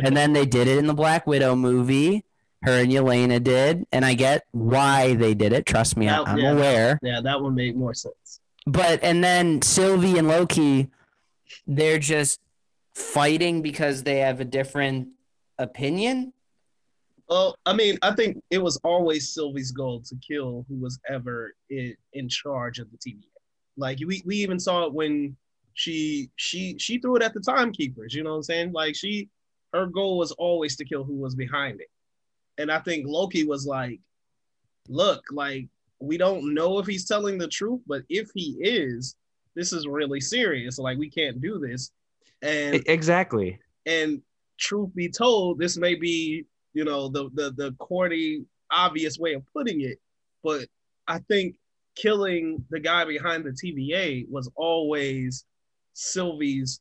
And 0.04 0.16
then 0.18 0.34
they 0.34 0.46
did 0.46 0.68
it 0.68 0.78
in 0.78 0.88
the 0.88 0.94
Black 0.94 1.28
Widow 1.28 1.56
movie. 1.56 2.24
Her 2.64 2.82
and 2.82 2.92
Yelena 2.92 3.42
did, 3.42 3.86
and 3.94 4.04
I 4.04 4.16
get 4.16 4.44
why 4.52 5.14
they 5.14 5.34
did 5.34 5.54
it. 5.54 5.66
Trust 5.66 5.96
me, 5.96 6.08
That- 6.08 6.28
I'm 6.28 6.38
yeah. 6.40 6.52
aware. 6.52 7.00
Yeah, 7.02 7.22
that 7.22 7.40
one 7.42 7.56
made 7.56 7.78
more 7.78 7.94
sense. 7.94 8.42
But 8.66 9.02
and 9.04 9.24
then 9.24 9.62
Sylvie 9.62 10.18
and 10.18 10.28
Loki, 10.28 10.90
they're 11.66 12.00
just 12.00 12.40
fighting 12.94 13.62
because 13.62 14.04
they 14.04 14.18
have 14.18 14.42
a 14.42 14.46
different 14.46 15.10
opinion. 15.58 16.34
Well, 17.30 17.56
I 17.66 17.74
mean, 17.74 17.98
I 18.02 18.12
think 18.14 18.42
it 18.50 18.58
was 18.58 18.78
always 18.84 19.34
Sylvie's 19.34 19.72
goal 19.72 20.02
to 20.02 20.16
kill 20.16 20.66
who 20.68 20.76
was 20.76 21.00
ever 21.08 21.54
in, 21.70 21.96
in 22.14 22.28
charge 22.28 22.80
of 22.80 22.88
the 22.92 22.98
TVA. 22.98 23.24
Like 23.78 24.00
we, 24.06 24.24
we 24.26 24.38
even 24.38 24.60
saw 24.60 24.86
it 24.86 24.94
when 24.94 25.38
she 25.74 26.30
she 26.36 26.78
she 26.80 26.98
threw 26.98 27.16
it 27.16 27.22
at 27.24 27.34
the 27.34 27.40
timekeepers. 27.40 28.14
You 28.14 28.24
know 28.24 28.32
what 28.32 28.38
I'm 28.38 28.44
saying? 28.44 28.72
Like 28.74 28.96
she 28.96 29.30
her 29.74 29.86
goal 29.86 30.18
was 30.18 30.32
always 30.34 30.76
to 30.78 30.86
kill 30.86 31.04
who 31.04 31.16
was 31.16 31.36
behind 31.36 31.80
it. 31.80 31.90
And 32.58 32.72
I 32.72 32.80
think 32.80 33.06
Loki 33.08 33.46
was 33.46 33.66
like, 33.66 34.00
look, 34.90 35.24
like 35.32 35.68
we 36.00 36.18
don't 36.18 36.54
know 36.54 36.80
if 36.80 36.88
he's 36.88 37.06
telling 37.06 37.38
the 37.38 37.48
truth, 37.48 37.82
but 37.88 38.04
if 38.10 38.30
he 38.34 38.58
is, 38.60 39.16
this 39.56 39.72
is 39.72 39.88
really 39.88 40.20
serious. 40.20 40.80
Like 40.80 40.98
we 40.98 41.10
can't 41.10 41.40
do 41.40 41.60
this. 41.60 41.92
And 42.42 42.84
Exactly. 42.88 43.60
and 43.86 44.22
truth 44.58 44.94
be 44.96 45.10
told, 45.10 45.60
this 45.60 45.78
may 45.78 45.96
be, 45.96 46.46
you 46.74 46.84
know, 46.86 47.10
the 47.10 47.30
the 47.34 47.52
the 47.52 47.72
corny, 47.80 48.46
obvious 48.72 49.18
way 49.18 49.34
of 49.34 49.44
putting 49.54 49.82
it, 49.82 50.00
but 50.44 50.68
I 51.08 51.20
think 51.20 51.56
killing 51.96 52.64
the 52.70 52.80
guy 52.80 53.04
behind 53.06 53.44
the 53.44 53.52
TVA 53.52 54.26
was 54.30 54.50
always 54.56 55.46
Sylvie's 55.94 56.80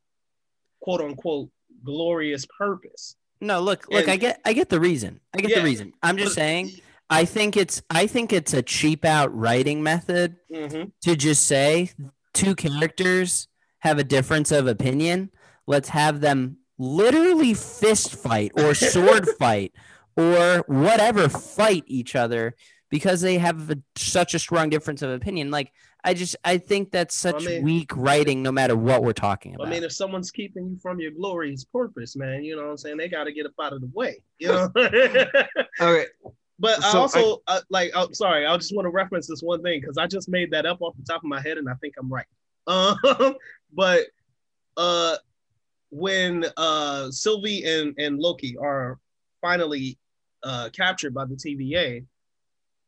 quote 0.80 1.00
unquote 1.00 1.50
glorious 1.84 2.46
purpose. 2.58 3.16
No, 3.40 3.60
look, 3.60 3.86
look, 3.90 4.02
And- 4.02 4.10
I 4.12 4.16
get 4.16 4.40
I 4.44 4.52
get 4.52 4.68
the 4.68 4.80
reason. 4.80 5.20
I 5.34 5.38
get 5.40 5.50
Yeah, 5.50 5.58
the 5.60 5.64
reason. 5.64 5.92
I'm 6.02 6.16
just 6.16 6.30
but- 6.30 6.34
saying 6.40 6.70
I 7.10 7.24
think 7.24 7.56
it's 7.56 7.82
I 7.90 8.06
think 8.06 8.32
it's 8.32 8.52
a 8.52 8.62
cheap 8.62 9.04
out 9.04 9.34
writing 9.34 9.82
method 9.82 10.36
Mhm. 10.52 10.92
to 11.02 11.16
just 11.16 11.46
say 11.46 11.90
two 12.34 12.54
characters 12.54 13.48
have 13.80 13.98
a 13.98 14.04
difference 14.04 14.50
of 14.52 14.66
opinion. 14.66 15.30
Let's 15.66 15.88
have 15.90 16.20
them 16.20 16.58
literally 16.78 17.54
fist 17.54 18.14
fight 18.14 18.52
or 18.56 18.74
sword 18.74 19.28
fight 19.38 19.72
or 20.16 20.64
whatever 20.66 21.28
fight 21.28 21.84
each 21.86 22.14
other 22.16 22.54
because 22.90 23.20
they 23.20 23.38
have 23.38 23.70
a, 23.70 23.78
such 23.96 24.34
a 24.34 24.38
strong 24.38 24.70
difference 24.70 25.02
of 25.02 25.10
opinion. 25.10 25.50
Like 25.50 25.72
I 26.04 26.14
just 26.14 26.36
I 26.44 26.58
think 26.58 26.90
that's 26.92 27.14
such 27.14 27.44
mean- 27.44 27.62
weak 27.64 27.94
writing 27.96 28.42
no 28.42 28.52
matter 28.52 28.76
what 28.76 29.02
we're 29.02 29.12
talking 29.12 29.54
about. 29.54 29.66
I 29.66 29.70
mean, 29.70 29.82
if 29.84 29.92
someone's 29.92 30.30
keeping 30.30 30.68
you 30.70 30.78
from 30.80 31.00
your 31.00 31.10
glorious 31.10 31.64
purpose, 31.64 32.16
man, 32.16 32.44
you 32.44 32.56
know 32.56 32.62
what 32.62 32.70
I'm 32.70 32.76
saying? 32.78 32.96
They 32.96 33.08
got 33.08 33.24
to 33.24 33.32
get 33.32 33.46
up 33.46 33.52
out 33.60 33.72
of 33.72 33.80
the 33.80 33.90
way, 33.92 34.22
you 34.38 34.48
know? 34.48 34.70
Okay. 35.80 36.06
but 36.58 36.82
So 36.82 36.98
I- 36.98 37.00
also, 37.00 37.42
uh, 37.48 37.60
like, 37.68 37.90
I'm 37.94 38.14
sorry, 38.14 38.46
I 38.46 38.56
just 38.56 38.74
want 38.74 38.86
to 38.86 38.90
reference 38.90 39.26
this 39.26 39.42
one 39.42 39.62
thing 39.62 39.80
because 39.80 39.98
I 39.98 40.06
just 40.06 40.28
made 40.28 40.50
that 40.52 40.66
up 40.66 40.80
off 40.80 40.94
the 40.96 41.04
top 41.04 41.22
of 41.22 41.28
my 41.28 41.40
head 41.40 41.58
and 41.58 41.68
I 41.68 41.74
think 41.74 41.94
I'm 41.98 42.10
right. 42.12 42.26
Um, 42.68 43.34
but 43.72 44.06
uh, 44.76 45.16
when 45.90 46.44
uh, 46.56 47.10
Sylvie 47.10 47.64
and, 47.64 47.94
and 47.98 48.18
Loki 48.18 48.56
are 48.58 48.98
finally 49.40 49.98
uh, 50.42 50.68
captured 50.72 51.14
by 51.14 51.24
the 51.24 51.34
TVA, 51.34 52.04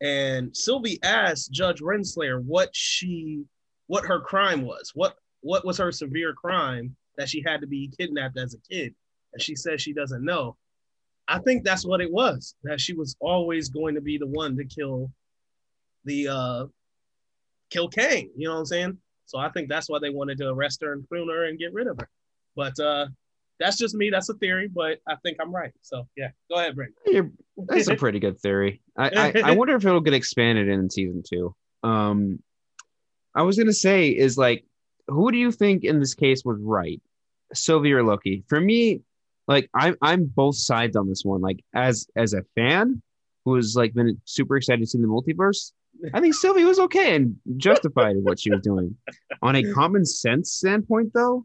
and 0.03 0.57
Sylvie 0.57 0.99
asked 1.03 1.53
Judge 1.53 1.81
Renslayer 1.81 2.43
what 2.43 2.71
she, 2.73 3.45
what 3.87 4.05
her 4.07 4.21
crime 4.21 4.63
was, 4.63 4.93
what 4.95 5.17
what 5.43 5.65
was 5.65 5.79
her 5.79 5.91
severe 5.91 6.35
crime 6.35 6.95
that 7.17 7.29
she 7.29 7.43
had 7.47 7.61
to 7.63 7.67
be 7.67 7.91
kidnapped 7.99 8.39
as 8.39 8.55
a 8.55 8.59
kid, 8.71 8.95
and 9.33 9.43
she 9.43 9.57
says 9.57 9.81
she 9.81 9.93
doesn't 9.93 10.25
know. 10.25 10.57
I 11.29 11.39
think 11.39 11.65
that's 11.65 11.87
what 11.87 12.01
it 12.01 12.11
was. 12.11 12.55
That 12.65 12.81
she 12.81 12.93
was 12.93 13.17
always 13.21 13.69
going 13.69 13.95
to 13.95 14.01
be 14.01 14.19
the 14.19 14.27
one 14.27 14.57
to 14.57 14.65
kill 14.65 15.11
the 16.05 16.29
uh 16.29 16.67
kill 17.71 17.89
Kang. 17.89 18.31
You 18.37 18.49
know 18.49 18.55
what 18.55 18.61
I'm 18.61 18.67
saying? 18.67 18.99
So 19.27 19.39
I 19.39 19.49
think 19.51 19.69
that's 19.69 19.89
why 19.89 19.99
they 20.01 20.11
wanted 20.11 20.39
to 20.39 20.49
arrest 20.49 20.83
her 20.83 20.93
and 20.93 21.09
prune 21.09 21.29
her 21.29 21.45
and 21.45 21.59
get 21.59 21.73
rid 21.73 21.87
of 21.87 21.99
her. 21.99 22.09
But 22.61 22.79
uh 22.79 23.07
that's 23.59 23.77
just 23.77 23.95
me. 23.95 24.09
That's 24.11 24.29
a 24.31 24.35
theory, 24.35 24.69
but 24.69 24.99
I 25.07 25.17
think 25.23 25.37
I'm 25.41 25.55
right. 25.55 25.73
So 25.83 26.07
yeah, 26.17 26.31
go 26.51 26.57
ahead, 26.57 26.75
Brandon. 26.77 26.95
You're- 27.07 27.31
That's 27.69 27.89
a 27.89 27.95
pretty 28.05 28.19
good 28.19 28.39
theory. 28.41 28.81
I, 28.97 29.09
I, 29.09 29.33
I 29.45 29.51
wonder 29.59 29.75
if 29.77 29.85
it'll 29.85 30.01
get 30.01 30.15
expanded 30.15 30.69
in 30.69 30.89
season 30.91 31.23
two. 31.31 31.55
Um, 31.83 32.41
I 33.35 33.43
was 33.43 33.59
gonna 33.59 33.73
say 33.73 34.09
is 34.09 34.37
like, 34.39 34.65
who 35.09 35.31
do 35.33 35.39
you 35.39 35.53
think 35.53 35.85
in 35.85 36.01
this 36.01 36.15
case 36.15 36.43
was 36.45 36.59
right, 36.63 37.01
Sylvie 37.55 37.93
or 37.93 38.03
Loki? 38.03 38.45
For 38.49 38.61
me, 38.61 39.03
like 39.47 39.69
I'm 39.75 39.97
I'm 40.03 40.25
both 40.25 40.57
sides 40.57 40.97
on 40.97 41.09
this 41.09 41.23
one. 41.25 41.41
Like 41.43 41.61
as 41.75 42.07
as 42.17 42.33
a 42.35 42.43
fan 42.55 43.03
who 43.45 43.55
has 43.57 43.75
like 43.77 43.93
been 43.95 44.21
super 44.25 44.57
excited 44.57 44.81
to 44.81 44.87
see 44.87 44.99
the 44.99 45.07
multiverse, 45.07 45.73
I 46.15 46.21
think 46.21 46.35
Sylvie 46.35 46.65
was 46.65 46.79
okay 46.79 47.15
and 47.15 47.37
justified 47.59 48.17
in 48.17 48.23
what 48.25 48.41
she 48.41 48.51
was 48.51 48.63
doing. 48.63 48.97
On 49.43 49.55
a 49.57 49.63
common 49.75 50.05
sense 50.07 50.53
standpoint, 50.53 51.13
though, 51.15 51.45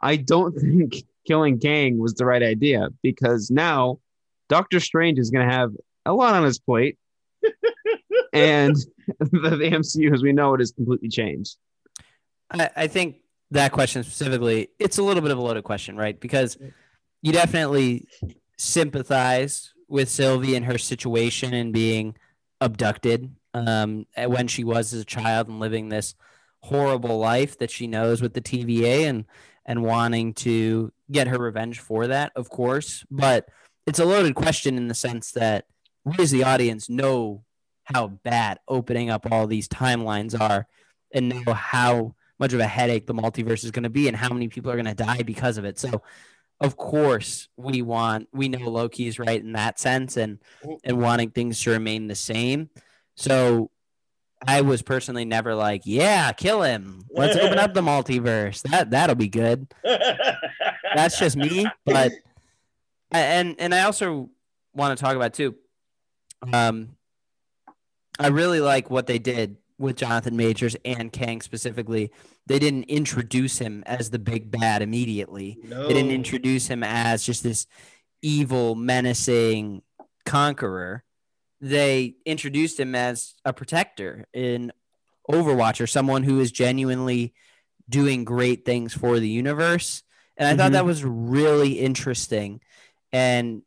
I 0.00 0.16
don't 0.16 0.52
think 0.60 1.04
killing 1.26 1.58
Kang 1.58 1.98
was 1.98 2.14
the 2.14 2.26
right 2.26 2.42
idea 2.42 2.88
because 3.02 3.50
now 3.50 4.00
Doctor 4.48 4.80
Strange 4.80 5.18
is 5.18 5.30
going 5.30 5.46
to 5.46 5.54
have 5.54 5.72
a 6.06 6.12
lot 6.12 6.34
on 6.34 6.44
his 6.44 6.58
plate, 6.58 6.98
and 8.32 8.74
the, 9.18 9.56
the 9.56 9.70
MCU, 9.70 10.12
as 10.12 10.22
we 10.22 10.32
know 10.32 10.54
it, 10.54 10.60
has 10.60 10.72
completely 10.72 11.08
changed. 11.08 11.56
I, 12.50 12.70
I 12.76 12.86
think 12.86 13.16
that 13.50 13.72
question 13.72 14.02
specifically, 14.02 14.68
it's 14.78 14.98
a 14.98 15.02
little 15.02 15.22
bit 15.22 15.30
of 15.30 15.38
a 15.38 15.42
loaded 15.42 15.64
question, 15.64 15.96
right? 15.96 16.18
Because 16.18 16.56
you 17.22 17.32
definitely 17.32 18.06
sympathize 18.58 19.72
with 19.88 20.08
Sylvie 20.08 20.54
and 20.54 20.64
her 20.66 20.78
situation 20.78 21.52
and 21.52 21.72
being 21.72 22.16
abducted 22.60 23.34
um, 23.54 24.06
when 24.16 24.46
she 24.46 24.64
was 24.64 24.92
as 24.92 25.00
a 25.00 25.04
child 25.04 25.48
and 25.48 25.58
living 25.58 25.88
this 25.88 26.14
horrible 26.60 27.18
life 27.18 27.58
that 27.58 27.70
she 27.70 27.86
knows 27.86 28.22
with 28.22 28.34
the 28.34 28.40
TVA 28.40 29.08
and 29.08 29.24
and 29.70 29.84
wanting 29.84 30.34
to 30.34 30.92
get 31.12 31.28
her 31.28 31.38
revenge 31.38 31.78
for 31.78 32.08
that, 32.08 32.32
of 32.34 32.50
course. 32.50 33.04
But 33.08 33.48
it's 33.86 34.00
a 34.00 34.04
loaded 34.04 34.34
question 34.34 34.76
in 34.76 34.88
the 34.88 34.96
sense 34.96 35.30
that 35.30 35.66
we 36.04 36.16
as 36.18 36.32
the 36.32 36.42
audience 36.42 36.90
know 36.90 37.44
how 37.84 38.08
bad 38.08 38.58
opening 38.66 39.10
up 39.10 39.30
all 39.30 39.46
these 39.46 39.68
timelines 39.68 40.38
are 40.38 40.66
and 41.14 41.28
know 41.28 41.54
how 41.54 42.16
much 42.40 42.52
of 42.52 42.58
a 42.58 42.66
headache 42.66 43.06
the 43.06 43.14
multiverse 43.14 43.62
is 43.62 43.70
going 43.70 43.84
to 43.84 43.90
be 43.90 44.08
and 44.08 44.16
how 44.16 44.30
many 44.30 44.48
people 44.48 44.72
are 44.72 44.76
going 44.76 44.86
to 44.86 44.94
die 44.94 45.22
because 45.22 45.56
of 45.56 45.64
it. 45.64 45.78
So, 45.78 46.02
of 46.58 46.76
course, 46.76 47.48
we 47.56 47.80
want 47.80 48.26
we 48.32 48.48
know 48.48 48.68
Loki 48.68 49.06
is 49.06 49.20
right 49.20 49.40
in 49.40 49.52
that 49.52 49.78
sense 49.78 50.16
and 50.16 50.40
and 50.82 51.00
wanting 51.00 51.30
things 51.30 51.60
to 51.62 51.70
remain 51.70 52.08
the 52.08 52.16
same. 52.16 52.70
So, 53.14 53.70
I 54.46 54.62
was 54.62 54.82
personally 54.82 55.24
never 55.24 55.54
like, 55.54 55.82
yeah, 55.84 56.32
kill 56.32 56.62
him. 56.62 57.04
Let's 57.10 57.36
open 57.36 57.58
up 57.58 57.74
the 57.74 57.82
multiverse. 57.82 58.62
That 58.62 58.90
that'll 58.90 59.16
be 59.16 59.28
good. 59.28 59.72
That's 60.94 61.18
just 61.18 61.36
me, 61.36 61.66
but 61.84 62.12
and 63.10 63.56
and 63.58 63.74
I 63.74 63.82
also 63.82 64.30
want 64.74 64.96
to 64.96 65.04
talk 65.04 65.16
about 65.16 65.34
too. 65.34 65.56
Um, 66.52 66.96
I 68.18 68.28
really 68.28 68.60
like 68.60 68.90
what 68.90 69.06
they 69.06 69.18
did 69.18 69.56
with 69.78 69.96
Jonathan 69.96 70.36
Majors 70.36 70.76
and 70.84 71.12
Kang 71.12 71.40
specifically. 71.40 72.10
They 72.46 72.58
didn't 72.58 72.84
introduce 72.84 73.58
him 73.58 73.82
as 73.86 74.10
the 74.10 74.18
big 74.18 74.50
bad 74.50 74.82
immediately. 74.82 75.58
no. 75.64 75.86
They 75.86 75.94
didn't 75.94 76.10
introduce 76.12 76.66
him 76.66 76.82
as 76.82 77.24
just 77.24 77.42
this 77.42 77.66
evil, 78.22 78.74
menacing 78.74 79.82
conqueror. 80.26 81.04
They 81.60 82.14
introduced 82.24 82.80
him 82.80 82.94
as 82.94 83.34
a 83.44 83.52
protector 83.52 84.26
in 84.32 84.72
Overwatch 85.30 85.80
or 85.80 85.86
someone 85.86 86.22
who 86.22 86.40
is 86.40 86.50
genuinely 86.50 87.34
doing 87.88 88.24
great 88.24 88.64
things 88.64 88.94
for 88.94 89.18
the 89.18 89.28
universe. 89.28 90.02
And 90.36 90.48
I 90.48 90.56
thought 90.56 90.72
that 90.72 90.80
mm-hmm. 90.80 90.86
was 90.86 91.04
really 91.04 91.72
interesting 91.72 92.60
and 93.12 93.62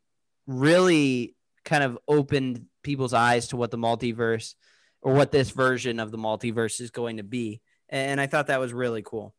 really 0.46 1.36
kind 1.64 1.84
of 1.84 1.98
opened 2.08 2.66
people's 2.82 3.14
eyes 3.14 3.48
to 3.48 3.56
what 3.56 3.70
the 3.70 3.78
multiverse 3.78 4.54
or 5.00 5.14
what 5.14 5.30
this 5.30 5.50
version 5.50 6.00
of 6.00 6.10
the 6.10 6.18
multiverse 6.18 6.80
is 6.80 6.90
going 6.90 7.18
to 7.18 7.22
be. 7.22 7.60
And 7.88 8.20
I 8.20 8.26
thought 8.26 8.48
that 8.48 8.60
was 8.60 8.72
really 8.72 9.02
cool. 9.02 9.34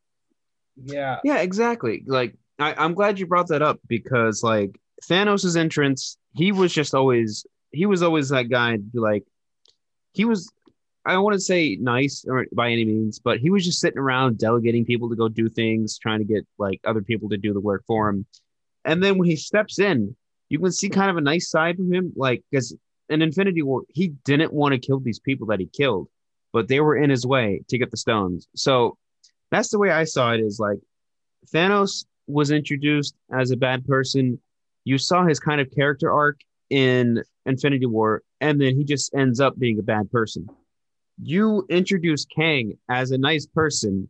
yeah. 0.78 1.20
Yeah, 1.24 1.40
exactly. 1.40 2.04
Like 2.06 2.36
I, 2.60 2.74
I'm 2.78 2.94
glad 2.94 3.20
you 3.20 3.28
brought 3.28 3.50
that 3.50 3.62
up 3.62 3.80
because 3.88 4.44
like 4.44 4.80
Thanos' 5.10 5.58
entrance, 5.58 6.18
he 6.34 6.52
was 6.52 6.74
just 6.74 6.94
always 6.94 7.46
he 7.76 7.86
was 7.86 8.02
always 8.02 8.30
that 8.30 8.50
guy 8.50 8.78
like 8.94 9.24
he 10.14 10.26
was 10.26 10.52
I 11.06 11.14
don't 11.14 11.24
want 11.24 11.36
to 11.36 11.40
say 11.40 11.78
nice 11.80 12.26
or 12.28 12.48
by 12.52 12.72
any 12.72 12.84
means, 12.84 13.20
but 13.20 13.38
he 13.40 13.52
was 13.52 13.64
just 13.64 13.80
sitting 13.80 14.00
around 14.00 14.40
delegating 14.40 14.86
people 14.86 15.08
to 15.10 15.16
go 15.16 15.28
do 15.28 15.48
things, 15.48 16.00
trying 16.00 16.20
to 16.20 16.26
get 16.26 16.48
like 16.58 16.80
other 16.84 17.02
people 17.02 17.30
to 17.30 17.38
do 17.38 17.54
the 17.54 17.60
work 17.60 17.84
for 17.86 18.10
him. 18.10 18.26
And 18.86 19.04
then 19.04 19.18
when 19.18 19.30
he 19.30 19.36
steps 19.36 19.78
in, 19.78 20.16
you 20.50 20.60
can 20.60 20.72
see 20.72 20.90
kind 20.90 21.12
of 21.12 21.18
a 21.18 21.22
nice 21.22 21.50
side 21.50 21.78
from 21.78 21.94
him, 21.94 22.12
like 22.16 22.44
because 22.50 22.76
in 23.10 23.22
Infinity 23.22 23.62
War, 23.62 23.84
he 23.90 24.10
didn't 24.26 24.52
want 24.52 24.74
to 24.74 24.80
kill 24.80 25.00
these 25.00 25.20
people 25.20 25.48
that 25.48 25.60
he 25.60 25.68
killed, 25.68 26.08
but 26.52 26.68
they 26.68 26.80
were 26.80 26.96
in 26.96 27.12
his 27.12 27.26
way 27.26 27.62
to 27.68 27.78
get 27.78 27.92
the 27.92 27.98
stones. 27.98 28.48
So 28.56 28.98
that's 29.52 29.70
the 29.70 29.78
way 29.80 29.92
I 29.92 30.06
saw 30.06 30.34
it. 30.34 30.40
Is 30.40 30.60
like 30.60 30.80
Thanos 31.54 32.06
was 32.26 32.50
introduced 32.50 33.16
as 33.32 33.52
a 33.52 33.58
bad 33.58 33.86
person. 33.86 34.40
You 34.86 34.98
saw 34.98 35.26
his 35.26 35.40
kind 35.40 35.62
of 35.62 35.70
character 35.72 36.12
arc 36.12 36.40
in 36.70 37.24
Infinity 37.46 37.86
War, 37.86 38.22
and 38.42 38.60
then 38.60 38.76
he 38.76 38.84
just 38.84 39.14
ends 39.16 39.40
up 39.40 39.58
being 39.58 39.80
a 39.80 39.84
bad 39.84 40.12
person. 40.12 40.48
You 41.22 41.66
introduce 41.70 42.26
Kang 42.26 42.78
as 42.90 43.12
a 43.12 43.18
nice 43.18 43.46
person, 43.46 44.10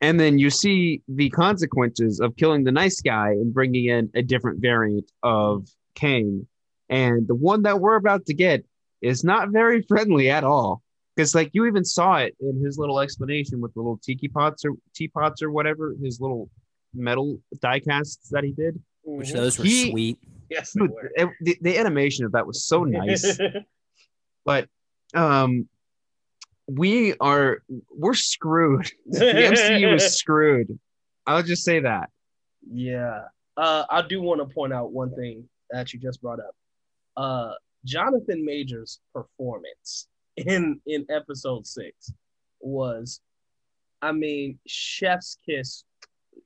and 0.00 0.18
then 0.18 0.38
you 0.38 0.50
see 0.50 1.02
the 1.08 1.28
consequences 1.30 2.20
of 2.20 2.36
killing 2.36 2.64
the 2.64 2.72
nice 2.72 3.00
guy 3.00 3.30
and 3.30 3.52
bringing 3.52 3.86
in 3.86 4.10
a 4.14 4.22
different 4.22 4.60
variant 4.60 5.10
of 5.22 5.68
Kang. 5.94 6.46
And 6.88 7.26
the 7.28 7.34
one 7.34 7.62
that 7.62 7.80
we're 7.80 7.96
about 7.96 8.26
to 8.26 8.34
get 8.34 8.64
is 9.00 9.24
not 9.24 9.50
very 9.50 9.82
friendly 9.82 10.30
at 10.30 10.44
all. 10.44 10.82
Because 11.14 11.34
like 11.34 11.50
you 11.52 11.66
even 11.66 11.84
saw 11.84 12.16
it 12.16 12.34
in 12.40 12.62
his 12.64 12.78
little 12.78 12.98
explanation 13.00 13.60
with 13.60 13.74
the 13.74 13.80
little 13.80 14.00
tiki 14.02 14.28
pots 14.28 14.64
or 14.64 14.72
teapots 14.94 15.42
or 15.42 15.50
whatever, 15.50 15.94
his 16.02 16.20
little 16.20 16.48
metal 16.94 17.38
die 17.60 17.80
casts 17.80 18.30
that 18.30 18.44
he 18.44 18.52
did. 18.52 18.80
Which 19.04 19.28
Mhm. 19.28 19.32
those 19.34 19.58
were 19.58 19.64
He- 19.64 19.90
sweet. 19.90 20.18
Yes, 20.52 20.72
they 20.72 20.80
Dude, 20.80 20.90
were. 20.90 21.10
it- 21.14 21.28
the, 21.40 21.56
the 21.60 21.78
animation 21.78 22.24
of 22.24 22.32
that 22.32 22.46
was 22.46 22.64
so 22.64 22.84
nice. 22.84 23.38
but 24.44 24.68
um 25.14 25.68
we 26.66 27.14
are 27.18 27.62
we're 27.90 28.14
screwed. 28.14 28.90
The 29.06 29.24
MCU 29.24 29.94
is 29.94 30.16
screwed. 30.22 30.78
I'll 31.26 31.42
just 31.42 31.64
say 31.64 31.80
that. 31.80 32.10
Yeah. 32.70 33.22
Uh, 33.56 33.84
I 33.90 34.02
do 34.02 34.22
want 34.22 34.40
to 34.40 34.54
point 34.54 34.72
out 34.72 34.92
one 34.92 35.14
thing 35.14 35.48
that 35.70 35.92
you 35.92 35.98
just 36.00 36.22
brought 36.22 36.40
up. 36.40 36.54
Uh, 37.16 37.52
Jonathan 37.84 38.44
Majors' 38.44 39.00
performance 39.12 40.08
in 40.36 40.80
in 40.86 41.04
episode 41.10 41.66
six 41.66 42.12
was, 42.60 43.20
I 44.00 44.12
mean, 44.12 44.58
chef's 44.66 45.36
kiss, 45.44 45.84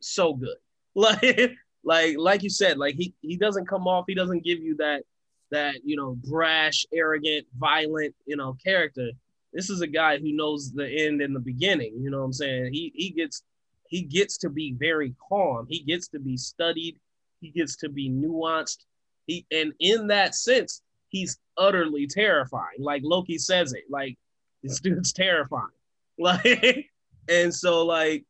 so 0.01 0.35
good. 0.35 0.57
Like, 0.99 1.53
like 1.87 2.17
like 2.19 2.43
you 2.43 2.51
said, 2.51 2.79
like 2.79 2.97
he 2.97 3.15
he 3.23 3.37
doesn't 3.37 3.69
come 3.69 3.87
off, 3.87 4.05
he 4.09 4.15
doesn't 4.15 4.45
give 4.45 4.59
you 4.59 4.77
that 4.77 5.05
that 5.53 5.77
you 5.85 5.97
know 5.97 6.17
brash, 6.29 6.85
arrogant, 6.93 7.47
violent, 7.57 8.15
you 8.27 8.37
know, 8.37 8.57
character. 8.63 9.11
This 9.53 9.71
is 9.71 9.81
a 9.81 9.87
guy 9.87 10.19
who 10.19 10.33
knows 10.33 10.73
the 10.73 10.87
end 10.87 11.23
and 11.23 11.35
the 11.35 11.41
beginning. 11.41 11.95
You 11.99 12.11
know 12.11 12.19
what 12.19 12.25
I'm 12.25 12.33
saying? 12.33 12.73
He 12.73 12.93
he 12.95 13.11
gets 13.11 13.45
he 13.89 14.03
gets 14.03 14.37
to 14.39 14.51
be 14.51 14.73
very 14.73 15.15
calm. 15.29 15.69
He 15.71 15.79
gets 15.79 16.09
to 16.09 16.19
be 16.19 16.37
studied. 16.37 16.99
He 17.41 17.51
gets 17.51 17.77
to 17.77 17.89
be 17.89 18.11
nuanced. 18.11 18.85
He 19.29 19.47
and 19.53 19.73
in 19.79 20.09
that 20.09 20.35
sense, 20.35 20.83
he's 21.09 21.39
utterly 21.57 22.09
terrifying. 22.09 22.81
Like 22.81 23.03
Loki 23.05 23.39
says 23.39 23.73
it. 23.75 23.85
Like 23.89 24.19
this 24.65 24.81
dude's 24.81 25.13
terrifying. 25.25 25.69
Like 26.19 26.89
and 27.29 27.53
so 27.53 27.85
like 27.85 28.25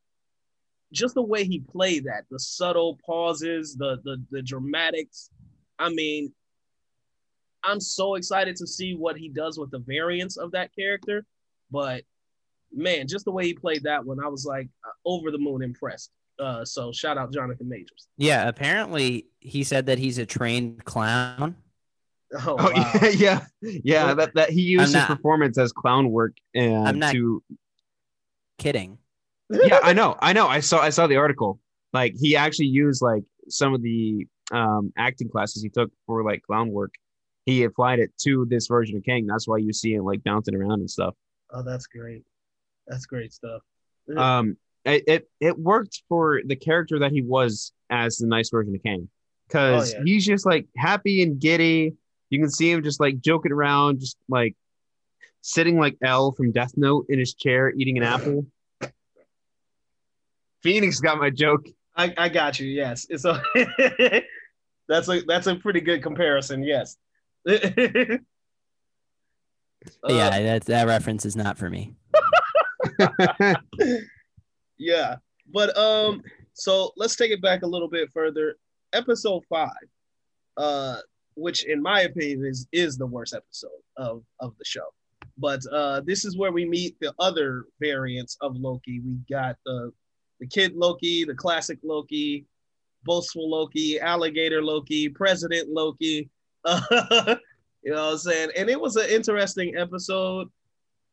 just 0.93 1.14
the 1.14 1.22
way 1.22 1.45
he 1.45 1.61
played 1.61 2.05
that, 2.05 2.24
the 2.30 2.39
subtle 2.39 2.99
pauses, 3.05 3.76
the 3.76 3.99
the 4.05 4.22
the 4.30 4.43
dramatics. 4.43 5.30
I 5.78 5.91
mean, 5.91 6.32
I'm 7.62 7.80
so 7.80 8.14
excited 8.14 8.57
to 8.57 8.66
see 8.66 8.95
what 8.95 9.16
he 9.16 9.28
does 9.28 9.59
with 9.59 9.70
the 9.70 9.80
variants 9.80 10.37
of 10.37 10.53
that 10.53 10.74
character. 10.74 11.24
But 11.70 12.05
man, 12.72 13.09
just 13.09 13.24
the 13.24 13.32
way 13.32 13.47
he 13.47 13.55
played 13.55 13.82
that 13.84 14.05
one, 14.05 14.22
I 14.22 14.28
was 14.28 14.45
like 14.45 14.68
uh, 14.84 14.91
over 15.05 15.30
the 15.30 15.39
moon 15.39 15.62
impressed. 15.62 16.11
Uh, 16.39 16.64
so 16.64 16.93
shout 16.93 17.16
out 17.18 17.32
Jonathan 17.32 17.68
Majors. 17.68 18.09
Yeah, 18.16 18.47
apparently 18.49 19.26
he 19.41 19.64
said 19.64 19.87
that 19.87 19.99
he's 19.99 20.18
a 20.18 20.26
trained 20.26 20.84
clown. 20.84 21.57
Oh, 22.34 22.57
Oh 22.59 22.72
yeah, 22.74 23.09
yeah, 23.12 23.47
yeah. 23.62 24.14
That 24.14 24.34
that 24.34 24.51
he 24.51 24.62
used 24.62 24.95
his 24.95 25.05
performance 25.05 25.59
as 25.59 25.72
clown 25.72 26.11
work 26.11 26.37
and 26.55 26.87
I'm 26.89 26.99
not- 26.99 27.12
to 27.12 27.43
Kidding. 28.59 28.99
Yeah, 29.51 29.80
I 29.82 29.92
know, 29.92 30.16
I 30.20 30.32
know. 30.32 30.47
I 30.49 30.61
saw 30.61 30.80
I 30.80 30.90
saw 30.90 31.07
the 31.07 31.16
article. 31.16 31.61
Like 31.92 32.14
he 32.18 32.36
actually 32.36 32.66
used 32.66 33.03
like 33.03 33.22
some 33.49 33.74
of 33.74 33.82
the 33.82 34.26
um 34.53 34.92
acting 34.97 35.28
classes 35.28 35.62
he 35.62 35.68
took 35.68 35.90
for 36.07 36.22
like 36.24 36.42
clown 36.42 36.70
work. 36.70 36.94
He 37.47 37.62
applied 37.62 38.01
it 38.01 38.11
to 38.22 38.44
this 38.49 38.66
version 38.66 38.97
of 38.97 39.05
Kang. 39.05 39.26
That's 39.26 39.47
why 39.47 39.59
you 39.59 39.72
see 39.72 39.94
him 39.94 40.05
like 40.05 40.22
bouncing 40.24 40.55
around 40.55 40.80
and 40.80 40.90
stuff. 40.90 41.14
Oh, 41.53 41.62
that's 41.62 41.86
great. 41.86 42.24
That's 42.88 43.07
great 43.07 43.32
stuff. 43.32 43.62
Um, 44.16 44.57
it 44.84 45.05
it, 45.07 45.30
it 45.40 45.59
worked 45.59 46.03
for 46.09 46.40
the 46.44 46.57
character 46.57 46.99
that 47.01 47.12
he 47.12 47.22
was 47.22 47.72
as 47.90 48.16
the 48.16 48.26
nice 48.26 48.51
version 48.51 48.74
of 48.74 48.82
Kang, 48.82 49.09
because 49.49 49.94
Oh, 49.94 49.99
yeah. 49.99 50.05
he's 50.05 50.26
just 50.26 50.44
like 50.44 50.66
happy 50.76 51.22
and 51.22 51.40
giddy. 51.40 51.94
You 52.30 52.40
can 52.40 52.51
see 52.51 52.70
him 52.70 52.82
just 52.82 52.99
like 53.01 53.20
joking 53.20 53.53
around, 53.53 54.01
just 54.01 54.16
like 54.28 54.57
sitting 55.40 55.78
like 55.78 55.97
L 56.03 56.32
from 56.32 56.51
Death 56.51 56.72
Note 56.76 57.07
in 57.09 57.20
his 57.20 57.34
chair 57.34 57.72
eating 57.76 57.97
an 57.97 58.03
apple. 58.03 58.47
Phoenix 60.62 61.00
got 61.00 61.18
my 61.18 61.30
joke. 61.30 61.66
I, 61.96 62.12
I 62.18 62.28
got 62.28 62.61
you. 62.61 62.68
Yes, 62.68 63.07
it's 63.09 63.24
a 63.24 63.42
that's 64.88 65.09
a 65.09 65.20
that's 65.22 65.46
a 65.46 65.57
pretty 65.57 65.80
good 65.80 66.02
comparison. 66.02 66.62
Yes. 66.62 66.96
Uh, 70.02 70.12
yeah, 70.12 70.42
that 70.42 70.64
that 70.64 70.86
reference 70.86 71.24
is 71.24 71.36
not 71.36 71.57
for 71.57 71.70
me. 71.70 71.94
yeah. 74.78 75.16
But 75.52 75.76
um, 75.76 76.22
so 76.54 76.92
let's 76.96 77.16
take 77.16 77.30
it 77.30 77.40
back 77.40 77.62
a 77.62 77.66
little 77.66 77.88
bit 77.88 78.11
further. 78.12 78.57
Episode 78.92 79.44
five, 79.48 79.70
uh, 80.57 80.96
which 81.34 81.64
in 81.64 81.82
my 81.82 82.02
opinion 82.02 82.46
is 82.46 82.66
is 82.72 82.96
the 82.96 83.07
worst 83.07 83.34
episode 83.34 83.70
of 83.96 84.22
of 84.40 84.57
the 84.59 84.64
show. 84.64 84.86
But 85.38 85.61
uh, 85.70 86.00
this 86.00 86.24
is 86.24 86.36
where 86.36 86.52
we 86.52 86.64
meet 86.64 86.96
the 87.00 87.12
other 87.18 87.66
variants 87.80 88.36
of 88.40 88.57
Loki. 88.57 89.00
We 89.00 89.18
got 89.30 89.57
the 89.64 89.92
the 90.41 90.47
kid 90.47 90.74
Loki, 90.74 91.24
the 91.24 91.34
classic 91.34 91.78
Loki, 91.82 92.47
boastful 93.05 93.49
Loki, 93.49 93.99
alligator 94.01 94.62
Loki, 94.62 95.09
President 95.09 95.68
Loki. 95.70 96.28
you 96.66 96.72
know 96.72 97.37
what 97.84 98.12
I'm 98.12 98.18
saying? 98.18 98.51
And 98.57 98.68
it 98.68 98.80
was 98.80 98.97
an 98.97 99.09
interesting 99.09 99.76
episode 99.76 100.49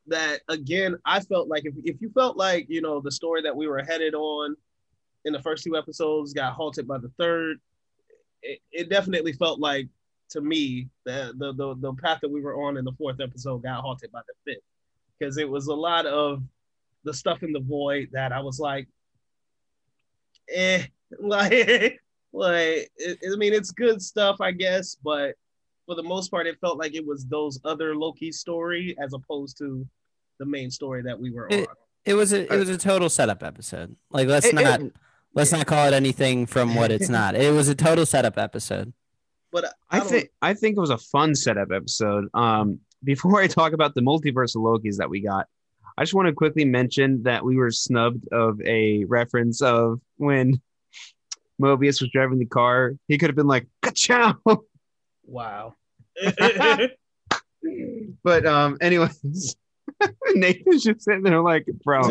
that 0.06 0.40
again, 0.48 0.96
I 1.04 1.20
felt 1.20 1.48
like 1.48 1.64
if, 1.64 1.74
if 1.84 2.00
you 2.00 2.10
felt 2.10 2.36
like, 2.36 2.66
you 2.68 2.82
know, 2.82 3.00
the 3.00 3.12
story 3.12 3.42
that 3.42 3.56
we 3.56 3.66
were 3.66 3.82
headed 3.82 4.14
on 4.14 4.56
in 5.24 5.32
the 5.32 5.42
first 5.42 5.64
two 5.64 5.76
episodes 5.76 6.34
got 6.34 6.52
halted 6.52 6.86
by 6.86 6.98
the 6.98 7.10
third, 7.18 7.58
it, 8.42 8.60
it 8.72 8.90
definitely 8.90 9.32
felt 9.32 9.58
like 9.60 9.88
to 10.30 10.40
me 10.40 10.88
the, 11.04 11.32
the 11.38 11.52
the 11.54 11.74
the 11.76 11.94
path 11.94 12.18
that 12.20 12.30
we 12.30 12.40
were 12.40 12.62
on 12.66 12.76
in 12.76 12.84
the 12.84 12.92
fourth 12.92 13.20
episode 13.20 13.62
got 13.62 13.80
halted 13.80 14.10
by 14.12 14.20
the 14.26 14.52
fifth. 14.52 14.62
Because 15.18 15.38
it 15.38 15.48
was 15.48 15.68
a 15.68 15.74
lot 15.74 16.06
of 16.06 16.42
the 17.04 17.14
stuff 17.14 17.42
in 17.42 17.52
the 17.52 17.60
void 17.60 18.08
that 18.12 18.32
I 18.32 18.40
was 18.40 18.58
like, 18.58 18.88
eh, 20.52 20.84
like, 21.20 22.00
like 22.32 22.90
it, 22.96 23.18
I 23.32 23.36
mean, 23.36 23.52
it's 23.52 23.70
good 23.70 24.02
stuff, 24.02 24.40
I 24.40 24.50
guess, 24.52 24.96
but 25.02 25.34
for 25.86 25.94
the 25.94 26.02
most 26.02 26.30
part, 26.30 26.46
it 26.46 26.58
felt 26.60 26.78
like 26.78 26.94
it 26.94 27.06
was 27.06 27.26
those 27.26 27.60
other 27.64 27.94
Loki 27.94 28.32
story 28.32 28.96
as 29.02 29.12
opposed 29.12 29.58
to 29.58 29.86
the 30.38 30.46
main 30.46 30.70
story 30.70 31.02
that 31.02 31.18
we 31.18 31.30
were 31.30 31.46
on. 31.52 31.58
It- 31.60 31.68
It 32.06 32.14
was 32.14 32.34
a 32.34 32.42
it 32.52 32.58
was 32.58 32.68
a 32.68 32.76
total 32.76 33.08
setup 33.08 33.42
episode. 33.42 33.96
Like 34.10 34.28
let's 34.28 34.44
It- 34.46 34.52
it- 34.58 34.62
not 34.62 34.80
let's 35.32 35.52
not 35.52 35.66
call 35.66 35.86
it 35.88 35.94
anything 35.94 36.44
from 36.46 36.74
what 36.74 36.90
it's 36.92 37.08
not. 37.08 37.34
It 37.34 37.50
was 37.54 37.68
a 37.68 37.74
total 37.74 38.04
setup 38.04 38.36
episode. 38.36 38.92
but 39.50 39.72
I 39.90 40.00
don't- 40.00 40.08
think 40.08 40.30
I 40.42 40.52
think 40.52 40.76
it 40.76 40.80
was 40.80 40.90
a 40.90 40.98
fun 40.98 41.34
setup 41.34 41.70
episode. 41.72 42.28
Um, 42.34 42.80
before 43.02 43.40
I 43.40 43.46
talk 43.46 43.72
about 43.72 43.94
the 43.94 44.00
multiverse 44.02 44.54
of 44.56 44.62
Lokis 44.62 44.96
that 44.98 45.08
we 45.08 45.20
got, 45.20 45.48
I 45.96 46.02
just 46.02 46.14
want 46.14 46.26
to 46.26 46.34
quickly 46.34 46.64
mention 46.64 47.22
that 47.22 47.44
we 47.44 47.56
were 47.56 47.70
snubbed 47.70 48.26
of 48.32 48.60
a 48.62 49.04
reference 49.04 49.62
of 49.62 50.00
when 50.16 50.60
Mobius 51.60 52.00
was 52.00 52.10
driving 52.10 52.38
the 52.38 52.46
car. 52.46 52.94
He 53.06 53.16
could 53.18 53.28
have 53.30 53.36
been 53.36 53.46
like, 53.46 53.66
"Ka-chow!" 53.82 54.36
wow. 55.24 55.74
but 58.24 58.46
um, 58.46 58.76
anyways, 58.80 59.56
Nathan's 60.34 60.82
just 60.82 61.02
sitting 61.02 61.22
there 61.22 61.40
like, 61.40 61.66
"Bro." 61.84 62.02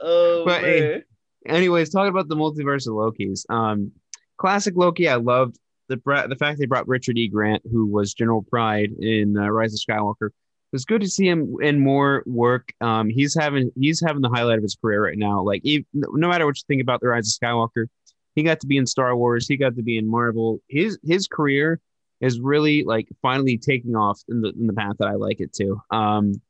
oh 0.00 0.44
But, 0.44 0.62
man. 0.62 0.62
hey, 0.62 1.02
anyways, 1.46 1.90
talking 1.90 2.10
about 2.10 2.28
the 2.28 2.36
multiverse 2.36 2.86
of 2.86 2.94
Loki's. 2.94 3.44
Um, 3.48 3.90
classic 4.38 4.74
Loki, 4.76 5.08
I 5.08 5.16
loved 5.16 5.58
the 5.88 5.96
the 6.28 6.36
fact 6.38 6.58
they 6.58 6.66
brought 6.66 6.86
Richard 6.88 7.18
E. 7.18 7.26
Grant, 7.28 7.62
who 7.70 7.86
was 7.86 8.14
General 8.14 8.42
Pryde 8.42 8.92
in 9.00 9.36
uh, 9.36 9.48
Rise 9.48 9.74
of 9.74 9.80
Skywalker. 9.80 10.30
It 10.76 10.84
was 10.84 10.84
good 10.84 11.00
to 11.00 11.08
see 11.08 11.26
him 11.26 11.56
in 11.62 11.80
more 11.80 12.22
work. 12.26 12.74
Um, 12.82 13.08
he's 13.08 13.34
having 13.34 13.72
he's 13.80 13.98
having 14.06 14.20
the 14.20 14.28
highlight 14.28 14.58
of 14.58 14.62
his 14.62 14.76
career 14.76 15.02
right 15.02 15.16
now. 15.16 15.40
Like, 15.40 15.62
even, 15.64 15.86
no 15.94 16.28
matter 16.28 16.44
what 16.44 16.58
you 16.58 16.64
think 16.68 16.82
about 16.82 17.00
the 17.00 17.08
Rise 17.08 17.34
of 17.34 17.40
Skywalker, 17.40 17.86
he 18.34 18.42
got 18.42 18.60
to 18.60 18.66
be 18.66 18.76
in 18.76 18.86
Star 18.86 19.16
Wars. 19.16 19.48
He 19.48 19.56
got 19.56 19.74
to 19.76 19.82
be 19.82 19.96
in 19.96 20.06
Marvel. 20.06 20.60
His 20.68 20.98
his 21.02 21.28
career 21.28 21.80
is 22.20 22.40
really 22.40 22.84
like 22.84 23.08
finally 23.22 23.56
taking 23.56 23.96
off 23.96 24.20
in 24.28 24.42
the 24.42 24.50
in 24.50 24.66
the 24.66 24.74
path 24.74 24.96
that 24.98 25.08
I 25.08 25.14
like 25.14 25.40
it 25.40 25.54
to. 25.54 25.80
Um, 25.90 26.42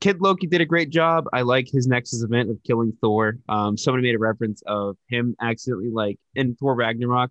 Kid 0.00 0.20
Loki 0.20 0.48
did 0.48 0.60
a 0.60 0.66
great 0.66 0.90
job. 0.90 1.26
I 1.32 1.42
like 1.42 1.68
his 1.70 1.86
Nexus 1.86 2.24
event 2.24 2.50
of 2.50 2.58
killing 2.64 2.92
Thor. 3.00 3.38
Um, 3.48 3.76
somebody 3.76 4.02
made 4.02 4.16
a 4.16 4.18
reference 4.18 4.64
of 4.66 4.96
him 5.08 5.36
accidentally 5.40 5.90
like 5.90 6.18
in 6.34 6.56
Thor 6.56 6.74
Ragnarok. 6.74 7.30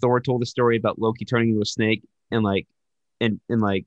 Thor 0.00 0.20
told 0.20 0.44
a 0.44 0.46
story 0.46 0.76
about 0.76 1.00
Loki 1.00 1.24
turning 1.24 1.48
into 1.48 1.62
a 1.62 1.66
snake 1.66 2.04
and 2.30 2.44
like 2.44 2.68
and 3.20 3.40
and 3.48 3.60
like 3.60 3.86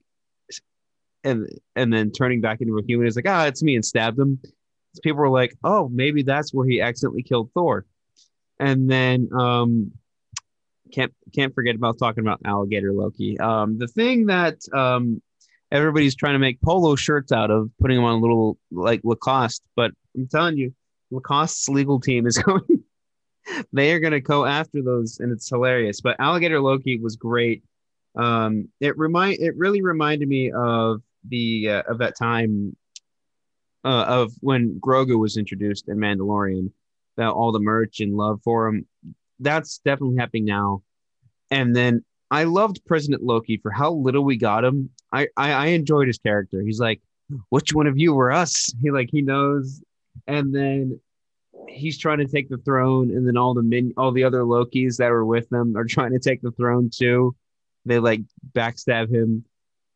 and 1.25 1.49
and 1.75 1.91
then 1.91 2.11
turning 2.11 2.39
back 2.39 2.61
into 2.61 2.77
a 2.77 2.83
human. 2.83 3.07
Is 3.07 3.15
like 3.17 3.27
ah, 3.27 3.45
it's 3.45 3.63
me, 3.63 3.75
and 3.75 3.83
stabbed 3.83 4.17
him. 4.17 4.39
So 4.93 5.01
people 5.03 5.19
were 5.19 5.29
like, 5.29 5.53
oh, 5.63 5.89
maybe 5.89 6.23
that's 6.23 6.53
where 6.53 6.65
he 6.65 6.79
accidentally 6.79 7.23
killed 7.23 7.51
Thor. 7.53 7.85
And 8.59 8.89
then 8.89 9.27
um, 9.37 9.91
can't 10.93 11.13
can't 11.33 11.53
forget 11.53 11.75
about 11.75 11.99
talking 11.99 12.23
about 12.23 12.39
alligator 12.45 12.93
Loki. 12.93 13.37
Um, 13.37 13.77
the 13.77 13.87
thing 13.87 14.27
that 14.27 14.59
um, 14.73 15.21
everybody's 15.71 16.15
trying 16.15 16.35
to 16.35 16.39
make 16.39 16.61
polo 16.61 16.95
shirts 16.95 17.31
out 17.31 17.51
of, 17.51 17.69
putting 17.81 17.97
them 17.97 18.05
on 18.05 18.15
a 18.15 18.21
little 18.21 18.57
like 18.71 19.01
Lacoste. 19.03 19.63
But 19.75 19.91
I'm 20.15 20.27
telling 20.27 20.57
you, 20.57 20.73
Lacoste's 21.11 21.67
legal 21.67 21.99
team 21.99 22.27
is 22.27 22.37
going. 22.43 22.63
they 23.73 23.91
are 23.91 23.99
going 23.99 24.13
to 24.13 24.21
go 24.21 24.45
after 24.45 24.81
those, 24.81 25.19
and 25.19 25.31
it's 25.31 25.49
hilarious. 25.49 26.01
But 26.01 26.19
Alligator 26.19 26.61
Loki 26.61 26.99
was 26.99 27.15
great. 27.15 27.63
Um, 28.15 28.69
it 28.79 28.97
remind 28.97 29.39
it 29.39 29.57
really 29.57 29.81
reminded 29.81 30.29
me 30.29 30.51
of 30.51 31.01
the 31.29 31.69
uh, 31.69 31.83
of 31.87 31.99
that 31.99 32.17
time 32.17 32.75
uh, 33.83 34.05
of 34.07 34.33
when 34.41 34.79
Grogu 34.79 35.19
was 35.19 35.37
introduced 35.37 35.87
in 35.87 35.97
Mandalorian. 35.97 36.71
That 37.17 37.29
all 37.29 37.51
the 37.53 37.59
merch 37.59 38.01
and 38.01 38.15
love 38.15 38.41
for 38.43 38.67
him. 38.67 38.85
That's 39.39 39.77
definitely 39.79 40.17
happening 40.17 40.45
now. 40.45 40.81
And 41.49 41.73
then 41.73 42.03
I 42.29 42.43
loved 42.43 42.81
President 42.85 43.23
Loki 43.23 43.57
for 43.57 43.71
how 43.71 43.93
little 43.93 44.25
we 44.25 44.35
got 44.35 44.65
him. 44.65 44.89
I, 45.13 45.27
I 45.37 45.51
I 45.51 45.65
enjoyed 45.67 46.07
his 46.07 46.17
character. 46.17 46.61
He's 46.61 46.79
like, 46.79 47.01
which 47.49 47.73
one 47.73 47.87
of 47.87 47.97
you 47.97 48.13
were 48.13 48.31
us? 48.31 48.73
He 48.81 48.91
like 48.91 49.09
he 49.11 49.21
knows, 49.21 49.81
and 50.27 50.53
then 50.53 50.99
he's 51.69 51.97
trying 51.97 52.19
to 52.19 52.27
take 52.27 52.49
the 52.49 52.57
throne, 52.57 53.11
and 53.11 53.27
then 53.27 53.37
all 53.37 53.53
the 53.53 53.63
min 53.63 53.93
all 53.97 54.11
the 54.11 54.23
other 54.23 54.41
Lokis 54.41 54.97
that 54.97 55.11
were 55.11 55.25
with 55.25 55.47
them 55.49 55.75
are 55.77 55.85
trying 55.85 56.11
to 56.11 56.19
take 56.19 56.41
the 56.41 56.51
throne 56.51 56.89
too. 56.93 57.35
They 57.85 57.99
like 57.99 58.21
backstab 58.53 59.13
him. 59.13 59.45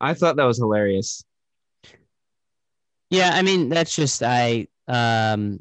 I 0.00 0.14
thought 0.14 0.36
that 0.36 0.44
was 0.44 0.58
hilarious. 0.58 1.24
Yeah, 3.10 3.30
I 3.34 3.42
mean 3.42 3.68
that's 3.68 3.94
just 3.94 4.22
I 4.22 4.68
um 4.88 5.60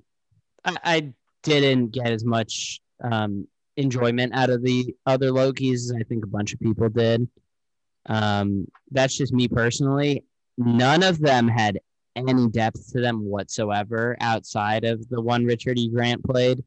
I, 0.64 0.78
I 0.84 1.14
didn't 1.44 1.92
get 1.92 2.08
as 2.08 2.24
much 2.24 2.82
um, 3.04 3.48
enjoyment 3.78 4.34
out 4.34 4.50
of 4.50 4.64
the 4.64 4.94
other 5.06 5.32
Lokis. 5.32 5.74
as 5.74 5.94
I 5.98 6.04
think 6.04 6.24
a 6.24 6.28
bunch 6.30 6.54
of 6.54 6.60
people 6.60 6.90
did. 6.90 7.28
Um, 8.06 8.68
that's 8.92 9.16
just 9.16 9.34
me 9.34 9.48
personally. 9.48 10.24
None 10.58 11.04
of 11.04 11.20
them 11.20 11.48
had 11.48 11.80
any 12.16 12.50
depth 12.50 12.92
to 12.92 13.02
them 13.02 13.24
whatsoever 13.24 14.18
outside 14.20 14.84
of 14.84 15.08
the 15.10 15.22
one 15.22 15.46
Richard 15.46 15.78
E. 15.78 15.90
Grant 15.90 16.24
played. 16.24 16.64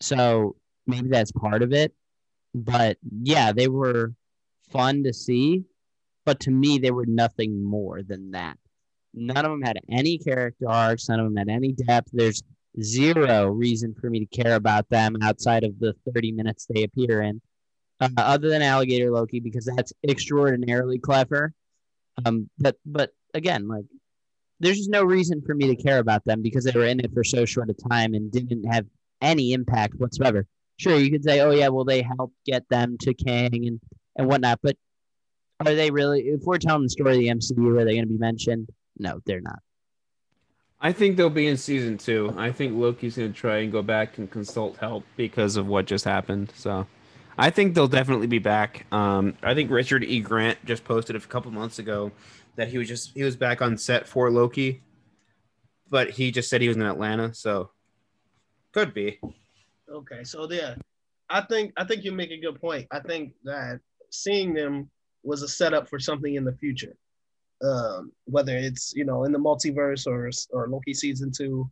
So 0.00 0.56
maybe 0.86 1.08
that's 1.08 1.32
part 1.32 1.62
of 1.62 1.72
it. 1.72 1.94
But 2.54 2.98
yeah, 3.22 3.52
they 3.52 3.68
were 3.68 4.14
fun 4.70 5.04
to 5.04 5.12
see. 5.12 5.64
But 6.26 6.40
to 6.40 6.50
me, 6.50 6.78
they 6.78 6.90
were 6.90 7.06
nothing 7.06 7.64
more 7.64 8.02
than 8.02 8.32
that. 8.32 8.58
None 9.14 9.44
of 9.44 9.50
them 9.50 9.62
had 9.62 9.78
any 9.88 10.18
character 10.18 10.68
arcs. 10.68 11.08
None 11.08 11.20
of 11.20 11.26
them 11.26 11.36
had 11.36 11.48
any 11.48 11.72
depth. 11.72 12.10
There's 12.12 12.42
zero 12.82 13.46
reason 13.46 13.94
for 13.98 14.10
me 14.10 14.26
to 14.26 14.42
care 14.42 14.56
about 14.56 14.88
them 14.90 15.16
outside 15.22 15.64
of 15.64 15.78
the 15.78 15.94
30 16.12 16.32
minutes 16.32 16.66
they 16.66 16.82
appear 16.82 17.22
in, 17.22 17.40
uh, 18.00 18.10
other 18.18 18.50
than 18.50 18.60
Alligator 18.60 19.10
Loki, 19.10 19.40
because 19.40 19.64
that's 19.64 19.92
extraordinarily 20.06 20.98
clever. 20.98 21.54
Um, 22.24 22.50
but 22.58 22.76
but 22.84 23.12
again, 23.32 23.68
like 23.68 23.84
there's 24.60 24.78
just 24.78 24.90
no 24.90 25.04
reason 25.04 25.42
for 25.42 25.54
me 25.54 25.68
to 25.68 25.82
care 25.82 25.98
about 25.98 26.24
them 26.24 26.42
because 26.42 26.64
they 26.64 26.72
were 26.72 26.86
in 26.86 27.00
it 27.00 27.12
for 27.14 27.24
so 27.24 27.44
short 27.44 27.70
a 27.70 27.88
time 27.88 28.14
and 28.14 28.32
didn't 28.32 28.64
have 28.64 28.86
any 29.20 29.52
impact 29.52 29.94
whatsoever. 29.94 30.46
Sure, 30.78 30.96
you 30.96 31.10
could 31.10 31.24
say, 31.24 31.40
oh 31.40 31.52
yeah, 31.52 31.68
well 31.68 31.84
they 31.84 32.02
helped 32.02 32.34
get 32.44 32.68
them 32.68 32.98
to 33.00 33.14
Kang 33.14 33.66
and 33.66 33.80
and 34.16 34.28
whatnot, 34.28 34.60
but 34.62 34.76
are 35.64 35.74
they 35.74 35.90
really? 35.90 36.22
If 36.22 36.42
we're 36.42 36.58
telling 36.58 36.82
the 36.82 36.90
story 36.90 37.12
of 37.12 37.18
the 37.18 37.28
MCU, 37.28 37.80
are 37.80 37.84
they 37.84 37.94
going 37.94 38.06
to 38.06 38.12
be 38.12 38.18
mentioned? 38.18 38.68
No, 38.98 39.20
they're 39.24 39.40
not. 39.40 39.60
I 40.80 40.92
think 40.92 41.16
they'll 41.16 41.30
be 41.30 41.46
in 41.46 41.56
season 41.56 41.96
two. 41.96 42.34
I 42.36 42.52
think 42.52 42.76
Loki's 42.76 43.16
going 43.16 43.32
to 43.32 43.38
try 43.38 43.58
and 43.58 43.72
go 43.72 43.82
back 43.82 44.18
and 44.18 44.30
consult 44.30 44.76
help 44.76 45.04
because 45.16 45.56
of 45.56 45.66
what 45.66 45.86
just 45.86 46.04
happened. 46.04 46.52
So 46.54 46.86
I 47.38 47.50
think 47.50 47.74
they'll 47.74 47.88
definitely 47.88 48.26
be 48.26 48.38
back. 48.38 48.86
Um, 48.92 49.34
I 49.42 49.54
think 49.54 49.70
Richard 49.70 50.04
E. 50.04 50.20
Grant 50.20 50.62
just 50.66 50.84
posted 50.84 51.16
a 51.16 51.20
couple 51.20 51.50
months 51.50 51.78
ago 51.78 52.12
that 52.56 52.68
he 52.68 52.78
was 52.78 52.88
just 52.88 53.12
he 53.14 53.22
was 53.22 53.36
back 53.36 53.62
on 53.62 53.78
set 53.78 54.06
for 54.06 54.30
Loki, 54.30 54.82
but 55.88 56.10
he 56.10 56.30
just 56.30 56.50
said 56.50 56.60
he 56.60 56.68
was 56.68 56.76
in 56.76 56.82
Atlanta. 56.82 57.32
So 57.34 57.70
could 58.72 58.92
be. 58.92 59.18
Okay, 59.90 60.24
so 60.24 60.50
yeah, 60.50 60.74
I 61.30 61.40
think 61.40 61.72
I 61.76 61.84
think 61.84 62.04
you 62.04 62.12
make 62.12 62.30
a 62.30 62.40
good 62.40 62.60
point. 62.60 62.86
I 62.90 63.00
think 63.00 63.32
that 63.44 63.80
seeing 64.10 64.52
them 64.52 64.90
was 65.26 65.42
a 65.42 65.48
setup 65.48 65.88
for 65.88 65.98
something 65.98 66.34
in 66.34 66.44
the 66.44 66.52
future, 66.52 66.96
um, 67.62 68.12
whether 68.24 68.56
it's 68.56 68.94
you 68.94 69.04
know 69.04 69.24
in 69.24 69.32
the 69.32 69.38
multiverse 69.38 70.06
or 70.06 70.30
or 70.52 70.68
Loki 70.68 70.94
season 70.94 71.30
two. 71.30 71.70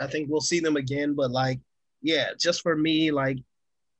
I 0.00 0.06
think 0.06 0.28
we'll 0.28 0.40
see 0.40 0.58
them 0.58 0.76
again, 0.76 1.14
but 1.14 1.30
like, 1.30 1.60
yeah, 2.00 2.30
just 2.38 2.62
for 2.62 2.76
me, 2.76 3.10
like 3.10 3.38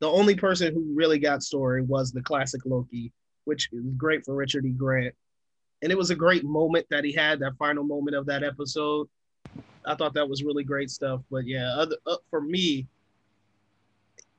the 0.01 0.09
only 0.09 0.35
person 0.35 0.75
who 0.75 0.95
really 0.95 1.19
got 1.19 1.43
story 1.43 1.83
was 1.83 2.11
the 2.11 2.23
classic 2.23 2.63
Loki, 2.65 3.13
which 3.45 3.69
is 3.73 3.85
great 3.97 4.25
for 4.25 4.35
Richard 4.35 4.67
E. 4.67 4.71
Grant, 4.71 5.15
and 5.83 5.93
it 5.93 5.99
was 5.99 6.11
a 6.11 6.17
great 6.17 6.45
moment 6.45 6.87
that 6.91 7.05
he 7.05 7.13
had 7.13 7.39
that 7.41 7.57
final 7.57 7.85
moment 7.85 8.17
of 8.17 8.27
that 8.27 8.43
episode. 8.43 9.09
I 9.85 9.95
thought 9.95 10.15
that 10.15 10.29
was 10.29 10.45
really 10.45 10.65
great 10.65 10.91
stuff. 10.91 11.21
But 11.31 11.47
yeah, 11.47 11.75
other, 11.77 11.97
uh, 12.07 12.17
for 12.31 12.41
me, 12.41 12.87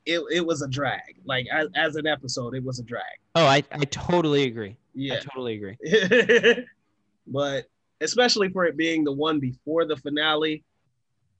it, 0.05 0.21
it 0.31 0.45
was 0.45 0.61
a 0.61 0.67
drag. 0.67 1.15
Like 1.25 1.45
as, 1.51 1.67
as 1.75 1.95
an 1.95 2.07
episode, 2.07 2.55
it 2.55 2.63
was 2.63 2.79
a 2.79 2.83
drag. 2.83 3.03
Oh, 3.35 3.45
I, 3.45 3.63
I 3.71 3.85
totally 3.85 4.43
agree. 4.43 4.71
I 4.71 4.75
Yeah. 4.93 5.19
totally 5.19 5.55
agree. 5.55 5.77
but 7.27 7.65
especially 8.01 8.49
for 8.49 8.65
it 8.65 8.75
being 8.77 9.03
the 9.03 9.11
one 9.11 9.39
before 9.39 9.85
the 9.85 9.95
finale, 9.97 10.63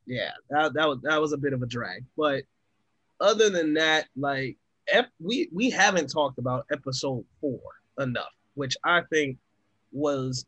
yeah, 0.05 0.31
that, 0.49 0.73
that 0.73 0.87
was 0.87 0.99
that 1.03 1.19
was 1.21 1.33
a 1.33 1.37
bit 1.37 1.53
of 1.53 1.61
a 1.61 1.65
drag. 1.65 2.03
But 2.17 2.43
other 3.21 3.49
than 3.49 3.73
that, 3.75 4.07
like 4.17 4.57
ep- 4.91 5.11
we 5.19 5.49
we 5.53 5.69
haven't 5.69 6.07
talked 6.07 6.39
about 6.39 6.65
episode 6.71 7.23
four 7.39 7.59
enough, 7.99 8.33
which 8.55 8.75
I 8.83 9.01
think 9.09 9.37
was, 9.91 10.45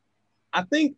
I 0.51 0.63
think, 0.63 0.95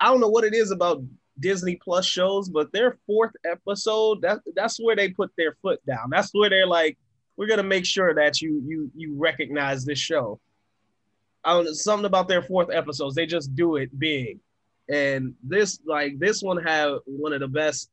I 0.00 0.06
don't 0.06 0.20
know 0.20 0.28
what 0.28 0.44
it 0.44 0.54
is 0.54 0.70
about 0.70 1.02
Disney 1.40 1.76
Plus 1.82 2.06
shows, 2.06 2.48
but 2.48 2.72
their 2.72 2.98
fourth 3.06 3.32
episode, 3.44 4.22
that 4.22 4.40
that's 4.54 4.78
where 4.78 4.96
they 4.96 5.10
put 5.10 5.30
their 5.36 5.56
foot 5.62 5.84
down. 5.86 6.08
That's 6.10 6.30
where 6.32 6.50
they're 6.50 6.66
like, 6.66 6.98
we're 7.36 7.48
gonna 7.48 7.62
make 7.62 7.84
sure 7.84 8.14
that 8.14 8.40
you 8.40 8.62
you 8.66 8.90
you 8.94 9.14
recognize 9.16 9.84
this 9.84 9.98
show. 9.98 10.40
I 11.44 11.52
don't 11.52 11.64
know, 11.64 11.72
something 11.72 12.06
about 12.06 12.28
their 12.28 12.42
fourth 12.42 12.70
episodes. 12.72 13.14
They 13.14 13.26
just 13.26 13.54
do 13.54 13.76
it 13.76 13.96
big. 13.98 14.38
And 14.88 15.34
this 15.42 15.80
like 15.84 16.18
this 16.18 16.42
one 16.42 16.62
had 16.62 16.94
one 17.04 17.32
of 17.32 17.40
the 17.40 17.48
best 17.48 17.90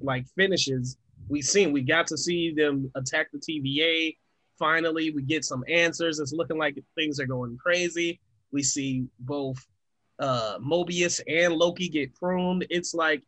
like 0.00 0.26
finishes 0.36 0.96
we've 1.28 1.44
seen. 1.44 1.72
We 1.72 1.82
got 1.82 2.06
to 2.08 2.18
see 2.18 2.52
them 2.52 2.90
attack 2.94 3.28
the 3.32 3.38
TVA. 3.38 4.16
Finally, 4.58 5.10
we 5.10 5.22
get 5.22 5.44
some 5.44 5.64
answers. 5.68 6.18
It's 6.18 6.32
looking 6.32 6.58
like 6.58 6.78
things 6.94 7.20
are 7.20 7.26
going 7.26 7.58
crazy. 7.58 8.20
We 8.52 8.62
see 8.62 9.06
both 9.20 9.58
uh 10.18 10.58
Mobius 10.58 11.20
and 11.28 11.54
Loki 11.54 11.88
get 11.88 12.14
pruned. 12.14 12.66
It's 12.70 12.94
like 12.94 13.22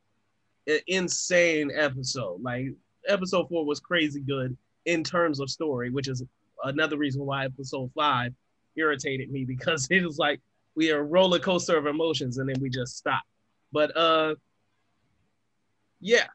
an 0.66 0.80
insane 0.86 1.70
episode. 1.74 2.42
Like 2.42 2.66
episode 3.06 3.48
four 3.48 3.64
was 3.64 3.80
crazy 3.80 4.20
good 4.20 4.56
in 4.86 5.04
terms 5.04 5.40
of 5.40 5.50
story, 5.50 5.90
which 5.90 6.08
is 6.08 6.22
another 6.64 6.96
reason 6.96 7.24
why 7.24 7.44
episode 7.44 7.90
five 7.94 8.32
irritated 8.76 9.30
me 9.30 9.44
because 9.44 9.86
it 9.90 10.04
was 10.04 10.18
like 10.18 10.40
we 10.74 10.90
are 10.90 11.00
a 11.00 11.04
roller 11.04 11.38
coaster 11.38 11.76
of 11.76 11.86
emotions 11.86 12.38
and 12.38 12.48
then 12.48 12.60
we 12.60 12.70
just 12.70 12.96
stop. 12.96 13.22
But 13.72 13.96
uh 13.96 14.34
yeah. 16.00 16.26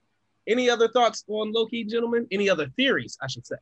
Any 0.45 0.69
other 0.69 0.89
thoughts 0.89 1.23
on 1.29 1.53
Loki, 1.53 1.85
gentlemen? 1.85 2.27
Any 2.29 2.49
other 2.49 2.67
theories, 2.75 3.17
I 3.21 3.27
should 3.27 3.47
say? 3.47 3.55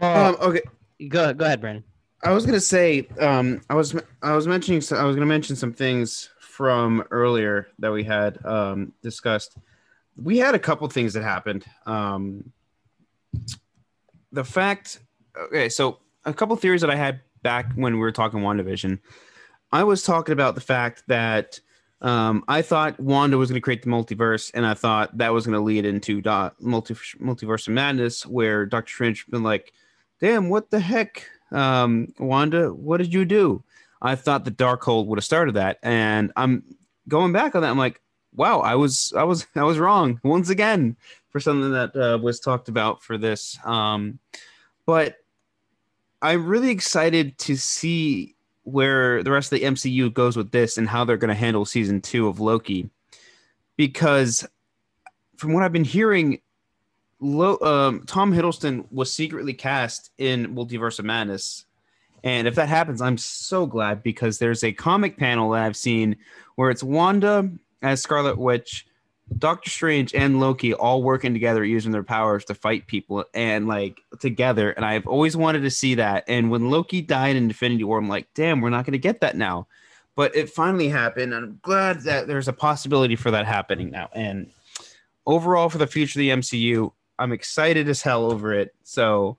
Um, 0.00 0.36
okay, 0.40 0.62
Go 1.08 1.32
go 1.34 1.44
ahead, 1.44 1.60
Brandon. 1.60 1.84
I 2.22 2.32
was 2.32 2.46
gonna 2.46 2.60
say, 2.60 3.08
um, 3.18 3.60
I 3.68 3.74
was 3.74 3.94
I 4.22 4.34
was 4.34 4.46
mentioning 4.46 4.80
so 4.80 4.96
I 4.96 5.04
was 5.04 5.16
gonna 5.16 5.26
mention 5.26 5.56
some 5.56 5.72
things 5.72 6.30
from 6.38 7.02
earlier 7.10 7.68
that 7.80 7.92
we 7.92 8.04
had 8.04 8.44
um, 8.46 8.92
discussed. 9.02 9.56
We 10.16 10.38
had 10.38 10.54
a 10.54 10.58
couple 10.58 10.86
things 10.88 11.12
that 11.14 11.24
happened. 11.24 11.64
Um, 11.86 12.52
the 14.30 14.44
fact, 14.44 15.00
okay, 15.36 15.68
so 15.68 15.98
a 16.24 16.32
couple 16.32 16.54
theories 16.56 16.80
that 16.82 16.90
I 16.90 16.96
had 16.96 17.20
back 17.42 17.72
when 17.74 17.94
we 17.94 18.00
were 18.00 18.12
talking 18.12 18.40
WandaVision. 18.40 19.00
I 19.72 19.82
was 19.82 20.04
talking 20.04 20.32
about 20.32 20.54
the 20.54 20.60
fact 20.60 21.02
that 21.08 21.58
um, 22.00 22.44
I 22.48 22.62
thought 22.62 23.00
Wanda 23.00 23.38
was 23.38 23.50
going 23.50 23.60
to 23.60 23.64
create 23.64 23.82
the 23.82 23.88
multiverse, 23.88 24.50
and 24.54 24.66
I 24.66 24.74
thought 24.74 25.16
that 25.18 25.32
was 25.32 25.46
going 25.46 25.58
to 25.58 25.64
lead 25.64 25.84
into 25.84 26.20
do- 26.20 26.50
multi- 26.60 26.94
multiverse 26.94 27.66
of 27.66 27.74
madness, 27.74 28.26
where 28.26 28.66
Doctor 28.66 28.92
Strange 28.92 29.26
been 29.26 29.42
like, 29.42 29.72
"Damn, 30.20 30.48
what 30.48 30.70
the 30.70 30.80
heck, 30.80 31.28
um, 31.54 32.12
Wanda? 32.18 32.72
What 32.72 32.98
did 32.98 33.12
you 33.12 33.24
do?" 33.24 33.62
I 34.02 34.16
thought 34.16 34.44
the 34.44 34.50
Darkhold 34.50 35.06
would 35.06 35.18
have 35.18 35.24
started 35.24 35.54
that, 35.54 35.78
and 35.82 36.30
I'm 36.36 36.62
going 37.08 37.32
back 37.32 37.54
on 37.54 37.62
that. 37.62 37.70
I'm 37.70 37.78
like, 37.78 38.00
wow, 38.34 38.60
I 38.60 38.74
was, 38.74 39.12
I 39.16 39.24
was, 39.24 39.46
I 39.56 39.62
was 39.62 39.78
wrong 39.78 40.20
once 40.22 40.50
again 40.50 40.96
for 41.30 41.40
something 41.40 41.72
that 41.72 41.96
uh, 41.96 42.18
was 42.18 42.40
talked 42.40 42.68
about 42.68 43.02
for 43.02 43.18
this. 43.18 43.58
Um, 43.64 44.18
but 44.86 45.16
I'm 46.22 46.46
really 46.46 46.70
excited 46.70 47.38
to 47.38 47.56
see 47.56 48.36
where 48.62 49.22
the 49.22 49.30
rest 49.30 49.52
of 49.52 49.58
the 49.58 49.66
MCU 49.66 50.12
goes 50.12 50.36
with 50.36 50.50
this 50.50 50.78
and 50.78 50.88
how 50.88 51.04
they're 51.04 51.16
going 51.16 51.28
to 51.28 51.34
handle 51.34 51.64
season 51.64 52.00
two 52.00 52.28
of 52.28 52.40
Loki, 52.40 52.88
because 53.76 54.46
from 55.36 55.52
what 55.52 55.62
I've 55.62 55.72
been 55.72 55.84
hearing, 55.84 56.40
Lo- 57.24 57.58
um, 57.62 58.02
Tom 58.06 58.34
Hiddleston 58.34 58.84
was 58.92 59.10
secretly 59.10 59.54
cast 59.54 60.10
in 60.18 60.54
Multiverse 60.54 60.98
of 60.98 61.06
Madness. 61.06 61.64
And 62.22 62.46
if 62.46 62.54
that 62.56 62.68
happens, 62.68 63.00
I'm 63.00 63.16
so 63.16 63.64
glad 63.64 64.02
because 64.02 64.38
there's 64.38 64.62
a 64.62 64.72
comic 64.72 65.16
panel 65.16 65.50
that 65.50 65.62
I've 65.62 65.76
seen 65.76 66.16
where 66.56 66.70
it's 66.70 66.82
Wanda 66.82 67.50
as 67.82 68.02
Scarlet 68.02 68.36
Witch, 68.36 68.86
Doctor 69.38 69.70
Strange, 69.70 70.14
and 70.14 70.38
Loki 70.38 70.74
all 70.74 71.02
working 71.02 71.32
together 71.32 71.64
using 71.64 71.92
their 71.92 72.02
powers 72.02 72.44
to 72.46 72.54
fight 72.54 72.86
people 72.86 73.24
and 73.32 73.66
like 73.66 74.02
together. 74.20 74.72
And 74.72 74.84
I've 74.84 75.06
always 75.06 75.34
wanted 75.34 75.60
to 75.60 75.70
see 75.70 75.94
that. 75.94 76.24
And 76.28 76.50
when 76.50 76.70
Loki 76.70 77.00
died 77.00 77.36
in 77.36 77.44
Infinity 77.44 77.84
War, 77.84 77.96
I'm 77.96 78.08
like, 78.08 78.28
damn, 78.34 78.60
we're 78.60 78.68
not 78.68 78.84
going 78.84 78.92
to 78.92 78.98
get 78.98 79.22
that 79.22 79.34
now. 79.34 79.66
But 80.14 80.36
it 80.36 80.50
finally 80.50 80.90
happened. 80.90 81.32
And 81.32 81.44
I'm 81.44 81.58
glad 81.62 82.02
that 82.02 82.26
there's 82.26 82.48
a 82.48 82.52
possibility 82.52 83.16
for 83.16 83.30
that 83.30 83.46
happening 83.46 83.90
now. 83.90 84.10
And 84.12 84.50
overall, 85.26 85.70
for 85.70 85.78
the 85.78 85.86
future 85.86 86.18
of 86.18 86.20
the 86.20 86.30
MCU, 86.30 86.92
I'm 87.18 87.32
excited 87.32 87.88
as 87.88 88.02
hell 88.02 88.30
over 88.30 88.52
it. 88.52 88.74
So, 88.82 89.38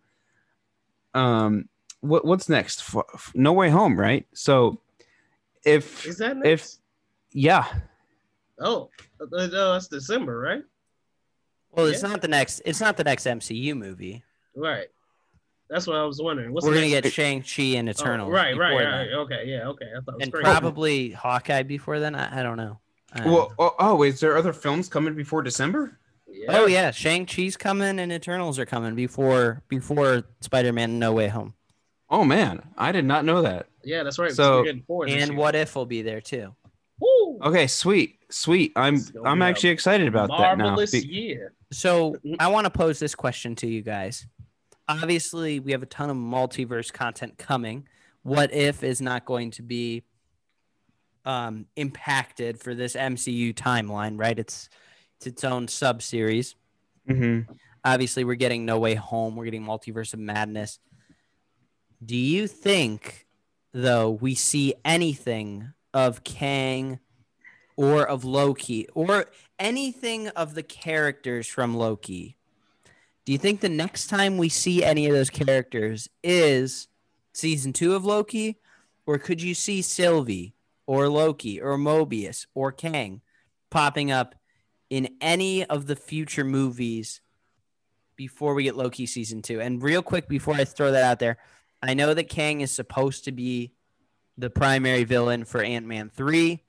um, 1.14 1.68
what 2.02 2.26
what's 2.26 2.50
next? 2.50 2.82
F- 2.82 3.04
f- 3.14 3.32
no 3.36 3.54
Way 3.54 3.70
Home, 3.70 4.00
right? 4.00 4.26
So, 4.34 4.80
if 5.66 6.06
Is 6.06 6.18
that 6.20 6.38
if 6.46 6.68
yeah, 7.32 7.66
oh, 8.60 8.90
uh, 9.20 9.26
no, 9.48 9.74
that's 9.74 9.88
December, 9.88 10.40
right? 10.40 10.64
Well, 11.72 11.88
it's 11.88 12.02
Yeah. 12.04 12.10
not 12.10 12.22
the 12.22 12.28
next. 12.28 12.62
It's 12.66 12.80
not 12.80 12.96
the 12.98 13.04
next 13.04 13.26
MCU 13.26 13.76
movie. 13.76 14.24
Right. 14.56 14.88
That's 15.70 15.88
what 15.88 15.98
I 15.98 16.06
was 16.06 16.22
wondering. 16.22 16.54
What's 16.54 16.66
We're 16.66 16.76
gonna 16.76 16.88
next- 16.88 17.04
get 17.06 17.14
Shang 17.14 17.42
Chi 17.42 17.78
and 17.78 17.90
Oh, 17.90 18.30
right, 18.30 18.56
right, 18.56 18.74
right. 18.74 19.06
then. 19.10 19.14
Okay, 19.16 19.44
yeah, 19.48 19.68
okay. 19.70 19.88
I 19.88 20.00
thought 20.00 20.12
it 20.14 20.18
was 20.18 20.24
and 20.24 20.32
crazy. 20.32 20.44
probably 20.44 21.10
Hawkeye 21.10 21.64
before 21.64 22.00
then. 22.00 22.14
I, 22.16 22.40
I 22.40 22.44
don't 22.44 22.56
know. 22.58 22.80
I 23.14 23.24
don't 23.24 23.34
well, 23.34 23.54
oh, 23.58 23.76
oh, 23.80 24.04
is 24.04 24.20
there 24.20 24.38
other 24.38 24.54
films 24.54 24.88
coming 24.88 25.16
before 25.16 25.42
December? 25.42 25.98
Yeah. 26.36 26.58
Oh 26.60 26.66
yeah, 26.66 26.92
Shang 26.92 27.26
Chi's 27.26 27.58
coming 27.58 28.00
and 28.00 28.12
Eternals 28.12 28.60
are 28.60 28.66
coming 28.66 28.96
before 28.96 29.64
before 29.70 30.24
Spider 30.42 30.74
Man 30.74 31.00
No 31.00 31.14
Way 31.14 31.30
Home, 31.30 31.54
Oh 32.10 32.24
man, 32.24 32.62
I 32.78 32.92
did 32.92 33.06
not 33.06 33.26
know 33.26 33.42
that. 33.42 33.68
Yeah, 33.84 34.04
that's 34.04 34.20
right. 34.20 34.32
So- 34.32 34.60
we're 34.60 34.66
getting 34.66 34.84
four 34.84 35.06
this 35.08 35.24
and. 35.28 35.38
What 35.38 35.56
If 35.56 35.76
will 35.76 35.86
be 35.86 36.02
there 36.02 36.22
too. 36.22 36.54
Woo! 37.00 37.40
Okay, 37.42 37.68
sweet, 37.68 38.20
sweet. 38.30 38.72
I'm 38.76 39.00
I'm 39.26 39.42
actually 39.42 39.70
excited 39.70 40.08
about 40.08 40.30
that 40.30 40.58
now. 40.58 40.66
Marvelous 40.66 40.94
year. 40.94 41.54
So. 41.72 42.16
I 42.40 42.48
want 42.48 42.66
to 42.66 42.70
pose 42.70 43.00
this 43.00 43.16
question 43.16 43.56
to 43.56 43.68
you 43.68 43.82
guys. 43.82 44.28
Obviously, 44.88 45.60
we 45.60 45.72
have 45.72 45.84
a 45.84 45.88
ton 45.88 46.10
of 46.10 46.16
multiverse 46.16 46.94
content 46.94 47.38
coming. 47.38 47.88
What 48.24 48.54
if 48.54 48.84
is 48.84 49.02
not 49.02 49.26
going 49.26 49.52
to 49.52 49.62
be 49.62 50.04
um, 51.26 51.66
impacted 51.76 52.60
for 52.60 52.74
this 52.76 52.96
MCU 52.96 53.54
timeline, 53.54 54.18
right? 54.18 54.38
It's 54.38 54.70
it's 55.18 55.28
its 55.28 55.44
own 55.44 55.68
sub 55.68 56.02
series. 56.02 56.56
Mhm. 57.10 57.48
Obviously, 57.84 58.24
we're 58.24 58.36
getting 58.36 58.66
No 58.66 58.80
Way 58.80 58.96
Home. 58.96 59.36
We're 59.36 59.46
getting 59.46 59.64
Multiverse 59.64 60.14
of 60.14 60.20
Madness. 60.20 60.80
Do 62.04 62.16
you 62.16 62.48
think, 62.48 63.28
though, 63.74 64.10
we 64.12 64.36
see 64.36 64.74
anything 64.84 65.74
of 65.94 66.24
Kang 66.24 67.00
or 67.78 68.08
of 68.08 68.24
Loki 68.26 68.88
or 68.90 69.26
anything 69.60 70.28
of 70.30 70.56
the 70.56 70.64
characters 70.64 71.48
from 71.48 71.76
Loki? 71.76 72.38
Do 73.26 73.32
you 73.32 73.38
think 73.38 73.62
the 73.62 73.70
next 73.70 74.08
time 74.08 74.38
we 74.38 74.50
see 74.50 74.84
any 74.84 75.08
of 75.08 75.14
those 75.14 75.30
characters 75.30 76.10
is 76.24 76.88
season 77.34 77.74
two 77.74 77.96
of 77.96 78.04
Loki? 78.06 78.60
Or 79.08 79.18
could 79.20 79.42
you 79.42 79.54
see 79.54 79.82
Sylvie 79.82 80.56
or 80.88 81.08
Loki 81.10 81.62
or 81.62 81.78
Mobius 81.78 82.48
or 82.56 82.72
Kang 82.72 83.22
popping 83.70 84.12
up 84.12 84.36
in 84.90 85.10
any 85.22 85.66
of 85.66 85.88
the 85.88 85.96
future 85.96 86.44
movies 86.44 87.22
before 88.16 88.54
we 88.54 88.64
get 88.64 88.76
Loki 88.76 89.06
season 89.06 89.42
two? 89.42 89.60
And 89.62 89.82
real 89.82 90.02
quick, 90.02 90.28
before 90.28 90.56
I 90.56 90.66
throw 90.66 90.92
that 90.92 91.04
out 91.04 91.20
there, 91.20 91.38
I 91.82 91.94
know 91.94 92.14
that 92.14 92.30
Kang 92.30 92.62
is 92.62 92.72
supposed 92.72 93.26
to 93.26 93.32
be 93.32 93.74
the 94.38 94.50
primary 94.50 95.04
villain 95.04 95.46
for 95.46 95.62
Ant 95.62 95.86
Man 95.86 96.10
3. 96.10 96.62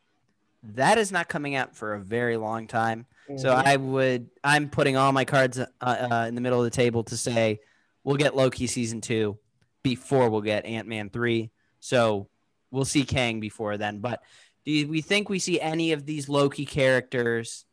That 0.75 0.99
is 0.99 1.13
not 1.13 1.29
coming 1.29 1.55
out 1.55 1.77
for 1.77 1.95
a 1.95 2.01
very 2.01 2.37
long 2.37 2.67
time. 2.67 3.07
So 3.37 3.51
Mhm. 3.53 3.67
I 3.67 3.77
would, 3.77 4.31
I'm 4.45 4.69
putting 4.69 4.97
all 4.97 5.11
my 5.13 5.25
cards 5.25 5.59
uh, 5.59 5.65
uh, 5.81 6.25
in 6.29 6.35
the 6.37 6.41
middle 6.41 6.59
of 6.61 6.65
the 6.65 6.71
table 6.77 7.03
to 7.05 7.17
say 7.17 7.61
we'll 8.05 8.17
get 8.17 8.37
Loki 8.37 8.67
season 8.69 9.01
two 9.01 9.39
before 9.83 10.29
we'll 10.31 10.43
get 10.43 10.65
Ant 10.65 10.87
Man 10.89 11.11
3. 11.11 11.51
So 11.81 12.29
we'll 12.71 12.85
see 12.85 13.05
Kang 13.05 13.41
before 13.41 13.77
then. 13.77 13.99
But 13.99 14.23
do 14.65 14.89
we 14.89 15.01
think 15.01 15.29
we 15.29 15.39
see 15.39 15.61
any 15.61 15.93
of 15.93 16.07
these 16.07 16.29
Loki 16.29 16.65
characters 16.67 17.65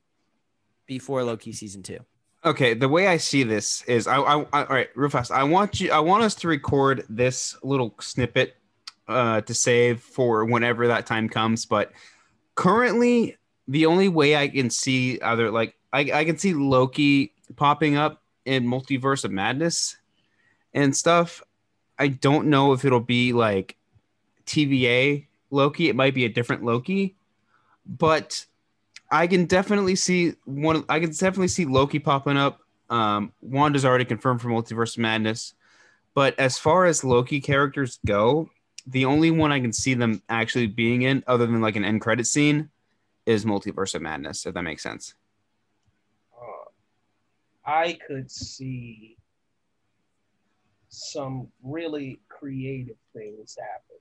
before 0.85 1.23
Loki 1.23 1.51
season 1.51 1.83
two? 1.83 1.99
Okay, 2.45 2.73
the 2.73 2.89
way 2.89 3.07
I 3.07 3.17
see 3.17 3.43
this 3.43 3.83
is, 3.83 4.05
I, 4.05 4.17
I, 4.17 4.45
I 4.51 4.65
all 4.65 4.65
right, 4.65 4.89
real 4.95 5.09
fast. 5.09 5.31
I 5.31 5.43
want 5.43 5.79
you, 5.79 5.91
I 5.91 5.99
want 5.99 6.23
us 6.23 6.35
to 6.35 6.47
record 6.49 7.05
this 7.07 7.55
little 7.63 7.95
snippet 8.01 8.57
uh, 9.07 9.41
to 9.41 9.53
save 9.53 10.01
for 10.01 10.43
whenever 10.45 10.87
that 10.87 11.05
time 11.05 11.29
comes. 11.29 11.65
But 11.65 11.91
currently, 12.55 13.37
the 13.67 13.85
only 13.85 14.09
way 14.09 14.35
I 14.35 14.49
can 14.49 14.69
see 14.69 15.21
either 15.21 15.51
like 15.51 15.75
I, 15.93 15.99
I 16.13 16.25
can 16.25 16.37
see 16.37 16.53
Loki 16.53 17.33
popping 17.55 17.95
up 17.95 18.21
in 18.45 18.65
Multiverse 18.65 19.23
of 19.23 19.31
Madness 19.31 19.95
and 20.73 20.95
stuff. 20.95 21.41
I 21.97 22.07
don't 22.07 22.47
know 22.47 22.73
if 22.73 22.83
it'll 22.83 22.99
be 22.99 23.31
like 23.31 23.77
TVA 24.45 25.27
Loki. 25.49 25.87
It 25.87 25.95
might 25.95 26.13
be 26.13 26.25
a 26.25 26.29
different 26.29 26.63
Loki, 26.63 27.15
but 27.85 28.45
I 29.13 29.27
can 29.27 29.45
definitely 29.45 29.95
see 29.95 30.33
one. 30.45 30.85
I 30.89 30.99
can 30.99 31.11
definitely 31.11 31.47
see 31.49 31.65
Loki 31.65 31.99
popping 31.99 32.35
up. 32.35 32.61
Um, 32.89 33.31
Wanda's 33.41 33.85
already 33.85 34.05
confirmed 34.05 34.41
for 34.41 34.49
Multiverse 34.49 34.97
of 34.97 35.01
Madness, 35.01 35.53
but 36.15 36.37
as 36.39 36.57
far 36.57 36.85
as 36.85 37.03
Loki 37.03 37.39
characters 37.39 37.99
go, 38.07 38.49
the 38.87 39.05
only 39.05 39.29
one 39.29 39.51
I 39.51 39.59
can 39.59 39.71
see 39.71 39.93
them 39.93 40.23
actually 40.29 40.65
being 40.65 41.03
in, 41.03 41.23
other 41.27 41.45
than 41.45 41.61
like 41.61 41.75
an 41.75 41.85
end 41.85 42.01
credit 42.01 42.25
scene, 42.25 42.71
is 43.27 43.45
Multiverse 43.45 43.93
of 43.93 44.01
Madness. 44.01 44.47
If 44.47 44.55
that 44.55 44.63
makes 44.63 44.81
sense. 44.81 45.13
Uh, 46.35 47.69
I 47.69 47.99
could 48.07 48.31
see 48.31 49.15
some 50.89 51.49
really 51.61 52.19
creative 52.29 52.97
things 53.13 53.55
happen 53.59 53.99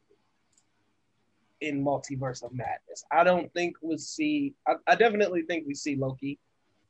in 1.62 1.82
Multiverse 1.82 2.42
of 2.42 2.52
Madness. 2.52 3.04
I 3.10 3.24
don't 3.24 3.52
think 3.54 3.76
we'll 3.80 3.96
see. 3.96 4.54
I, 4.66 4.74
I 4.86 4.94
definitely 4.96 5.42
think 5.42 5.64
we 5.66 5.74
see 5.74 5.96
Loki 5.96 6.38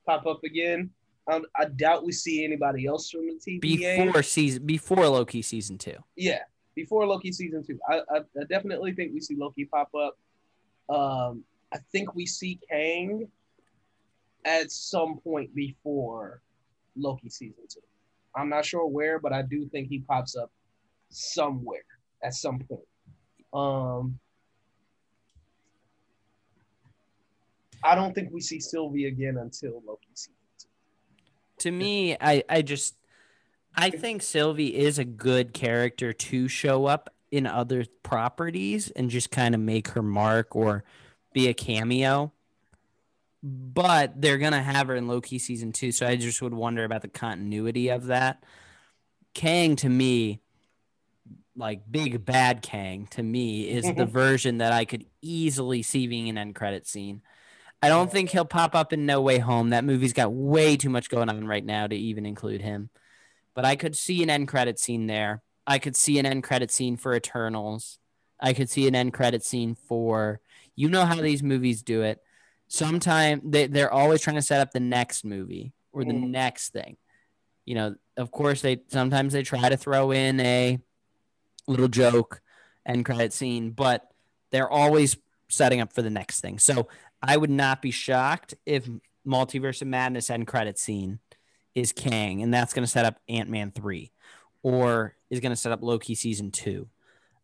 pop 0.07 0.27
up 0.27 0.43
again. 0.45 0.91
Um, 1.31 1.45
I 1.57 1.67
doubt 1.67 2.05
we 2.05 2.13
see 2.13 2.45
anybody 2.45 2.87
else 2.87 3.11
from 3.11 3.27
the 3.27 3.35
TVA. 3.35 4.07
Before 4.07 4.23
season, 4.23 4.67
before 4.67 5.07
Loki 5.07 5.43
season 5.43 5.79
two. 5.79 5.97
Yeah, 6.17 6.41
before 6.75 7.07
Loki 7.07 7.31
season 7.31 7.63
two. 7.65 7.79
I, 7.89 7.99
I, 8.11 8.19
I 8.19 8.45
definitely 8.49 8.93
think 8.93 9.13
we 9.13 9.21
see 9.21 9.37
Loki 9.37 9.67
pop 9.67 9.91
up. 9.95 10.19
Um, 10.89 11.45
I 11.73 11.79
think 11.93 12.15
we 12.15 12.27
see 12.27 12.59
Kang 12.69 13.29
at 14.45 14.73
some 14.73 15.19
point 15.19 15.55
before 15.55 16.43
Loki 16.97 17.29
season 17.29 17.65
two. 17.69 17.81
I'm 18.35 18.49
not 18.49 18.65
sure 18.65 18.87
where, 18.87 19.19
but 19.19 19.33
I 19.33 19.43
do 19.43 19.69
think 19.69 19.89
he 19.89 20.01
pops 20.01 20.35
up 20.35 20.51
somewhere 21.11 21.85
at 22.23 22.35
some 22.35 22.59
point. 22.61 22.81
Um, 23.53 24.19
I 27.85 27.95
don't 27.95 28.15
think 28.15 28.31
we 28.33 28.41
see 28.41 28.61
Sylvie 28.61 29.07
again 29.07 29.39
until 29.39 29.83
Loki 29.87 30.09
season 30.15 30.35
two. 30.59 30.69
To 31.59 31.71
me, 31.71 32.17
I, 32.21 32.45
I 32.49 32.63
just 32.63 32.95
I 33.75 33.91
think 33.91 34.23
Sylvie 34.23 34.77
is 34.77 34.99
a 34.99 35.05
good 35.05 35.53
character 35.53 36.13
to 36.13 36.49
show 36.49 36.87
up 36.87 37.11
in 37.31 37.47
other 37.47 37.85
properties 38.03 38.91
and 38.91 39.11
just 39.11 39.31
kind 39.31 39.55
of 39.55 39.61
make 39.61 39.89
her 39.89 40.03
mark 40.03 40.55
or 40.55 40.85
be 41.33 41.49
a 41.49 41.55
cameo. 41.55 42.33
But 43.43 44.21
they're 44.21 44.39
gonna 44.39 44.63
have 44.63 44.89
her 44.89 44.95
in 44.95 45.09
Loki 45.09 45.39
season 45.39 45.73
two, 45.73 45.91
so 45.91 46.07
I 46.07 46.17
just 46.17 46.41
would 46.43 46.55
wonder 46.55 46.85
about 46.85 47.03
the 47.03 47.09
continuity 47.09 47.89
of 47.89 48.07
that. 48.07 48.45
Kang 49.35 49.75
to 49.77 49.89
me, 49.89 50.41
like 51.57 51.83
big 51.91 52.25
bad 52.25 52.63
Kang 52.63 53.09
to 53.13 53.23
me, 53.23 53.69
is 53.69 53.93
the 53.95 54.07
version 54.07 54.59
that 54.59 54.73
I 54.73 54.85
could 54.85 55.07
easily 55.23 55.83
see 55.83 56.07
being 56.07 56.29
an 56.29 56.39
end 56.39 56.55
credit 56.55 56.87
scene. 56.87 57.23
I 57.83 57.89
don't 57.89 58.11
think 58.13 58.31
he'll 58.31 58.45
pop 58.45 58.75
up 58.77 58.93
in 58.93 59.07
No 59.07 59.21
Way 59.21 59.39
Home. 59.39 59.71
That 59.71 59.85
movie's 59.85 60.13
got 60.13 60.33
way 60.33 60.77
too 60.77 60.89
much 60.89 61.11
going 61.11 61.29
on 61.29 61.47
right 61.47 61.65
now 61.65 61.87
to 61.89 61.97
even 61.97 62.25
include 62.25 62.63
him. 62.63 62.91
But 63.55 63.65
I 63.65 63.75
could 63.77 63.97
see 63.97 64.23
an 64.23 64.31
end 64.31 64.49
credit 64.49 64.79
scene 64.79 65.09
there. 65.09 65.43
I 65.67 65.79
could 65.79 65.97
see 65.97 66.19
an 66.19 66.27
end 66.27 66.45
credit 66.45 66.71
scene 66.71 66.97
for 66.97 67.15
Eternals. 67.15 67.99
I 68.41 68.53
could 68.53 68.71
see 68.71 68.87
an 68.87 68.95
end 68.95 69.13
credit 69.13 69.45
scene 69.45 69.75
for 69.75 70.41
you 70.75 70.89
know 70.89 71.05
how 71.05 71.17
these 71.17 71.43
movies 71.43 71.83
do 71.83 72.03
it. 72.03 72.21
Sometime 72.69 73.43
they, 73.45 73.67
they're 73.67 73.93
always 73.93 74.21
trying 74.23 74.37
to 74.37 74.43
set 74.43 74.61
up 74.61 74.73
the 74.73 74.81
next 74.81 75.25
movie 75.25 75.73
or 75.93 76.05
the 76.05 76.13
Mhm. 76.13 76.31
next 76.31 76.71
thing. 76.73 76.97
You 77.67 77.75
know, 77.75 77.95
of 78.17 78.31
course 78.31 78.63
they 78.63 78.81
sometimes 78.89 79.33
they 79.33 79.43
try 79.43 79.69
to 79.69 79.77
throw 79.77 80.11
in 80.13 80.41
a 80.41 80.79
little 81.67 81.89
joke 81.89 82.41
end 82.87 83.05
credit 83.05 83.33
scene, 83.33 83.71
but 83.71 84.11
they're 84.51 84.71
always 84.71 85.17
setting 85.49 85.81
up 85.81 85.93
for 85.93 86.03
the 86.03 86.11
next 86.11 86.41
thing. 86.41 86.59
So 86.59 86.89
I 87.23 87.37
would 87.37 87.51
not 87.51 87.81
be 87.83 87.91
shocked 87.91 88.55
if 88.67 88.89
Multiverse 89.27 89.83
of 89.83 89.89
Madness 89.89 90.29
end 90.31 90.47
credit 90.47 90.79
scene 90.79 91.21
is 91.75 91.93
Kang, 91.93 92.43
and 92.43 92.53
that's 92.53 92.75
going 92.75 92.85
to 92.85 92.91
set 92.91 93.05
up 93.05 93.21
Ant 93.29 93.49
Man 93.49 93.71
three, 93.71 94.13
or 94.63 95.15
is 95.31 95.41
going 95.41 95.51
to 95.53 95.57
set 95.57 95.73
up 95.73 95.83
Loki 95.83 96.15
season 96.15 96.51
two. 96.51 96.89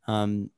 Um, 0.07 0.51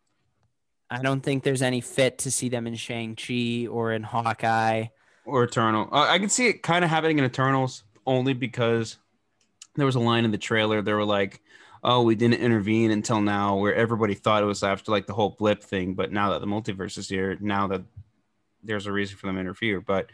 I 0.91 1.03
don't 1.03 1.21
think 1.21 1.45
there's 1.45 1.63
any 1.63 1.81
fit 1.81 2.19
to 2.19 2.31
see 2.31 2.49
them 2.49 2.67
in 2.67 2.75
Shang 2.75 3.15
Chi 3.15 3.67
or 3.71 3.93
in 3.93 4.03
Hawkeye. 4.03 4.87
or 5.25 5.45
Eternal. 5.45 5.89
Uh, 5.93 6.07
I 6.09 6.19
can 6.19 6.29
see 6.29 6.49
it 6.49 6.63
kind 6.63 6.85
of 6.85 6.91
happening 6.91 7.19
in 7.19 7.25
Eternals 7.25 7.85
only 8.07 8.33
because 8.33 8.97
there 9.77 9.87
was 9.87 9.95
a 9.95 10.01
line 10.01 10.25
in 10.25 10.33
the 10.33 10.39
trailer. 10.39 10.83
They 10.83 10.93
were 10.95 11.05
like, 11.05 11.41
"Oh, 11.85 12.03
we 12.03 12.17
didn't 12.17 12.41
intervene 12.41 12.91
until 12.91 13.21
now," 13.21 13.57
where 13.57 13.75
everybody 13.75 14.15
thought 14.15 14.43
it 14.43 14.47
was 14.47 14.65
after 14.65 14.91
like 14.91 15.07
the 15.07 15.13
whole 15.13 15.37
blip 15.39 15.63
thing. 15.63 15.95
But 15.95 16.11
now 16.11 16.31
that 16.31 16.41
the 16.41 16.47
multiverse 16.47 16.99
is 16.99 17.09
here, 17.09 17.37
now 17.41 17.69
that 17.69 17.83
there's 18.63 18.87
a 18.87 18.93
reason 18.93 19.17
for 19.17 19.27
them 19.27 19.37
to 19.37 19.41
interfere. 19.41 19.81
But 19.81 20.11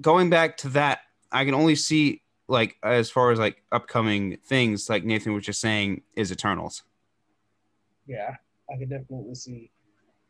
going 0.00 0.30
back 0.30 0.56
to 0.58 0.68
that, 0.70 1.00
I 1.30 1.44
can 1.44 1.54
only 1.54 1.76
see 1.76 2.22
like 2.48 2.76
as 2.82 3.10
far 3.10 3.30
as 3.30 3.38
like 3.38 3.62
upcoming 3.72 4.38
things, 4.44 4.88
like 4.88 5.04
Nathan 5.04 5.32
was 5.32 5.44
just 5.44 5.60
saying, 5.60 6.02
is 6.14 6.30
Eternals. 6.30 6.82
Yeah, 8.06 8.36
I 8.70 8.76
can 8.78 8.88
definitely 8.88 9.34
see. 9.34 9.70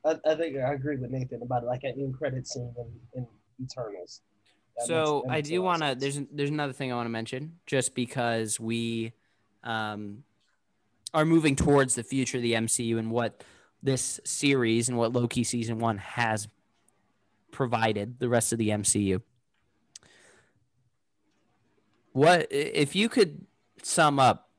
I, 0.04 0.16
I 0.26 0.34
think 0.34 0.56
I 0.56 0.72
agree 0.74 0.96
with 0.96 1.10
Nathan 1.10 1.42
about 1.42 1.62
it, 1.64 1.66
like 1.66 1.82
an 1.82 1.94
end 1.98 2.16
credit 2.16 2.46
scene 2.46 2.72
in, 3.14 3.20
in 3.20 3.26
Eternals. 3.62 4.20
That 4.76 4.86
so 4.86 5.22
makes- 5.26 5.26
that 5.26 5.34
I 5.34 5.40
do 5.40 5.62
want 5.62 5.82
to. 5.82 5.96
There's 5.98 6.20
there's 6.32 6.50
another 6.50 6.72
thing 6.72 6.92
I 6.92 6.96
want 6.96 7.06
to 7.06 7.10
mention, 7.10 7.58
just 7.66 7.94
because 7.94 8.60
we 8.60 9.12
um, 9.62 10.24
are 11.12 11.24
moving 11.24 11.56
towards 11.56 11.94
the 11.94 12.02
future 12.02 12.38
of 12.38 12.42
the 12.42 12.52
MCU 12.52 12.98
and 12.98 13.10
what 13.10 13.42
this 13.82 14.20
series 14.24 14.88
and 14.88 14.96
what 14.96 15.12
Loki 15.12 15.44
season 15.44 15.78
one 15.78 15.98
has 15.98 16.48
provided 17.54 18.18
the 18.18 18.28
rest 18.28 18.52
of 18.52 18.58
the 18.58 18.68
MCU. 18.68 19.22
What 22.12 22.48
if 22.50 22.94
you 22.94 23.08
could 23.08 23.46
sum 23.82 24.18
up 24.18 24.50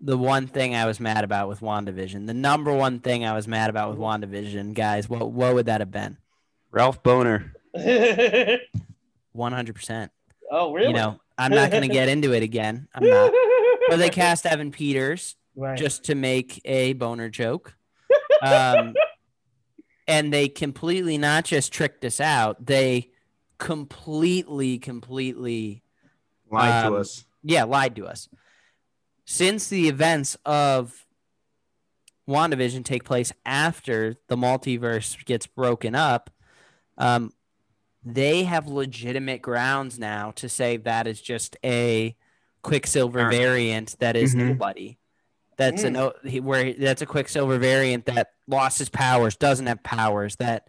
the 0.00 0.16
one 0.16 0.46
thing 0.46 0.74
I 0.74 0.86
was 0.86 0.98
mad 0.98 1.24
about 1.24 1.48
with 1.48 1.60
WandaVision? 1.60 2.26
The 2.26 2.34
number 2.34 2.72
one 2.72 3.00
thing 3.00 3.24
I 3.24 3.34
was 3.34 3.46
mad 3.46 3.68
about 3.68 3.90
with 3.90 3.98
WandaVision, 3.98 4.74
guys. 4.74 5.08
What 5.08 5.30
what 5.30 5.54
would 5.54 5.66
that 5.66 5.80
have 5.80 5.90
been? 5.90 6.16
Ralph 6.70 7.02
Bohner. 7.02 7.50
One 9.32 9.52
hundred 9.52 9.74
percent. 9.74 10.10
oh, 10.50 10.72
really? 10.72 10.88
You 10.88 10.94
know, 10.94 11.20
I'm 11.36 11.52
not 11.52 11.70
going 11.70 11.82
to 11.82 11.88
get 11.88 12.08
into 12.08 12.32
it 12.32 12.42
again. 12.42 12.88
I'm 12.94 13.04
not. 13.04 13.32
Or 13.90 13.96
they 13.96 14.10
cast 14.22 14.46
Evan 14.46 14.70
Peters 14.70 15.36
right. 15.56 15.76
just 15.76 16.04
to 16.04 16.14
make 16.14 16.60
a 16.64 16.92
boner 16.94 17.28
joke. 17.28 17.74
Um, 18.42 18.92
and 20.06 20.32
they 20.32 20.48
completely 20.48 21.18
not 21.18 21.44
just 21.44 21.72
tricked 21.72 22.04
us 22.04 22.20
out, 22.20 22.66
they 22.66 23.10
completely, 23.58 24.78
completely, 24.78 25.82
Lied 26.50 26.84
Um, 26.84 26.92
to 26.94 26.98
us. 27.00 27.24
yeah, 27.42 27.64
lied 27.64 27.96
to 27.96 28.06
us. 28.06 28.28
Since 29.24 29.68
the 29.68 29.88
events 29.88 30.36
of 30.44 31.06
WandaVision 32.28 32.84
take 32.84 33.04
place 33.04 33.32
after 33.44 34.16
the 34.28 34.36
multiverse 34.36 35.22
gets 35.24 35.46
broken 35.46 35.94
up, 35.94 36.30
um, 36.98 37.32
they 38.04 38.44
have 38.44 38.66
legitimate 38.66 39.40
grounds 39.42 39.98
now 39.98 40.30
to 40.32 40.48
say 40.48 40.76
that 40.76 41.06
is 41.06 41.20
just 41.20 41.56
a 41.64 42.16
Quicksilver 42.62 43.28
variant 43.30 43.98
that 43.98 44.16
is 44.16 44.34
Mhm. 44.34 44.48
nobody. 44.48 44.96
That's 45.56 45.82
a 45.84 45.90
no, 45.90 46.12
he- 46.24 46.40
where 46.40 46.72
that's 46.74 47.02
a 47.02 47.06
Quicksilver 47.06 47.58
variant 47.58 48.06
that 48.06 48.32
lost 48.46 48.78
his 48.78 48.88
powers, 48.88 49.36
doesn't 49.36 49.66
have 49.66 49.82
powers, 49.82 50.36
that 50.36 50.68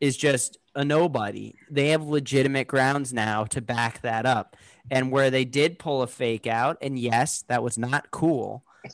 is 0.00 0.16
just 0.16 0.58
a 0.74 0.84
nobody. 0.84 1.54
They 1.70 1.88
have 1.88 2.04
legitimate 2.04 2.68
grounds 2.68 3.12
now 3.12 3.44
to 3.46 3.60
back 3.60 4.00
that 4.02 4.26
up. 4.26 4.56
And 4.90 5.10
where 5.12 5.30
they 5.30 5.44
did 5.44 5.78
pull 5.78 6.00
a 6.02 6.06
fake 6.06 6.46
out, 6.46 6.78
and 6.80 6.98
yes, 6.98 7.42
that 7.48 7.62
was 7.62 7.76
not 7.76 8.10
cool. 8.10 8.64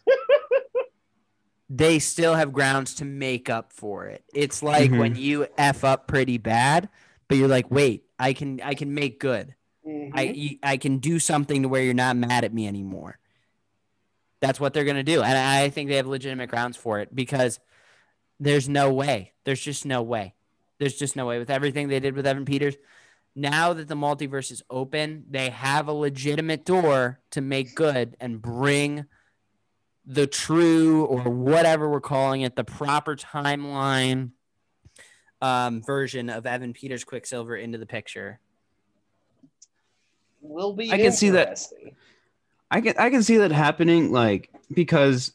they 1.70 1.98
still 1.98 2.34
have 2.34 2.52
grounds 2.52 2.94
to 2.96 3.04
make 3.04 3.48
up 3.48 3.72
for 3.72 4.06
it. 4.06 4.24
It's 4.34 4.62
like 4.62 4.90
when 4.90 5.16
you 5.16 5.46
f 5.56 5.84
up 5.84 6.06
pretty 6.06 6.38
bad, 6.38 6.88
but 7.28 7.38
you're 7.38 7.48
like, 7.48 7.70
wait, 7.70 8.04
I 8.18 8.32
can 8.32 8.60
I 8.62 8.74
can 8.74 8.94
make 8.94 9.18
good. 9.20 9.54
Mhm. 9.86 10.10
I 10.14 10.58
I 10.72 10.76
can 10.76 10.98
do 10.98 11.18
something 11.18 11.62
to 11.62 11.68
where 11.68 11.82
you're 11.82 11.94
not 11.94 12.16
mad 12.16 12.44
at 12.44 12.52
me 12.52 12.66
anymore. 12.66 13.18
That's 14.44 14.60
what 14.60 14.74
they're 14.74 14.84
gonna 14.84 15.02
do, 15.02 15.22
and 15.22 15.38
I 15.38 15.70
think 15.70 15.88
they 15.88 15.96
have 15.96 16.06
legitimate 16.06 16.50
grounds 16.50 16.76
for 16.76 17.00
it 17.00 17.14
because 17.14 17.60
there's 18.38 18.68
no 18.68 18.92
way. 18.92 19.32
There's 19.44 19.60
just 19.60 19.86
no 19.86 20.02
way. 20.02 20.34
There's 20.78 20.96
just 20.96 21.16
no 21.16 21.24
way 21.24 21.38
with 21.38 21.48
everything 21.48 21.88
they 21.88 21.98
did 21.98 22.14
with 22.14 22.26
Evan 22.26 22.44
Peters. 22.44 22.74
Now 23.34 23.72
that 23.72 23.88
the 23.88 23.94
multiverse 23.94 24.52
is 24.52 24.62
open, 24.68 25.24
they 25.30 25.48
have 25.48 25.88
a 25.88 25.94
legitimate 25.94 26.66
door 26.66 27.20
to 27.30 27.40
make 27.40 27.74
good 27.74 28.18
and 28.20 28.42
bring 28.42 29.06
the 30.04 30.26
true 30.26 31.06
or 31.06 31.22
whatever 31.22 31.88
we're 31.88 32.02
calling 32.02 32.42
it, 32.42 32.54
the 32.54 32.64
proper 32.64 33.16
timeline 33.16 34.32
um, 35.40 35.82
version 35.82 36.28
of 36.28 36.44
Evan 36.44 36.74
Peters 36.74 37.02
Quicksilver 37.02 37.56
into 37.56 37.78
the 37.78 37.86
picture. 37.86 38.40
Will 40.42 40.74
be. 40.74 40.92
I 40.92 40.98
can 40.98 41.12
see 41.12 41.30
that- 41.30 41.48
interesting. 41.48 41.96
I 42.70 42.80
can 42.80 42.94
I 42.98 43.10
can 43.10 43.22
see 43.22 43.38
that 43.38 43.52
happening, 43.52 44.12
like 44.12 44.50
because 44.72 45.32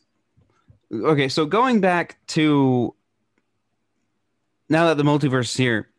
okay, 0.92 1.30
so 1.30 1.46
going 1.46 1.80
back 1.80 2.18
to 2.28 2.94
now 4.68 4.88
that 4.88 4.98
the 4.98 5.04
multiverse 5.04 5.46
is 5.46 5.58
here, 5.58 5.90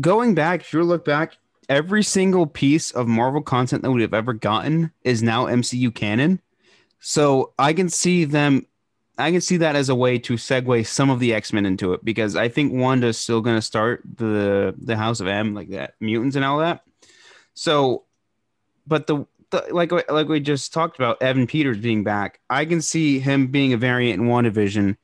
going 0.00 0.34
back, 0.34 0.60
if 0.60 0.72
you 0.72 0.82
look 0.82 1.04
back, 1.04 1.36
every 1.68 2.02
single 2.02 2.46
piece 2.46 2.90
of 2.90 3.06
Marvel 3.06 3.42
content 3.42 3.82
that 3.82 3.90
we've 3.90 4.14
ever 4.14 4.32
gotten 4.32 4.92
is 5.04 5.22
now 5.22 5.46
MCU 5.46 5.94
canon. 5.94 6.40
So 6.98 7.52
I 7.58 7.72
can 7.72 7.88
see 7.88 8.24
them 8.24 8.66
I 9.20 9.30
can 9.30 9.40
see 9.40 9.58
that 9.58 9.76
as 9.76 9.88
a 9.88 9.94
way 9.94 10.18
to 10.20 10.34
segue 10.34 10.86
some 10.86 11.10
of 11.10 11.20
the 11.20 11.34
X-Men 11.34 11.66
into 11.66 11.92
it 11.92 12.04
because 12.04 12.36
I 12.36 12.48
think 12.48 12.72
Wanda's 12.72 13.18
still 13.18 13.40
gonna 13.40 13.62
start 13.62 14.02
the 14.16 14.74
the 14.78 14.96
House 14.96 15.20
of 15.20 15.26
M, 15.26 15.54
like 15.54 15.70
that 15.70 15.94
mutants 16.00 16.36
and 16.36 16.44
all 16.44 16.58
that. 16.58 16.84
So 17.54 18.04
but 18.86 19.06
the, 19.06 19.26
the 19.50 19.66
like 19.70 19.92
like 20.10 20.28
we 20.28 20.40
just 20.40 20.72
talked 20.72 20.96
about 20.96 21.20
Evan 21.22 21.46
Peters 21.46 21.78
being 21.78 22.04
back, 22.04 22.40
I 22.48 22.64
can 22.64 22.80
see 22.80 23.18
him 23.18 23.48
being 23.48 23.72
a 23.72 23.76
variant 23.76 24.20
in 24.20 24.28
WandaVision 24.28 24.96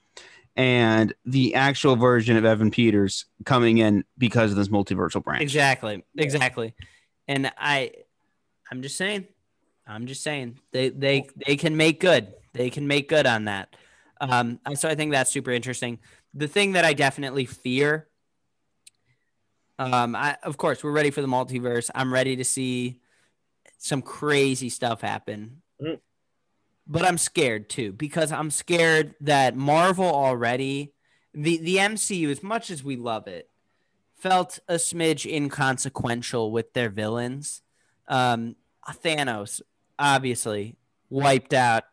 and 0.56 1.14
the 1.26 1.54
actual 1.54 1.96
version 1.96 2.36
of 2.36 2.44
Evan 2.44 2.70
Peters 2.70 3.26
coming 3.44 3.78
in 3.78 4.04
because 4.16 4.50
of 4.50 4.56
this 4.56 4.68
multiversal 4.68 5.22
branch. 5.22 5.42
Exactly. 5.42 6.02
Exactly. 6.16 6.74
And 7.28 7.52
I 7.58 7.92
I'm 8.70 8.82
just 8.82 8.96
saying. 8.96 9.26
I'm 9.86 10.06
just 10.06 10.22
saying. 10.22 10.58
They 10.72 10.88
they 10.88 11.28
they 11.46 11.56
can 11.56 11.76
make 11.76 12.00
good. 12.00 12.32
They 12.54 12.70
can 12.70 12.86
make 12.86 13.08
good 13.08 13.26
on 13.26 13.44
that. 13.44 13.76
Um 14.20 14.60
so 14.74 14.88
I 14.88 14.94
think 14.94 15.12
that's 15.12 15.30
super 15.30 15.50
interesting. 15.50 15.98
The 16.32 16.48
thing 16.48 16.72
that 16.72 16.84
I 16.84 16.94
definitely 16.94 17.44
fear 17.44 18.08
um 19.78 20.16
I 20.16 20.38
of 20.42 20.56
course 20.56 20.82
we're 20.82 20.92
ready 20.92 21.10
for 21.10 21.20
the 21.20 21.28
multiverse. 21.28 21.90
I'm 21.94 22.12
ready 22.12 22.36
to 22.36 22.44
see 22.44 23.00
some 23.86 24.02
crazy 24.02 24.68
stuff 24.68 25.00
happen. 25.00 25.62
Mhm. 25.80 26.00
But 26.86 27.04
I'm 27.04 27.18
scared 27.18 27.68
too 27.68 27.92
because 27.92 28.32
I'm 28.32 28.50
scared 28.50 29.14
that 29.20 29.56
Marvel 29.56 30.06
already 30.06 30.92
the 31.32 31.58
the 31.58 31.76
MCU 31.78 32.30
as 32.30 32.42
much 32.42 32.70
as 32.70 32.82
we 32.82 32.96
love 32.96 33.26
it 33.28 33.50
felt 34.14 34.58
a 34.68 34.74
smidge 34.74 35.30
inconsequential 35.30 36.50
with 36.50 36.72
their 36.72 36.88
villains. 36.88 37.62
Um, 38.08 38.56
Thanos, 38.88 39.60
obviously, 39.98 40.76
wiped 41.10 41.52
out, 41.52 41.84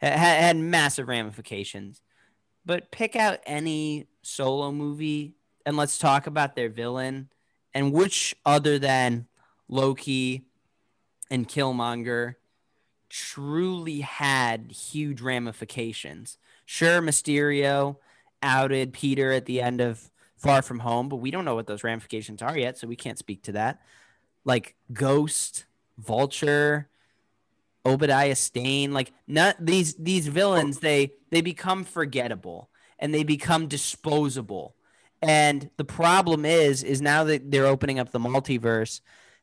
ha- 0.00 0.08
had 0.16 0.56
massive 0.56 1.06
ramifications. 1.08 2.00
But 2.64 2.90
pick 2.90 3.14
out 3.16 3.40
any 3.46 4.06
solo 4.22 4.72
movie 4.72 5.34
and 5.66 5.76
let's 5.76 5.98
talk 5.98 6.26
about 6.26 6.56
their 6.56 6.70
villain 6.70 7.30
and 7.74 7.92
which 7.92 8.34
other 8.46 8.78
than 8.78 9.26
Loki 9.68 10.46
and 11.30 11.48
Killmonger 11.48 12.34
truly 13.08 14.00
had 14.00 14.72
huge 14.72 15.20
ramifications. 15.20 16.38
Sure, 16.64 17.00
Mysterio 17.00 17.96
outed 18.42 18.92
Peter 18.92 19.32
at 19.32 19.46
the 19.46 19.60
end 19.60 19.80
of 19.80 20.10
Far 20.36 20.62
From 20.62 20.80
Home, 20.80 21.08
but 21.08 21.16
we 21.16 21.30
don't 21.30 21.44
know 21.44 21.54
what 21.54 21.66
those 21.66 21.84
ramifications 21.84 22.40
are 22.40 22.56
yet, 22.56 22.78
so 22.78 22.86
we 22.86 22.96
can't 22.96 23.18
speak 23.18 23.42
to 23.42 23.52
that. 23.52 23.80
Like 24.44 24.74
Ghost, 24.92 25.66
Vulture, 25.98 26.88
Obadiah 27.84 28.36
Stane, 28.36 28.92
like 28.92 29.12
not 29.26 29.56
these 29.60 29.94
these 29.94 30.28
villains, 30.28 30.80
they 30.80 31.12
they 31.30 31.40
become 31.40 31.84
forgettable 31.84 32.70
and 32.98 33.14
they 33.14 33.24
become 33.24 33.66
disposable. 33.66 34.76
And 35.22 35.70
the 35.76 35.84
problem 35.84 36.44
is, 36.44 36.82
is 36.82 37.02
now 37.02 37.24
that 37.24 37.50
they're 37.50 37.66
opening 37.66 37.98
up 37.98 38.10
the 38.10 38.18
multiverse, 38.18 39.00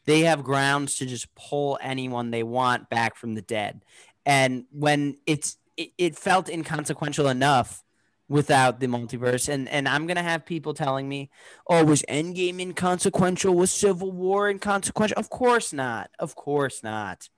they 0.07 0.21
have 0.21 0.43
grounds 0.43 0.95
to 0.95 1.05
just 1.05 1.27
pull 1.35 1.77
anyone 1.81 2.31
they 2.31 2.41
want 2.41 2.89
back 2.89 3.15
from 3.17 3.35
the 3.35 3.41
dead. 3.41 3.83
And 4.25 4.65
when 4.71 5.17
it's 5.27 5.57
it, 5.75 5.91
it 5.97 6.17
felt 6.17 6.49
inconsequential 6.49 7.27
enough 7.27 7.83
without 8.29 8.79
the 8.79 8.87
multiverse. 8.87 9.49
And 9.49 9.69
and 9.69 9.87
I'm 9.87 10.07
gonna 10.07 10.23
have 10.23 10.45
people 10.45 10.73
telling 10.73 11.07
me, 11.07 11.29
"Oh, 11.69 11.83
was 11.83 12.03
Endgame 12.09 12.59
inconsequential? 12.59 13.53
Was 13.53 13.69
Civil 13.69 14.11
War 14.11 14.49
inconsequential?" 14.49 15.17
Of 15.17 15.29
course 15.29 15.73
not. 15.73 16.09
Of 16.17 16.35
course 16.35 16.81
not. 16.83 17.29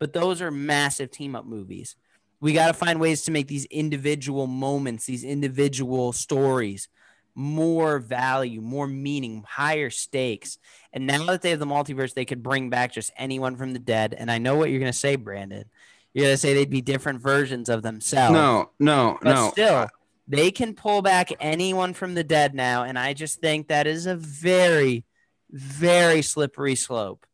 But 0.00 0.12
those 0.12 0.42
are 0.42 0.50
massive 0.50 1.12
team 1.12 1.36
up 1.36 1.46
movies. 1.46 1.94
We 2.40 2.52
got 2.52 2.66
to 2.66 2.74
find 2.74 2.98
ways 2.98 3.22
to 3.22 3.30
make 3.30 3.46
these 3.46 3.66
individual 3.66 4.48
moments, 4.48 5.06
these 5.06 5.22
individual 5.22 6.12
stories, 6.12 6.88
more 7.34 7.98
value, 7.98 8.60
more 8.60 8.86
meaning, 8.86 9.44
higher 9.48 9.90
stakes. 9.90 10.58
And 10.92 11.06
now 11.06 11.24
that 11.26 11.42
they 11.42 11.50
have 11.50 11.58
the 11.58 11.66
multiverse, 11.66 12.14
they 12.14 12.24
could 12.24 12.42
bring 12.42 12.70
back 12.70 12.92
just 12.92 13.12
anyone 13.16 13.56
from 13.56 13.72
the 13.72 13.78
dead. 13.78 14.14
And 14.16 14.30
I 14.30 14.38
know 14.38 14.56
what 14.56 14.70
you're 14.70 14.80
gonna 14.80 14.92
say, 14.92 15.16
Brandon. 15.16 15.64
You're 16.12 16.26
gonna 16.26 16.36
say 16.36 16.54
they'd 16.54 16.68
be 16.68 16.82
different 16.82 17.20
versions 17.20 17.68
of 17.68 17.82
themselves. 17.82 18.34
No, 18.34 18.70
no, 18.78 19.18
But 19.22 19.34
no. 19.34 19.50
still, 19.50 19.88
they 20.28 20.50
can 20.50 20.74
pull 20.74 21.02
back 21.02 21.30
anyone 21.40 21.94
from 21.94 22.14
the 22.14 22.24
dead 22.24 22.54
now, 22.54 22.84
and 22.84 22.98
I 22.98 23.14
just 23.14 23.40
think 23.40 23.68
that 23.68 23.86
is 23.86 24.06
a 24.06 24.16
very, 24.16 25.04
very 25.50 26.22
slippery 26.22 26.74
slope. 26.74 27.26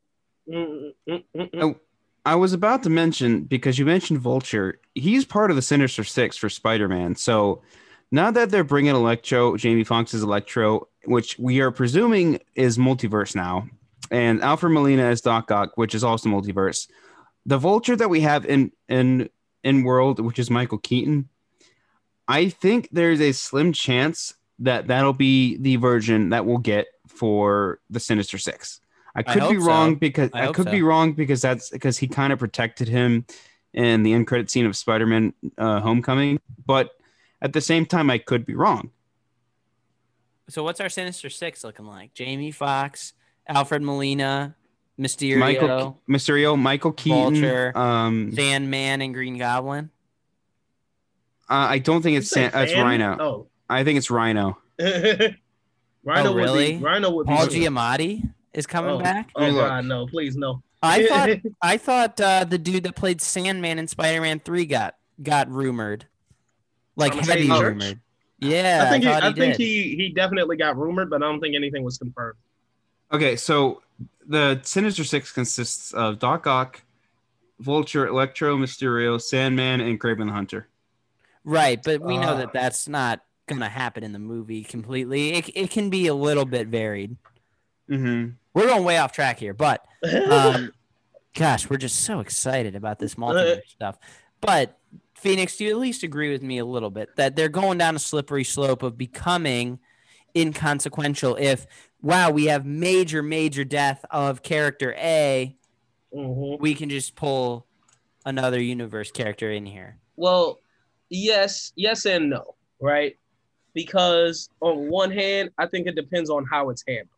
Mm, 0.49 0.93
mm. 1.09 1.77
I 2.25 2.35
was 2.35 2.53
about 2.53 2.83
to 2.83 2.91
mention 2.91 3.45
because 3.45 3.79
you 3.79 3.87
mentioned 3.87 4.21
Vulture. 4.21 4.81
He's 4.95 5.25
part 5.25 5.51
of 5.51 5.57
the 5.57 5.63
Sinister 5.63 6.05
Six 6.05 6.37
for 6.37 6.49
Spider-Man. 6.49 7.15
So 7.17 7.63
now 8.11 8.31
that 8.31 8.51
they're 8.51 8.65
bringing 8.65 8.95
Electro, 8.95 9.57
Jamie 9.57 9.85
Foxx's 9.85 10.23
Electro, 10.23 10.89
which 11.05 11.39
we 11.39 11.61
are 11.61 11.71
presuming 11.71 12.41
is 12.55 12.79
multiverse 12.79 13.35
now, 13.35 13.69
and 14.11 14.43
Alfred 14.43 14.73
Molina 14.73 15.03
as 15.03 15.21
Doc 15.21 15.51
Ock, 15.51 15.73
which 15.77 15.95
is 15.95 16.05
also 16.05 16.29
multiverse. 16.29 16.89
The 17.47 17.59
Vulture 17.59 17.97
that 17.97 18.11
we 18.11 18.21
have 18.21 18.47
in 18.47 18.73
in 18.89 19.29
in 19.63 19.83
World, 19.83 20.21
which 20.21 20.39
is 20.39 20.51
Michael 20.51 20.79
Keaton, 20.79 21.29
I 22.27 22.49
think 22.49 22.89
there's 22.93 23.21
a 23.21 23.33
slim 23.33 23.73
chance 23.73 24.35
that 24.61 24.87
that'll 24.89 25.13
be 25.13 25.57
the 25.59 25.77
version 25.77 26.31
that 26.31 26.45
we'll 26.45 26.59
get 26.59 26.87
for 27.07 27.81
the 27.91 28.01
Sinister 28.01 28.39
Six. 28.39 28.81
I 29.15 29.21
I 29.21 29.23
could 29.23 29.51
be 29.51 29.57
wrong 29.57 29.95
so. 29.95 29.97
because 29.97 30.31
I 30.33 30.49
I, 30.49 30.53
could 30.53 30.67
so. 30.67 30.71
be 30.71 30.83
wrong 30.83 31.13
because 31.13 31.43
that's 31.43 31.71
because 31.71 31.99
he 31.99 32.09
kind 32.09 32.33
of 32.33 32.39
protected 32.39 32.89
him 32.89 33.27
in 33.75 34.03
the 34.03 34.13
end 34.13 34.27
credit 34.27 34.51
scene 34.51 34.67
of 34.67 34.77
Spider-Man 34.77 35.35
uh, 35.59 35.81
Homecoming, 35.81 36.41
but 36.65 36.93
at 37.43 37.53
the 37.53 37.61
same 37.61 37.87
time 37.87 38.11
I 38.11 38.19
could 38.19 38.45
be 38.47 38.55
wrong. 38.55 38.91
So 40.49 40.63
what's 40.65 40.81
our 40.81 40.89
Sinister 40.89 41.29
Six 41.31 41.63
looking 41.65 41.85
like? 41.87 42.15
Jamie 42.15 42.51
Foxx, 42.51 43.13
Alfred 43.47 43.83
Molina, 43.83 44.57
Mysterio, 44.99 45.39
Michael 45.39 46.01
Mysterio, 46.09 46.59
Michael 46.59 46.93
Keaton. 46.93 47.35
Vulture. 47.35 47.77
Um, 47.77 48.33
Sandman, 48.35 49.03
and 49.03 49.13
Green 49.15 49.37
Goblin. 49.39 49.91
uh, 51.51 51.55
I 51.71 51.79
don't 51.79 52.03
think 52.03 52.17
it's 52.19 52.31
say 52.31 52.49
San- 52.51 52.63
it's? 52.65 52.75
Rhino. 52.75 53.17
Oh. 53.21 53.47
I 53.69 53.85
think 53.85 53.99
it's 53.99 54.11
Rhino. 54.11 54.59
Rhino 54.79 55.35
Oh, 56.31 56.35
really? 56.35 56.73
would 56.75 56.79
be 56.79 56.85
Rhino 56.85 57.11
would 57.11 57.27
Paul 57.27 57.47
be 57.49 57.55
Giamatti 57.61 58.23
is 58.55 58.67
coming 58.67 58.93
Oh. 58.93 58.99
back. 58.99 59.31
Oh 59.37 59.53
god, 59.53 59.85
no, 59.85 60.07
please 60.07 60.37
no. 60.37 60.63
I 60.83 61.07
thought 61.07 61.29
I 61.63 61.77
thought 61.77 62.21
uh, 62.21 62.45
the 62.45 62.57
dude 62.59 62.85
that 62.85 62.97
played 62.97 63.21
Sandman 63.21 63.79
in 63.79 63.87
Spider-Man 63.89 64.41
Three 64.41 64.65
got 64.65 64.97
got 65.23 65.51
rumored, 65.51 66.07
like 66.99 67.13
Thomas 67.13 67.29
heavy 67.29 67.47
Haden 67.47 67.63
rumored. 67.65 68.01
Yeah, 68.41 68.85
I 68.87 68.91
think 68.91 69.05
he, 69.05 69.11
I 69.11 69.29
he 69.29 69.35
think 69.35 69.57
did. 69.57 69.61
he 69.61 69.97
he 69.97 70.09
definitely 70.11 70.57
got 70.57 70.77
rumored, 70.77 71.11
but 71.11 71.23
I 71.23 71.27
don't 71.27 71.41
think 71.41 71.55
anything 71.57 71.83
was 71.83 71.99
confirmed. 71.99 72.37
Okay, 73.11 73.35
so 73.37 73.83
the 74.27 74.61
Sinister 74.63 75.03
Six 75.05 75.33
consists 75.33 75.93
of 75.93 76.19
Doc 76.19 76.47
Ock, 76.47 76.83
Vulture, 77.59 78.07
Electro, 78.07 78.57
Mysterio, 78.57 79.21
Sandman, 79.21 79.81
and 79.81 79.99
Kraven 79.99 80.27
the 80.27 80.33
Hunter. 80.33 80.69
Right, 81.45 81.83
but 81.83 82.01
we 82.01 82.17
know 82.19 82.35
Uh. 82.35 82.37
that 82.37 82.53
that's 82.53 82.87
not 82.87 83.25
gonna 83.47 83.69
happen 83.69 84.05
in 84.05 84.13
the 84.13 84.19
movie 84.19 84.63
completely. 84.63 85.33
It 85.35 85.51
it 85.57 85.71
can 85.71 85.91
be 85.91 86.07
a 86.07 86.15
little 86.15 86.45
bit 86.45 86.69
varied. 86.69 87.17
Mm-hmm. 87.91 88.33
We're 88.55 88.67
going 88.67 88.85
way 88.85 88.99
off 88.99 89.13
track 89.13 89.39
here, 89.39 89.55
but 89.55 89.85
um, 90.31 90.73
gosh, 91.35 91.69
we're 91.69 91.77
just 91.79 92.03
so 92.03 92.21
excited 92.21 92.77
about 92.77 92.99
this 92.99 93.15
multiverse 93.17 93.67
stuff. 93.67 93.99
But 94.41 94.78
Phoenix, 95.19 95.57
do 95.57 95.65
you 95.65 95.71
at 95.71 95.79
least 95.79 96.05
agree 96.05 96.31
with 96.31 96.43
me 96.43 96.59
a 96.59 96.65
little 96.65 96.91
bit 96.91 97.17
that 97.17 97.35
they're 97.35 97.49
going 97.49 97.77
down 97.77 97.97
a 97.97 97.99
slippery 97.99 98.45
slope 98.45 98.85
of 98.85 98.97
becoming 98.97 99.81
inconsequential? 100.37 101.37
If 101.37 101.67
wow, 102.01 102.31
we 102.31 102.47
have 102.47 102.65
major, 102.65 103.23
major 103.23 103.65
death 103.65 104.05
of 104.11 104.43
character 104.43 104.95
A, 104.97 105.57
Mhm. 106.15 106.61
we 106.61 106.75
can 106.75 106.89
just 106.89 107.17
pull 107.17 107.67
another 108.25 108.61
universe 108.61 109.11
character 109.11 109.51
in 109.51 109.67
here. 109.67 109.99
Well, 110.17 110.61
yes, 111.11 111.73
yes 111.75 112.07
and 112.07 112.31
no, 112.31 112.55
right? 112.81 113.19
Because 113.75 114.49
on 114.61 114.89
one 114.89 115.11
hand, 115.11 115.51
I 115.59 115.67
think 115.67 115.89
it 115.89 115.97
depends 115.97 116.31
on 116.31 116.45
how 116.47 116.71
it's 116.71 116.85
handled, 116.87 117.09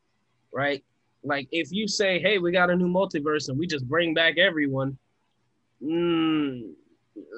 right? 0.53 0.83
Like 1.23 1.49
if 1.53 1.71
you 1.71 1.87
say, 1.87 2.19
"Hey, 2.19 2.39
we 2.39 2.51
got 2.51 2.71
a 2.71 2.77
new 2.77 2.89
multiverse 2.89 3.51
and 3.51 3.59
we 3.59 3.67
just 3.67 3.87
bring 3.87 4.15
back 4.15 4.39
everyone," 4.39 4.97
mm. 5.83 6.75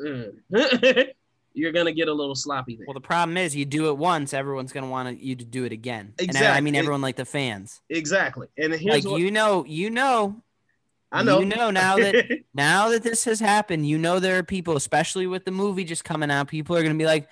Mm. 0.04 0.34
you're 1.54 1.72
gonna 1.72 1.92
get 1.92 2.08
a 2.08 2.12
little 2.12 2.34
sloppy 2.34 2.76
there. 2.76 2.86
Well, 2.86 2.94
the 2.94 3.00
problem 3.00 3.36
is 3.36 3.54
you 3.54 3.64
do 3.64 3.88
it 3.88 3.96
once, 3.98 4.32
everyone's 4.32 4.72
gonna 4.72 4.88
want 4.88 5.20
you 5.20 5.36
to 5.36 5.44
do 5.44 5.64
it 5.64 5.72
again. 5.72 6.14
And 6.18 6.36
I- 6.36 6.56
I 6.56 6.60
mean 6.60 6.74
Exactly. 6.74 6.78
everyone 6.78 7.00
like 7.02 7.16
the 7.16 7.24
fans. 7.24 7.80
Exactly. 7.88 8.48
And 8.58 8.72
here's 8.72 9.04
like 9.04 9.10
what 9.12 9.20
you 9.20 9.30
know, 9.30 9.64
you 9.66 9.90
know, 9.90 10.42
I 11.10 11.22
know. 11.22 11.40
You 11.40 11.46
know 11.46 11.70
now 11.70 11.96
that 11.96 12.40
now 12.54 12.88
that 12.88 13.02
this 13.02 13.24
has 13.24 13.38
happened, 13.40 13.86
you 13.86 13.98
know 13.98 14.18
there 14.18 14.38
are 14.38 14.42
people, 14.42 14.76
especially 14.76 15.26
with 15.26 15.44
the 15.44 15.50
movie 15.50 15.84
just 15.84 16.04
coming 16.04 16.30
out, 16.30 16.48
people 16.48 16.74
are 16.76 16.82
gonna 16.82 16.94
be 16.94 17.04
like, 17.06 17.28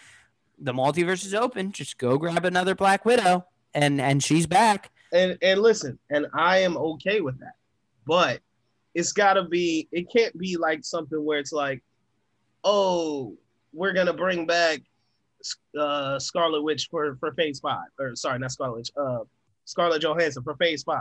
the 0.59 0.73
multiverse 0.75 1.25
is 1.25 1.33
open. 1.33 1.73
Just 1.73 1.97
go 1.97 2.19
grab 2.19 2.45
another 2.45 2.75
Black 2.75 3.05
Widow, 3.07 3.47
and 3.75 4.01
and 4.01 4.23
she's 4.23 4.47
back. 4.47 4.91
and 5.15 5.39
and 5.41 5.61
listen, 5.63 5.99
and 6.11 6.27
I 6.35 6.59
am 6.59 6.77
okay 6.77 7.23
with 7.23 7.39
that. 7.41 7.55
But 8.07 8.41
it's 8.95 9.13
got 9.13 9.35
to 9.35 9.45
be 9.45 9.89
it 9.93 10.09
can't 10.15 10.37
be 10.37 10.57
like 10.59 10.85
something 10.85 11.25
where 11.25 11.39
it's 11.39 11.53
like, 11.53 11.83
"Oh, 12.65 13.37
we're 13.73 13.93
going 13.93 14.07
to 14.07 14.13
bring 14.13 14.47
back 14.47 14.81
uh 15.79 16.19
Scarlet 16.19 16.63
Witch 16.63 16.89
for 16.91 17.17
for 17.17 17.33
phase 17.33 17.61
5." 17.61 17.79
Or 17.99 18.17
sorry, 18.17 18.39
not 18.39 18.53
Scarlet 18.53 18.77
Witch, 18.77 18.91
uh 18.97 19.21
Scarlett 19.65 20.03
Johansson 20.03 20.43
for 20.43 20.55
phase 20.57 20.83
5. 20.83 21.01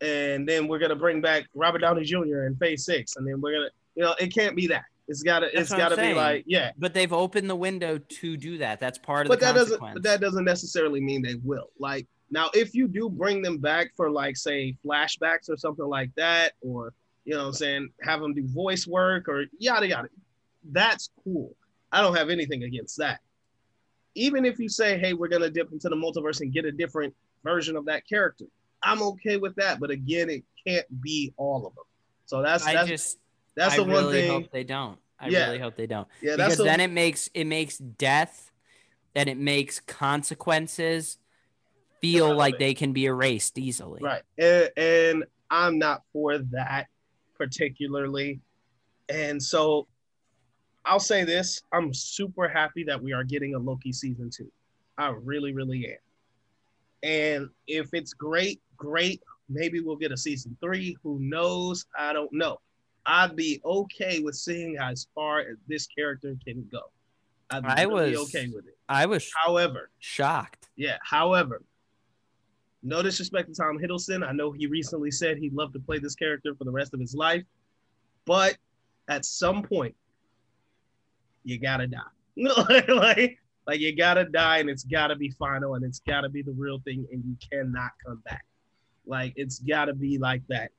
And 0.00 0.48
then 0.48 0.66
we're 0.66 0.80
going 0.80 0.90
to 0.90 0.96
bring 0.96 1.20
back 1.20 1.44
Robert 1.54 1.78
Downey 1.78 2.04
Jr. 2.04 2.44
in 2.44 2.56
phase 2.56 2.84
6 2.84 3.16
and 3.16 3.26
then 3.26 3.40
we're 3.40 3.52
going 3.52 3.68
to 3.68 3.70
you 3.94 4.02
know, 4.02 4.14
it 4.18 4.34
can't 4.34 4.56
be 4.56 4.66
that. 4.68 4.84
It's 5.08 5.22
got 5.22 5.40
to 5.40 5.46
That's 5.46 5.62
it's 5.62 5.70
what 5.70 5.80
I'm 5.80 5.88
got 5.90 5.96
to 5.96 6.02
be 6.02 6.14
like, 6.14 6.44
yeah. 6.46 6.70
But 6.78 6.94
they've 6.94 7.12
opened 7.12 7.50
the 7.50 7.56
window 7.56 7.98
to 7.98 8.36
do 8.36 8.58
that. 8.58 8.80
That's 8.80 8.98
part 8.98 9.26
of 9.26 9.30
but 9.30 9.40
the 9.40 9.46
that 9.46 9.54
doesn't 9.54 9.80
but 9.80 10.02
that 10.02 10.20
doesn't 10.20 10.44
necessarily 10.44 11.00
mean 11.00 11.22
they 11.22 11.34
will 11.42 11.68
like 11.78 12.06
now 12.30 12.48
if 12.54 12.74
you 12.74 12.88
do 12.88 13.10
bring 13.10 13.42
them 13.42 13.58
back 13.58 13.92
for 13.96 14.10
like 14.10 14.36
say 14.36 14.76
flashbacks 14.84 15.50
or 15.50 15.56
something 15.56 15.84
like 15.84 16.10
that 16.16 16.52
or 16.62 16.92
you 17.24 17.34
know 17.34 17.40
what 17.40 17.46
i'm 17.48 17.52
saying 17.52 17.88
have 18.00 18.20
them 18.20 18.32
do 18.32 18.46
voice 18.48 18.86
work 18.86 19.28
or 19.28 19.44
yada 19.58 19.86
yada 19.86 20.08
that's 20.70 21.10
cool 21.24 21.54
i 21.90 22.00
don't 22.00 22.16
have 22.16 22.30
anything 22.30 22.62
against 22.62 22.96
that 22.98 23.20
even 24.14 24.44
if 24.44 24.58
you 24.58 24.68
say 24.68 24.98
hey 24.98 25.12
we're 25.12 25.28
going 25.28 25.42
to 25.42 25.50
dip 25.50 25.72
into 25.72 25.88
the 25.88 25.96
multiverse 25.96 26.40
and 26.40 26.52
get 26.52 26.64
a 26.64 26.72
different 26.72 27.14
version 27.42 27.76
of 27.76 27.84
that 27.84 28.06
character 28.08 28.44
i'm 28.82 29.02
okay 29.02 29.36
with 29.36 29.54
that 29.56 29.80
but 29.80 29.90
again 29.90 30.30
it 30.30 30.44
can't 30.66 30.86
be 31.02 31.32
all 31.36 31.66
of 31.66 31.74
them 31.74 31.84
so 32.26 32.40
that's 32.40 32.66
I 32.66 32.74
that's 32.74 32.88
just 32.88 33.18
that's 33.54 33.74
I 33.74 33.76
the 33.76 33.82
one 33.84 33.90
really 33.92 34.22
thing 34.22 34.30
hope 34.30 34.50
they 34.52 34.64
don't. 34.64 34.98
I 35.20 35.28
Yeah. 35.28 35.46
really 35.46 35.58
hope 35.58 35.76
they 35.76 35.86
don't. 35.86 36.08
yeah 36.22 36.36
that's 36.36 36.54
because 36.54 36.58
the, 36.58 36.64
then 36.64 36.80
it 36.80 36.90
makes 36.90 37.28
it 37.34 37.44
makes 37.44 37.76
death 37.76 38.50
and 39.14 39.28
it 39.28 39.36
makes 39.36 39.80
consequences 39.80 41.18
feel 42.00 42.34
like 42.34 42.58
they 42.58 42.74
can 42.74 42.92
be 42.92 43.04
erased 43.04 43.58
easily. 43.58 44.00
Right. 44.02 44.22
And, 44.38 44.70
and 44.76 45.24
I'm 45.50 45.78
not 45.78 46.02
for 46.12 46.38
that 46.38 46.86
particularly. 47.36 48.40
And 49.08 49.42
so 49.42 49.86
I'll 50.84 51.00
say 51.00 51.24
this 51.24 51.62
I'm 51.72 51.92
super 51.94 52.48
happy 52.48 52.84
that 52.84 53.00
we 53.00 53.12
are 53.12 53.24
getting 53.24 53.54
a 53.54 53.58
Loki 53.58 53.92
season 53.92 54.30
two. 54.30 54.50
I 54.98 55.08
really, 55.08 55.52
really 55.52 55.86
am. 55.86 55.98
And 57.08 57.48
if 57.66 57.90
it's 57.92 58.12
great, 58.12 58.60
great. 58.76 59.22
Maybe 59.48 59.80
we'll 59.80 59.96
get 59.96 60.12
a 60.12 60.16
season 60.16 60.56
three. 60.60 60.96
Who 61.02 61.18
knows? 61.20 61.86
I 61.98 62.12
don't 62.12 62.32
know. 62.32 62.60
I'd 63.06 63.34
be 63.36 63.60
okay 63.64 64.20
with 64.20 64.36
seeing 64.36 64.76
as 64.78 65.08
far 65.14 65.40
as 65.40 65.56
this 65.66 65.86
character 65.88 66.36
can 66.46 66.68
go. 66.70 66.80
I'd 67.50 67.64
I 67.64 67.86
was- 67.86 68.16
okay 68.28 68.48
with 68.48 68.66
it. 68.66 68.78
I 68.88 69.06
was 69.06 69.30
However, 69.44 69.90
shocked. 69.98 70.68
yeah. 70.76 70.98
However, 71.02 71.62
no 72.82 73.02
disrespect 73.02 73.48
to 73.48 73.54
Tom 73.54 73.78
Hiddleston. 73.78 74.26
I 74.26 74.32
know 74.32 74.52
he 74.52 74.66
recently 74.66 75.10
said 75.10 75.38
he'd 75.38 75.52
love 75.54 75.72
to 75.72 75.78
play 75.80 75.98
this 75.98 76.14
character 76.14 76.54
for 76.54 76.64
the 76.64 76.70
rest 76.70 76.94
of 76.94 77.00
his 77.00 77.14
life, 77.14 77.44
but 78.26 78.56
at 79.08 79.24
some 79.24 79.62
point, 79.62 79.94
you 81.44 81.58
gotta 81.58 81.86
die. 81.86 82.00
like, 82.36 83.38
like 83.66 83.80
you 83.80 83.94
gotta 83.96 84.24
die, 84.24 84.58
and 84.58 84.70
it's 84.70 84.84
gotta 84.84 85.16
be 85.16 85.30
final, 85.30 85.74
and 85.74 85.84
it's 85.84 86.00
gotta 86.00 86.28
be 86.28 86.42
the 86.42 86.52
real 86.52 86.80
thing, 86.84 87.06
and 87.12 87.22
you 87.24 87.36
cannot 87.50 87.90
come 88.04 88.22
back. 88.24 88.44
Like 89.06 89.32
it's 89.36 89.58
gotta 89.58 89.94
be 89.94 90.18
like 90.18 90.42
that. 90.48 90.70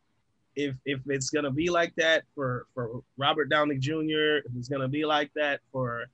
If 0.55 0.76
if 0.86 0.99
it's 1.07 1.30
gonna 1.30 1.51
be 1.51 1.70
like 1.70 1.93
that 1.95 2.24
for 2.36 2.68
for 2.74 3.01
Robert 3.18 3.49
Downey 3.49 3.78
Jr., 3.78 4.41
if 4.45 4.51
it's 4.57 4.70
gonna 4.70 4.88
be 4.88 5.05
like 5.05 5.32
that 5.36 5.61
for, 5.72 6.05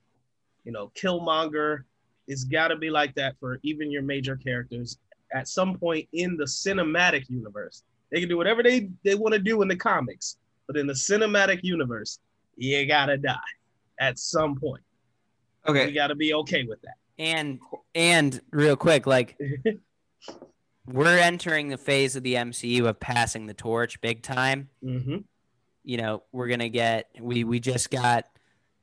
you 0.63 0.71
know, 0.71 0.91
Killmonger, 0.95 1.83
it's 2.29 2.43
got 2.43 2.67
to 2.67 2.75
be 2.75 2.91
like 2.91 3.15
that 3.15 3.35
for 3.39 3.59
even 3.63 3.91
your 3.91 4.03
major 4.03 4.37
characters 4.37 4.99
at 5.33 5.47
some 5.47 5.77
point 5.77 6.07
in 6.13 6.37
the 6.37 6.43
cinematic 6.45 7.27
universe. 7.27 7.83
They 8.11 8.19
can 8.19 8.29
do 8.29 8.37
whatever 8.37 8.61
they, 8.63 8.89
they 9.03 9.15
want 9.15 9.33
to 9.33 9.39
do 9.39 9.61
in 9.63 9.67
the 9.67 9.75
comics, 9.75 10.37
but 10.67 10.77
in 10.77 10.85
the 10.85 10.93
cinematic 10.93 11.61
universe, 11.63 12.19
you 12.55 12.85
got 12.87 13.07
to 13.07 13.17
die 13.17 13.35
at 13.99 14.17
some 14.19 14.55
point. 14.59 14.83
You 15.67 15.73
Okay. 15.75 15.91
got 15.91 16.07
to 16.07 16.15
be 16.15 16.33
okay 16.33 16.63
with 16.63 16.81
that. 16.81 16.95
And 17.17 17.59
and 17.93 18.39
real 18.51 18.75
quick, 18.77 19.05
like 19.05 19.37
we're 20.87 21.17
entering 21.17 21.67
the 21.69 21.77
phase 21.77 22.15
of 22.15 22.23
the 22.23 22.35
MCU 22.35 22.87
of 22.87 22.99
passing 22.99 23.45
the 23.45 23.53
torch 23.53 23.99
big 24.01 24.21
time. 24.23 24.69
hmm 24.81 25.17
You 25.83 25.97
know, 25.97 26.23
we're 26.31 26.47
gonna 26.47 26.69
get 26.69 27.09
we 27.19 27.43
we 27.43 27.59
just 27.59 27.91
got 27.91 28.25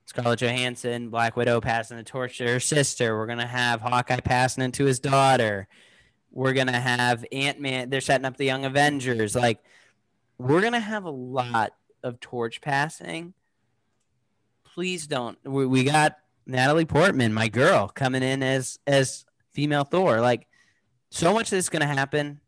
Scarlett 0.04 0.40
Johansson, 0.40 1.08
Black 1.10 1.34
Widow 1.36 1.60
passing 1.60 1.96
the 1.96 2.04
torch 2.04 2.38
to 2.38 2.46
her 2.46 2.60
sister. 2.60 3.16
We're 3.16 3.26
gonna 3.26 3.46
have 3.46 3.80
Hawkeye 3.80 4.20
passing 4.20 4.62
it 4.64 4.74
to 4.74 4.84
his 4.84 5.00
daughter. 5.00 5.66
We're 6.30 6.52
gonna 6.52 6.78
have 6.78 7.24
Ant 7.32 7.58
Man. 7.60 7.88
They're 7.90 8.00
setting 8.02 8.26
up 8.26 8.36
the 8.36 8.44
Young 8.44 8.66
Avengers. 8.66 9.34
Like, 9.34 9.60
we're 10.38 10.60
gonna 10.60 10.78
have 10.78 11.04
a 11.04 11.10
lot 11.10 11.72
of 12.04 12.20
torch 12.20 12.60
passing. 12.60 13.32
Please 14.77 15.07
don't. 15.07 15.39
We, 15.43 15.64
we 15.64 15.85
got 15.85 16.18
Natalie 16.47 16.85
Portman, 16.85 17.33
my 17.33 17.49
girl, 17.49 17.89
coming 17.89 18.22
in 18.22 18.43
as 18.43 18.79
as 18.87 19.24
female 19.55 19.85
Thor. 19.85 20.20
Like, 20.20 20.47
so 21.11 21.33
much 21.33 21.47
of 21.47 21.51
this 21.53 21.64
is 21.64 21.68
gonna 21.70 21.87
happen. 21.87 22.41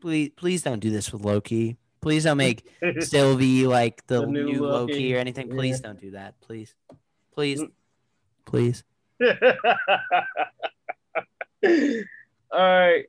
Please, 0.00 0.30
please 0.36 0.62
don't 0.64 0.80
do 0.80 0.90
this 0.90 1.12
with 1.12 1.24
Loki. 1.24 1.76
Please 2.00 2.24
don't 2.24 2.36
make 2.36 2.68
Sylvie 3.00 3.64
like 3.68 4.04
the, 4.08 4.22
The 4.22 4.26
new 4.26 4.44
new, 4.54 4.62
Loki. 4.66 4.92
Loki. 4.92 5.14
or 5.14 5.18
anything. 5.18 5.50
Please 5.50 5.76
Yeah. 5.80 5.86
don't 5.86 6.00
do 6.00 6.10
that. 6.12 6.34
Please, 6.40 6.74
please, 7.32 7.60
Mm. 7.60 7.70
please. 8.44 8.82
All 12.50 12.58
right. 12.60 13.04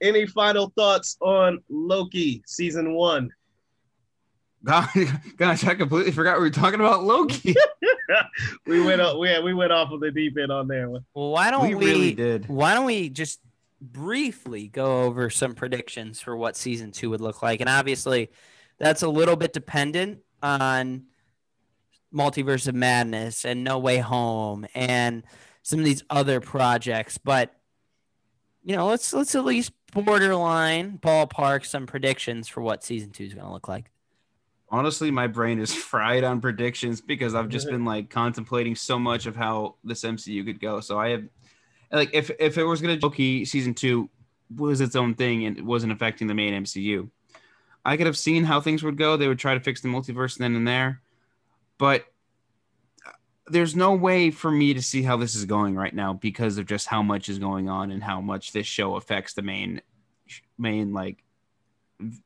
any 0.00 0.26
final 0.26 0.72
thoughts 0.76 1.16
on 1.20 1.58
Loki 1.68 2.42
season 2.46 2.94
one? 2.94 3.30
God, 4.66 4.88
gosh, 5.36 5.64
I 5.64 5.74
completely 5.74 6.12
forgot 6.12 6.38
we 6.38 6.44
were 6.44 6.50
talking 6.50 6.80
about 6.80 7.04
Loki. 7.04 7.54
we 8.66 8.84
went 8.84 9.00
up, 9.00 9.16
we, 9.16 9.38
we 9.40 9.54
went 9.54 9.72
off 9.72 9.92
of 9.92 10.00
the 10.00 10.10
deep 10.10 10.36
end 10.36 10.50
on 10.50 10.66
there. 10.66 10.88
Well, 10.88 11.02
why 11.14 11.50
don't 11.50 11.66
we 11.66 11.74
we, 11.74 11.86
really 11.86 12.14
did. 12.14 12.48
why 12.48 12.74
don't 12.74 12.84
we 12.84 13.08
just 13.08 13.40
briefly 13.80 14.66
go 14.66 15.04
over 15.04 15.30
some 15.30 15.54
predictions 15.54 16.20
for 16.20 16.36
what 16.36 16.56
season 16.56 16.90
two 16.90 17.10
would 17.10 17.20
look 17.20 17.42
like? 17.42 17.60
And 17.60 17.68
obviously, 17.68 18.30
that's 18.78 19.02
a 19.02 19.08
little 19.08 19.36
bit 19.36 19.52
dependent 19.52 20.18
on 20.42 21.04
Multiverse 22.12 22.66
of 22.66 22.74
Madness 22.74 23.44
and 23.44 23.62
No 23.62 23.78
Way 23.78 23.98
Home 23.98 24.66
and 24.74 25.22
some 25.62 25.78
of 25.78 25.84
these 25.84 26.02
other 26.10 26.40
projects. 26.40 27.18
But 27.18 27.54
you 28.64 28.74
know, 28.74 28.88
let's 28.88 29.12
let's 29.12 29.36
at 29.36 29.44
least 29.44 29.70
borderline 29.92 30.98
ballpark 30.98 31.64
some 31.64 31.86
predictions 31.86 32.48
for 32.48 32.60
what 32.62 32.82
season 32.82 33.10
two 33.10 33.24
is 33.24 33.32
going 33.32 33.46
to 33.46 33.52
look 33.52 33.68
like. 33.68 33.92
Honestly, 34.68 35.10
my 35.10 35.26
brain 35.26 35.58
is 35.58 35.74
fried 35.90 36.24
on 36.24 36.40
predictions 36.40 37.00
because 37.00 37.34
I've 37.34 37.48
just 37.48 37.68
been 37.68 37.84
like 37.84 38.10
contemplating 38.10 38.74
so 38.74 38.98
much 38.98 39.26
of 39.26 39.36
how 39.36 39.76
this 39.84 40.02
MCU 40.02 40.44
could 40.44 40.60
go. 40.60 40.80
So 40.80 40.98
I 40.98 41.10
have 41.10 41.24
like 41.92 42.10
if 42.12 42.30
if 42.38 42.58
it 42.58 42.64
was 42.64 42.80
gonna 42.80 42.98
Loki 43.00 43.44
season 43.44 43.74
two 43.74 44.10
was 44.54 44.80
its 44.80 44.96
own 44.96 45.14
thing 45.14 45.44
and 45.44 45.58
it 45.58 45.64
wasn't 45.64 45.92
affecting 45.92 46.26
the 46.26 46.34
main 46.34 46.64
MCU, 46.64 47.08
I 47.84 47.96
could 47.96 48.06
have 48.06 48.18
seen 48.18 48.44
how 48.44 48.60
things 48.60 48.82
would 48.82 48.96
go. 48.96 49.16
They 49.16 49.28
would 49.28 49.38
try 49.38 49.54
to 49.54 49.60
fix 49.60 49.80
the 49.80 49.88
multiverse 49.88 50.36
then 50.36 50.56
and 50.56 50.66
there, 50.66 51.00
but 51.78 52.04
uh, 53.06 53.12
there's 53.46 53.76
no 53.76 53.94
way 53.94 54.30
for 54.30 54.50
me 54.50 54.74
to 54.74 54.82
see 54.82 55.02
how 55.02 55.16
this 55.16 55.34
is 55.34 55.44
going 55.44 55.76
right 55.76 55.94
now 55.94 56.12
because 56.12 56.58
of 56.58 56.66
just 56.66 56.88
how 56.88 57.02
much 57.02 57.28
is 57.28 57.38
going 57.38 57.68
on 57.68 57.92
and 57.92 58.02
how 58.02 58.20
much 58.20 58.52
this 58.52 58.66
show 58.66 58.96
affects 58.96 59.34
the 59.34 59.42
main 59.42 59.80
main 60.58 60.92
like 60.92 61.22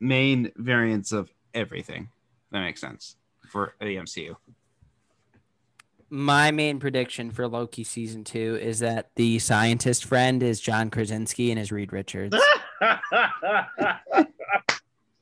main 0.00 0.50
variants 0.56 1.12
of 1.12 1.32
everything. 1.54 2.08
That 2.52 2.60
makes 2.60 2.80
sense 2.80 3.16
for 3.50 3.74
the 3.80 3.96
MCU. 3.96 4.36
My 6.12 6.50
main 6.50 6.80
prediction 6.80 7.30
for 7.30 7.46
Loki 7.46 7.84
season 7.84 8.24
two 8.24 8.58
is 8.60 8.80
that 8.80 9.10
the 9.14 9.38
scientist 9.38 10.04
friend 10.04 10.42
is 10.42 10.60
John 10.60 10.90
Krasinski 10.90 11.52
and 11.52 11.60
is 11.60 11.70
Reed 11.70 11.92
Richards, 11.92 12.36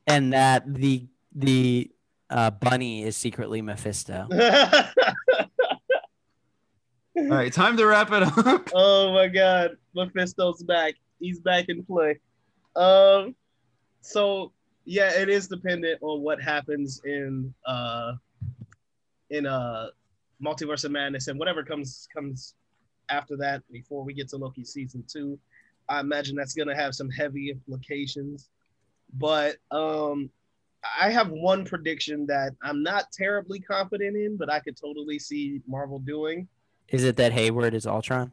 and 0.06 0.32
that 0.32 0.62
the 0.66 1.06
the 1.34 1.90
uh, 2.30 2.50
bunny 2.50 3.02
is 3.02 3.18
secretly 3.18 3.60
Mephisto. 3.60 4.28
All 7.16 7.26
right, 7.26 7.52
time 7.52 7.76
to 7.76 7.84
wrap 7.84 8.12
it 8.12 8.22
up. 8.22 8.70
oh 8.74 9.12
my 9.12 9.26
god, 9.28 9.76
Mephisto's 9.94 10.62
back. 10.62 10.94
He's 11.18 11.40
back 11.40 11.68
in 11.68 11.84
play. 11.84 12.20
Um, 12.76 13.34
so 14.00 14.52
yeah, 14.88 15.10
it 15.10 15.28
is 15.28 15.48
dependent 15.48 15.98
on 16.00 16.22
what 16.22 16.42
happens 16.42 17.02
in 17.04 17.52
uh 17.66 18.12
in 19.28 19.44
uh 19.44 19.88
Multiverse 20.42 20.84
of 20.84 20.92
Madness 20.92 21.28
and 21.28 21.38
whatever 21.38 21.62
comes 21.62 22.08
comes 22.14 22.54
after 23.10 23.36
that 23.36 23.62
before 23.70 24.02
we 24.02 24.14
get 24.14 24.28
to 24.30 24.38
Loki 24.38 24.64
season 24.64 25.04
two. 25.06 25.38
I 25.90 26.00
imagine 26.00 26.36
that's 26.36 26.54
gonna 26.54 26.74
have 26.74 26.94
some 26.94 27.10
heavy 27.10 27.50
implications. 27.50 28.48
But 29.12 29.56
um 29.70 30.30
I 30.98 31.10
have 31.10 31.28
one 31.28 31.66
prediction 31.66 32.24
that 32.28 32.52
I'm 32.62 32.82
not 32.82 33.12
terribly 33.12 33.60
confident 33.60 34.16
in, 34.16 34.38
but 34.38 34.50
I 34.50 34.60
could 34.60 34.78
totally 34.78 35.18
see 35.18 35.60
Marvel 35.66 35.98
doing. 35.98 36.48
Is 36.88 37.04
it 37.04 37.16
that 37.16 37.32
Hayward 37.32 37.74
is 37.74 37.86
Ultron? 37.86 38.32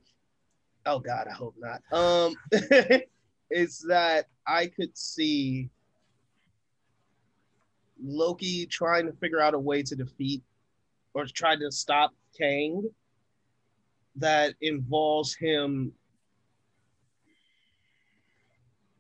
Oh 0.86 1.00
God, 1.00 1.28
I 1.28 1.34
hope 1.34 1.56
not. 1.58 1.82
Um, 1.92 2.36
it's 3.50 3.80
that 3.88 4.28
I 4.48 4.68
could 4.68 4.98
see 4.98 5.70
Loki 8.04 8.66
trying 8.66 9.06
to 9.06 9.14
figure 9.14 9.40
out 9.40 9.54
a 9.54 9.60
way 9.60 9.84
to 9.84 9.96
defeat 9.96 10.44
or 11.14 11.26
try 11.26 11.56
to 11.56 11.72
stop 11.72 12.12
Kang 12.38 12.90
that 14.18 14.54
involves 14.62 15.34
him 15.36 15.94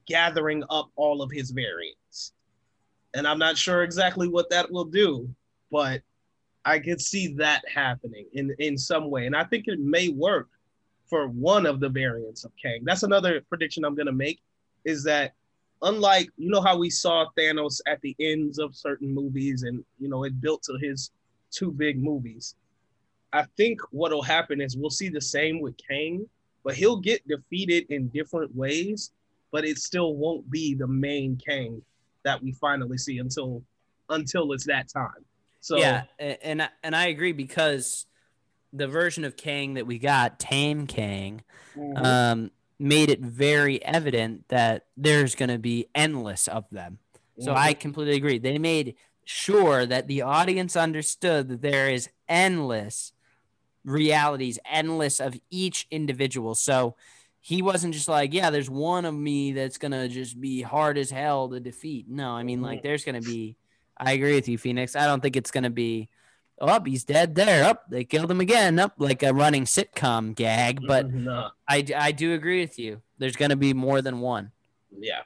gathering 0.07 0.63
up 0.69 0.89
all 0.95 1.21
of 1.21 1.31
his 1.31 1.51
variants. 1.51 2.33
And 3.13 3.27
I'm 3.27 3.39
not 3.39 3.57
sure 3.57 3.83
exactly 3.83 4.27
what 4.27 4.49
that 4.49 4.71
will 4.71 4.85
do, 4.85 5.29
but 5.71 6.01
I 6.65 6.79
could 6.79 7.01
see 7.01 7.33
that 7.35 7.63
happening 7.67 8.25
in, 8.33 8.53
in 8.59 8.77
some 8.77 9.09
way. 9.09 9.25
And 9.25 9.35
I 9.35 9.43
think 9.43 9.67
it 9.67 9.79
may 9.79 10.09
work 10.09 10.49
for 11.07 11.27
one 11.27 11.65
of 11.65 11.79
the 11.79 11.89
variants 11.89 12.43
of 12.43 12.51
Kang. 12.61 12.81
That's 12.83 13.03
another 13.03 13.41
prediction 13.47 13.85
I'm 13.85 13.95
going 13.95 14.07
to 14.07 14.11
make 14.11 14.41
is 14.83 15.03
that 15.03 15.33
unlike, 15.85 16.29
you 16.37 16.49
know, 16.49 16.61
how 16.61 16.77
we 16.77 16.89
saw 16.89 17.25
Thanos 17.37 17.79
at 17.87 18.01
the 18.01 18.15
ends 18.19 18.59
of 18.59 18.75
certain 18.75 19.13
movies 19.13 19.63
and, 19.63 19.85
you 19.99 20.09
know, 20.09 20.23
it 20.23 20.41
built 20.41 20.63
to 20.63 20.77
his 20.81 21.11
two 21.51 21.71
big 21.71 22.01
movies. 22.01 22.55
I 23.31 23.45
think 23.55 23.79
what'll 23.91 24.23
happen 24.23 24.61
is 24.61 24.75
we'll 24.75 24.89
see 24.89 25.09
the 25.09 25.21
same 25.21 25.61
with 25.61 25.75
Kang, 25.77 26.27
but 26.63 26.75
he'll 26.75 26.99
get 26.99 27.25
defeated 27.27 27.85
in 27.89 28.07
different 28.09 28.53
ways, 28.55 29.11
but 29.51 29.63
it 29.63 29.77
still 29.77 30.15
won't 30.15 30.49
be 30.49 30.73
the 30.73 30.87
main 30.87 31.37
Kang 31.37 31.81
that 32.23 32.41
we 32.41 32.51
finally 32.53 32.97
see 32.97 33.19
until 33.19 33.61
until 34.09 34.51
it's 34.53 34.65
that 34.65 34.87
time. 34.87 35.25
So 35.61 35.77
yeah, 35.77 36.03
and 36.19 36.67
and 36.83 36.95
I 36.95 37.07
agree 37.07 37.31
because 37.31 38.05
the 38.73 38.87
version 38.87 39.23
of 39.23 39.37
Kang 39.37 39.75
that 39.75 39.85
we 39.85 39.99
got, 39.99 40.39
Tame 40.39 40.87
Kang, 40.87 41.43
mhm. 41.75 42.05
um, 42.05 42.51
made 42.79 43.09
it 43.09 43.21
very 43.21 43.83
evident 43.83 44.47
that 44.49 44.85
there's 44.97 45.35
going 45.35 45.49
to 45.49 45.57
be 45.57 45.87
endless 45.95 46.47
of 46.47 46.69
them. 46.71 46.99
So 47.39 47.53
I 47.53 47.73
completely 47.73 48.15
agree. 48.15 48.37
They 48.37 48.57
made 48.57 48.95
sure 49.25 49.85
that 49.85 50.07
the 50.07 50.21
audience 50.21 50.75
understood 50.75 51.49
that 51.49 51.61
there 51.61 51.89
is 51.89 52.09
endless 52.29 53.11
realities, 53.83 54.57
endless 54.69 55.19
of 55.19 55.39
each 55.49 55.87
individual. 55.91 56.55
So 56.55 56.95
he 57.41 57.61
wasn't 57.61 57.93
just 57.93 58.07
like, 58.07 58.33
yeah, 58.33 58.49
there's 58.49 58.69
one 58.69 59.05
of 59.05 59.13
me 59.13 59.51
that's 59.51 59.77
going 59.77 59.91
to 59.91 60.07
just 60.07 60.39
be 60.39 60.61
hard 60.61 60.97
as 60.97 61.11
hell 61.11 61.49
to 61.49 61.59
defeat. 61.59 62.07
No, 62.09 62.31
I 62.31 62.43
mean, 62.43 62.61
like, 62.61 62.79
mm-hmm. 62.79 62.87
there's 62.87 63.03
going 63.03 63.21
to 63.21 63.27
be, 63.27 63.57
I 63.97 64.13
agree 64.13 64.35
with 64.35 64.47
you, 64.47 64.57
Phoenix. 64.57 64.95
I 64.95 65.05
don't 65.05 65.21
think 65.21 65.35
it's 65.35 65.51
going 65.51 65.65
to 65.65 65.69
be, 65.69 66.09
oh, 66.59 66.79
he's 66.83 67.03
dead 67.03 67.35
there. 67.35 67.63
Up, 67.65 67.89
they 67.89 68.03
killed 68.03 68.31
him 68.31 68.41
again. 68.41 68.79
Up, 68.79 68.93
like 68.97 69.23
a 69.23 69.33
running 69.33 69.65
sitcom 69.65 70.35
gag. 70.35 70.85
But 70.85 71.09
no. 71.13 71.49
I, 71.67 71.85
I 71.95 72.11
do 72.11 72.33
agree 72.33 72.61
with 72.61 72.79
you. 72.79 73.01
There's 73.17 73.35
going 73.35 73.49
to 73.51 73.55
be 73.55 73.73
more 73.73 74.01
than 74.01 74.19
one. 74.19 74.51
yeah, 74.97 75.21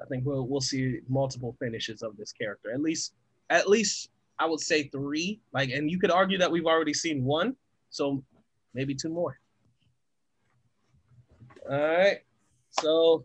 I 0.00 0.06
think 0.06 0.24
we'll 0.24 0.46
we'll 0.46 0.60
see 0.60 1.00
multiple 1.08 1.56
finishes 1.58 2.02
of 2.02 2.16
this 2.16 2.32
character. 2.32 2.72
At 2.72 2.80
least, 2.80 3.12
at 3.50 3.68
least 3.68 4.10
I 4.38 4.46
would 4.46 4.60
say 4.60 4.88
three. 4.88 5.40
Like, 5.52 5.70
and 5.70 5.90
you 5.90 5.98
could 5.98 6.10
argue 6.10 6.38
that 6.38 6.50
we've 6.50 6.66
already 6.66 6.94
seen 6.94 7.24
one, 7.24 7.56
so 7.90 8.22
maybe 8.74 8.94
two 8.94 9.08
more. 9.08 9.38
All 11.70 11.78
right. 11.78 12.18
So 12.70 13.24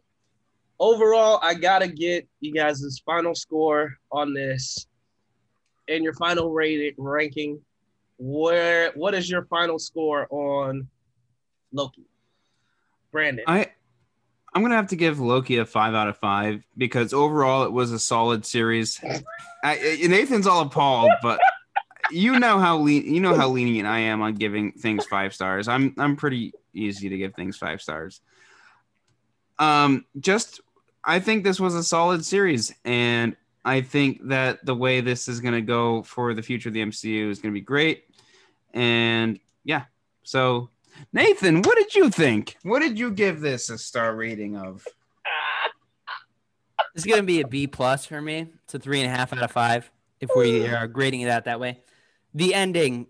overall, 0.80 1.40
I 1.42 1.54
gotta 1.54 1.88
get 1.88 2.28
you 2.40 2.54
guys' 2.54 3.02
final 3.06 3.36
score 3.36 3.96
on 4.12 4.34
this 4.34 4.88
and 5.90 6.04
your 6.04 6.14
final 6.14 6.52
rated 6.52 6.96
ranking. 6.98 7.62
Where 8.18 8.92
what 8.96 9.14
is 9.14 9.30
your 9.30 9.46
final 9.46 9.80
score 9.80 10.28
on 10.30 10.88
Loki? 11.72 12.06
Brandon. 13.12 13.46
I 13.48 13.68
I'm 14.54 14.62
gonna 14.62 14.76
have 14.76 14.88
to 14.88 14.96
give 14.96 15.20
Loki 15.20 15.58
a 15.58 15.66
five 15.66 15.94
out 15.94 16.08
of 16.08 16.18
five 16.18 16.64
because 16.78 17.14
overall 17.14 17.64
it 17.64 17.72
was 17.72 17.92
a 17.92 18.00
solid 18.00 18.46
series. 18.46 19.00
I- 19.64 20.00
Nathan's 20.08 20.48
all 20.48 20.62
appalled, 20.62 21.12
but 21.22 21.40
you 22.12 22.40
know 22.40 22.60
how 22.60 22.78
le- 22.78 22.90
you 22.92 23.20
know 23.22 23.36
how 23.36 23.50
lenient 23.50 23.88
I 23.88 24.00
am 24.00 24.22
on 24.22 24.36
giving 24.36 24.72
things 24.74 25.06
five 25.06 25.34
stars. 25.34 25.68
I'm 25.68 25.94
I'm 25.98 26.16
pretty 26.16 26.54
easy 26.74 27.10
to 27.10 27.18
give 27.18 27.36
things 27.36 27.58
five 27.58 27.82
stars. 27.82 28.22
Um, 29.60 30.06
just 30.20 30.62
I 31.04 31.20
think 31.20 31.44
this 31.44 31.60
was 31.60 31.76
a 31.76 31.84
solid 31.84 32.26
series, 32.26 32.74
and 32.84 33.36
I 33.66 33.82
think 33.82 34.28
that 34.30 34.66
the 34.66 34.76
way 34.76 35.02
this 35.02 35.28
is 35.28 35.40
gonna 35.40 35.62
go 35.62 36.04
for 36.04 36.34
the 36.34 36.42
future 36.42 36.70
of 36.70 36.74
the 36.74 36.82
MCU 36.82 37.30
is 37.30 37.40
gonna 37.40 37.54
be 37.54 37.62
great. 37.62 38.06
And 38.74 39.40
yeah, 39.64 39.86
so 40.24 40.70
Nathan, 41.14 41.62
what 41.62 41.78
did 41.78 41.96
you 41.96 42.10
think? 42.10 42.58
What 42.64 42.80
did 42.80 42.98
you 42.98 43.12
give 43.12 43.42
this 43.42 43.70
a 43.70 43.78
star 43.78 44.16
rating 44.16 44.56
of? 44.56 44.86
It's 46.96 47.06
gonna 47.06 47.24
be 47.24 47.40
a 47.40 47.48
B 47.48 47.68
plus 47.68 48.06
for 48.06 48.22
me. 48.22 48.48
It's 48.64 48.74
a 48.74 48.80
three 48.80 49.00
and 49.02 49.12
a 49.12 49.16
half 49.16 49.32
out 49.32 49.44
of 49.44 49.52
five 49.52 49.90
if 50.20 50.30
we 50.36 50.68
are 50.68 50.88
grading 50.88 51.22
it 51.22 51.30
out 51.30 51.46
that 51.46 51.60
way. 51.60 51.82
The 52.34 52.54
ending, 52.54 53.08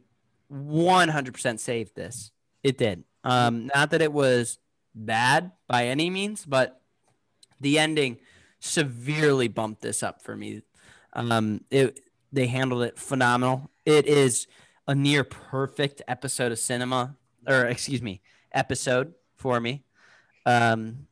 one 0.47 1.07
hundred 1.07 1.33
percent 1.33 1.59
saved 1.59 1.95
this. 1.95 2.31
It 2.61 2.77
did. 2.77 3.03
Um, 3.23 3.69
not 3.73 3.91
that 3.91 4.01
it 4.01 4.11
was 4.11 4.59
bad 4.93 5.51
by 5.67 5.87
any 5.87 6.09
means, 6.09 6.45
but 6.45 6.81
the 7.61 7.79
ending 7.79 8.17
severely 8.59 9.47
bumped 9.47 9.81
this 9.81 10.03
up 10.03 10.21
for 10.21 10.35
me. 10.35 10.61
Um, 11.13 11.61
it 11.71 11.99
they 12.31 12.47
handled 12.47 12.83
it 12.83 12.97
phenomenal. 12.97 13.69
It 13.85 14.05
is 14.05 14.47
a 14.87 14.95
near 14.95 15.23
perfect 15.23 16.01
episode 16.07 16.51
of 16.51 16.59
cinema, 16.59 17.15
or 17.47 17.65
excuse 17.65 18.01
me, 18.01 18.21
episode 18.51 19.13
for 19.35 19.59
me. 19.59 19.83
Um, 20.45 21.07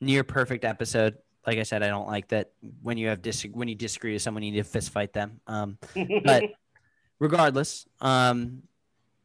near 0.00 0.24
perfect 0.24 0.64
episode. 0.64 1.16
Like 1.46 1.58
I 1.58 1.62
said, 1.64 1.82
I 1.82 1.88
don't 1.88 2.06
like 2.06 2.28
that 2.28 2.52
when 2.82 2.98
you 2.98 3.08
have 3.08 3.22
dis- 3.22 3.46
when 3.52 3.68
you 3.68 3.74
disagree 3.74 4.12
with 4.12 4.22
someone, 4.22 4.42
you 4.42 4.52
need 4.52 4.58
to 4.58 4.64
fist 4.64 4.90
fight 4.90 5.12
them. 5.12 5.40
Um, 5.46 5.78
but 6.24 6.44
regardless, 7.18 7.86
um, 8.00 8.62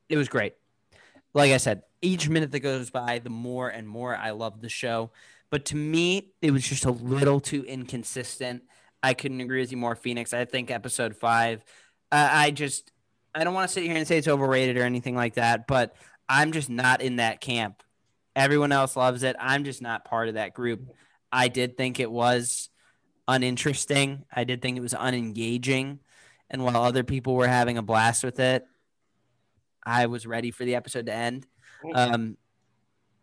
it 0.09 0.17
was 0.17 0.29
great. 0.29 0.53
Like 1.33 1.51
I 1.51 1.57
said, 1.57 1.83
each 2.01 2.29
minute 2.29 2.51
that 2.51 2.59
goes 2.59 2.89
by, 2.89 3.19
the 3.19 3.29
more 3.29 3.69
and 3.69 3.87
more 3.87 4.15
I 4.15 4.31
love 4.31 4.61
the 4.61 4.69
show. 4.69 5.11
But 5.49 5.65
to 5.65 5.75
me, 5.75 6.33
it 6.41 6.51
was 6.51 6.67
just 6.67 6.85
a 6.85 6.91
little 6.91 7.39
too 7.39 7.63
inconsistent. 7.63 8.63
I 9.01 9.13
couldn't 9.13 9.41
agree 9.41 9.61
with 9.61 9.71
you 9.71 9.77
more, 9.77 9.95
Phoenix. 9.95 10.33
I 10.33 10.45
think 10.45 10.71
episode 10.71 11.15
five, 11.15 11.63
uh, 12.11 12.29
I 12.31 12.51
just, 12.51 12.91
I 13.33 13.43
don't 13.43 13.53
want 13.53 13.69
to 13.69 13.73
sit 13.73 13.83
here 13.83 13.95
and 13.95 14.07
say 14.07 14.17
it's 14.17 14.27
overrated 14.27 14.77
or 14.77 14.83
anything 14.83 15.15
like 15.15 15.35
that, 15.35 15.67
but 15.67 15.95
I'm 16.27 16.51
just 16.51 16.69
not 16.69 17.01
in 17.01 17.17
that 17.17 17.39
camp. 17.39 17.83
Everyone 18.35 18.71
else 18.71 18.95
loves 18.95 19.23
it. 19.23 19.35
I'm 19.39 19.63
just 19.63 19.81
not 19.81 20.05
part 20.05 20.27
of 20.27 20.33
that 20.33 20.53
group. 20.53 20.81
I 21.31 21.47
did 21.47 21.77
think 21.77 21.99
it 21.99 22.11
was 22.11 22.69
uninteresting. 23.27 24.25
I 24.33 24.43
did 24.43 24.61
think 24.61 24.77
it 24.77 24.81
was 24.81 24.93
unengaging. 24.93 25.99
And 26.49 26.63
while 26.63 26.83
other 26.83 27.03
people 27.03 27.35
were 27.35 27.47
having 27.47 27.77
a 27.77 27.81
blast 27.81 28.23
with 28.23 28.39
it, 28.39 28.65
I 29.85 30.07
was 30.07 30.25
ready 30.25 30.51
for 30.51 30.65
the 30.65 30.75
episode 30.75 31.05
to 31.05 31.13
end. 31.13 31.45
Um, 31.93 32.37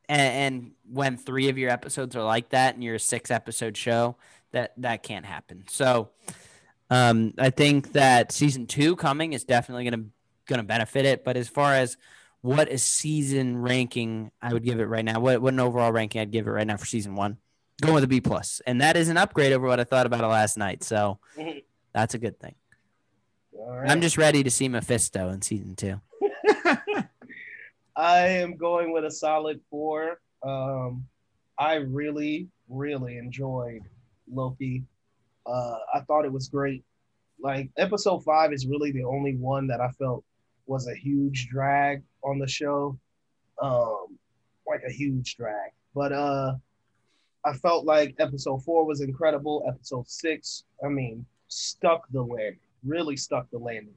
and, 0.08 0.20
and 0.20 0.70
when 0.90 1.16
three 1.16 1.48
of 1.48 1.58
your 1.58 1.70
episodes 1.70 2.14
are 2.16 2.22
like 2.22 2.50
that 2.50 2.74
and 2.74 2.82
you're 2.84 2.96
a 2.96 3.00
six 3.00 3.30
episode 3.30 3.76
show, 3.76 4.16
that 4.52 4.72
that 4.78 5.02
can't 5.02 5.26
happen. 5.26 5.64
So 5.68 6.10
um, 6.90 7.34
I 7.38 7.50
think 7.50 7.92
that 7.92 8.30
season 8.32 8.66
two 8.66 8.96
coming 8.96 9.32
is 9.32 9.44
definitely 9.44 9.84
gonna 9.84 10.04
gonna 10.46 10.62
benefit 10.64 11.04
it. 11.06 11.24
But 11.24 11.36
as 11.36 11.48
far 11.48 11.74
as 11.74 11.96
what 12.42 12.68
a 12.70 12.76
season 12.78 13.56
ranking 13.62 14.30
I 14.42 14.52
would 14.52 14.64
give 14.64 14.78
it 14.80 14.84
right 14.84 15.04
now, 15.04 15.18
what 15.20 15.40
what 15.40 15.54
an 15.54 15.60
overall 15.60 15.90
ranking 15.92 16.20
I'd 16.20 16.30
give 16.30 16.46
it 16.46 16.50
right 16.50 16.66
now 16.66 16.76
for 16.76 16.86
season 16.86 17.14
one, 17.14 17.38
going 17.80 17.94
with 17.94 18.04
a 18.04 18.08
B 18.08 18.20
plus, 18.20 18.60
and 18.66 18.80
that 18.82 18.96
is 18.96 19.08
an 19.08 19.16
upgrade 19.16 19.52
over 19.52 19.66
what 19.66 19.80
I 19.80 19.84
thought 19.84 20.06
about 20.06 20.22
it 20.22 20.26
last 20.28 20.56
night. 20.58 20.82
So 20.84 21.18
Mhm. 21.38 21.64
that's 21.92 22.14
a 22.14 22.18
good 22.18 22.38
thing. 22.38 22.54
All 23.56 23.70
I'm 23.86 24.00
just 24.02 24.18
ready 24.18 24.42
to 24.42 24.50
see 24.50 24.68
Mephisto 24.68 25.30
in 25.30 25.40
season 25.40 25.74
two. 25.74 26.00
I 27.96 28.26
am 28.26 28.56
going 28.56 28.92
with 28.92 29.04
a 29.04 29.10
solid 29.10 29.60
four. 29.70 30.20
Um, 30.42 31.06
I 31.58 31.74
really, 31.74 32.48
really 32.68 33.18
enjoyed 33.18 33.82
Loki. 34.30 34.84
Uh, 35.46 35.78
I 35.94 36.00
thought 36.00 36.24
it 36.24 36.32
was 36.32 36.48
great. 36.48 36.84
Like 37.40 37.70
episode 37.76 38.24
five 38.24 38.52
is 38.52 38.66
really 38.66 38.90
the 38.92 39.04
only 39.04 39.36
one 39.36 39.66
that 39.68 39.80
I 39.80 39.90
felt 39.90 40.24
was 40.66 40.88
a 40.88 40.94
huge 40.94 41.48
drag 41.48 42.02
on 42.22 42.38
the 42.38 42.48
show. 42.48 42.98
Um, 43.60 44.18
like 44.66 44.82
a 44.86 44.92
huge 44.92 45.36
drag. 45.36 45.72
But 45.94 46.12
uh 46.12 46.54
I 47.44 47.52
felt 47.52 47.84
like 47.84 48.14
episode 48.18 48.64
four 48.64 48.86
was 48.86 49.02
incredible. 49.02 49.64
Episode 49.68 50.08
six, 50.08 50.64
I 50.82 50.88
mean, 50.88 51.26
stuck 51.48 52.08
the 52.10 52.22
landing, 52.22 52.58
really 52.84 53.16
stuck 53.16 53.50
the 53.50 53.58
landing. 53.58 53.94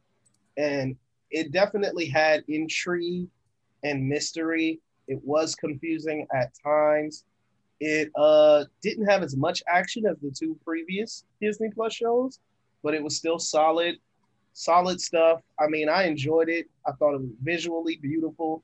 And 0.57 0.97
it 1.31 1.53
definitely 1.53 2.07
had 2.07 2.43
intrigue 2.49 3.29
and 3.83 4.07
mystery. 4.07 4.79
It 5.07 5.19
was 5.23 5.55
confusing 5.55 6.27
at 6.33 6.51
times. 6.63 7.23
It 7.79 8.09
uh 8.15 8.65
didn't 8.81 9.05
have 9.05 9.23
as 9.23 9.35
much 9.35 9.61
action 9.67 10.05
as 10.05 10.17
the 10.19 10.31
two 10.31 10.57
previous 10.65 11.23
Disney 11.41 11.69
Plus 11.69 11.93
shows, 11.93 12.39
but 12.83 12.93
it 12.93 13.03
was 13.03 13.17
still 13.17 13.39
solid, 13.39 13.97
solid 14.53 14.99
stuff. 14.99 15.41
I 15.59 15.67
mean, 15.67 15.87
I 15.87 16.03
enjoyed 16.03 16.49
it. 16.49 16.67
I 16.85 16.91
thought 16.93 17.13
it 17.13 17.21
was 17.21 17.29
visually 17.43 17.97
beautiful, 17.97 18.63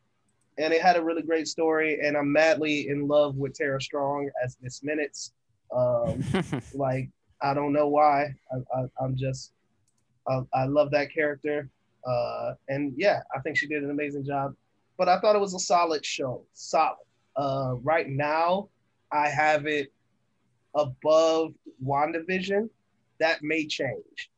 and 0.57 0.73
it 0.73 0.81
had 0.81 0.97
a 0.97 1.03
really 1.03 1.21
great 1.21 1.47
story. 1.47 1.99
And 2.01 2.17
I'm 2.17 2.31
madly 2.31 2.89
in 2.89 3.07
love 3.07 3.35
with 3.35 3.53
Tara 3.53 3.79
Strong 3.81 4.29
as 4.43 4.57
Miss 4.61 4.83
Minutes. 4.83 5.31
Um, 5.75 6.23
like 6.73 7.09
I 7.41 7.53
don't 7.53 7.73
know 7.73 7.87
why. 7.87 8.33
I, 8.51 8.79
I, 8.79 8.85
I'm 8.99 9.15
just 9.15 9.51
I, 10.27 10.41
I 10.53 10.65
love 10.65 10.91
that 10.91 11.13
character. 11.13 11.69
Uh, 12.05 12.53
and 12.67 12.93
yeah, 12.97 13.21
I 13.35 13.39
think 13.39 13.57
she 13.57 13.67
did 13.67 13.83
an 13.83 13.89
amazing 13.89 14.25
job. 14.25 14.55
But 14.97 15.09
I 15.09 15.19
thought 15.19 15.35
it 15.35 15.39
was 15.39 15.53
a 15.53 15.59
solid 15.59 16.05
show. 16.05 16.43
Solid. 16.53 16.97
Uh, 17.35 17.75
right 17.81 18.07
now, 18.07 18.69
I 19.11 19.29
have 19.29 19.65
it 19.65 19.91
above 20.75 21.53
WandaVision. 21.83 22.69
That 23.19 23.43
may 23.43 23.65
change. 23.65 24.29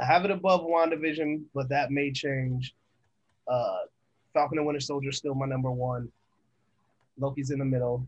I 0.00 0.04
have 0.04 0.24
it 0.24 0.30
above 0.30 0.62
WandaVision, 0.62 1.42
but 1.54 1.68
that 1.68 1.90
may 1.90 2.10
change. 2.10 2.74
Uh, 3.46 3.78
Falcon 4.32 4.58
and 4.58 4.66
Winter 4.66 4.80
Soldier 4.80 5.10
is 5.10 5.16
still 5.16 5.34
my 5.34 5.46
number 5.46 5.70
one. 5.70 6.10
Loki's 7.18 7.50
in 7.50 7.58
the 7.58 7.64
middle. 7.64 8.06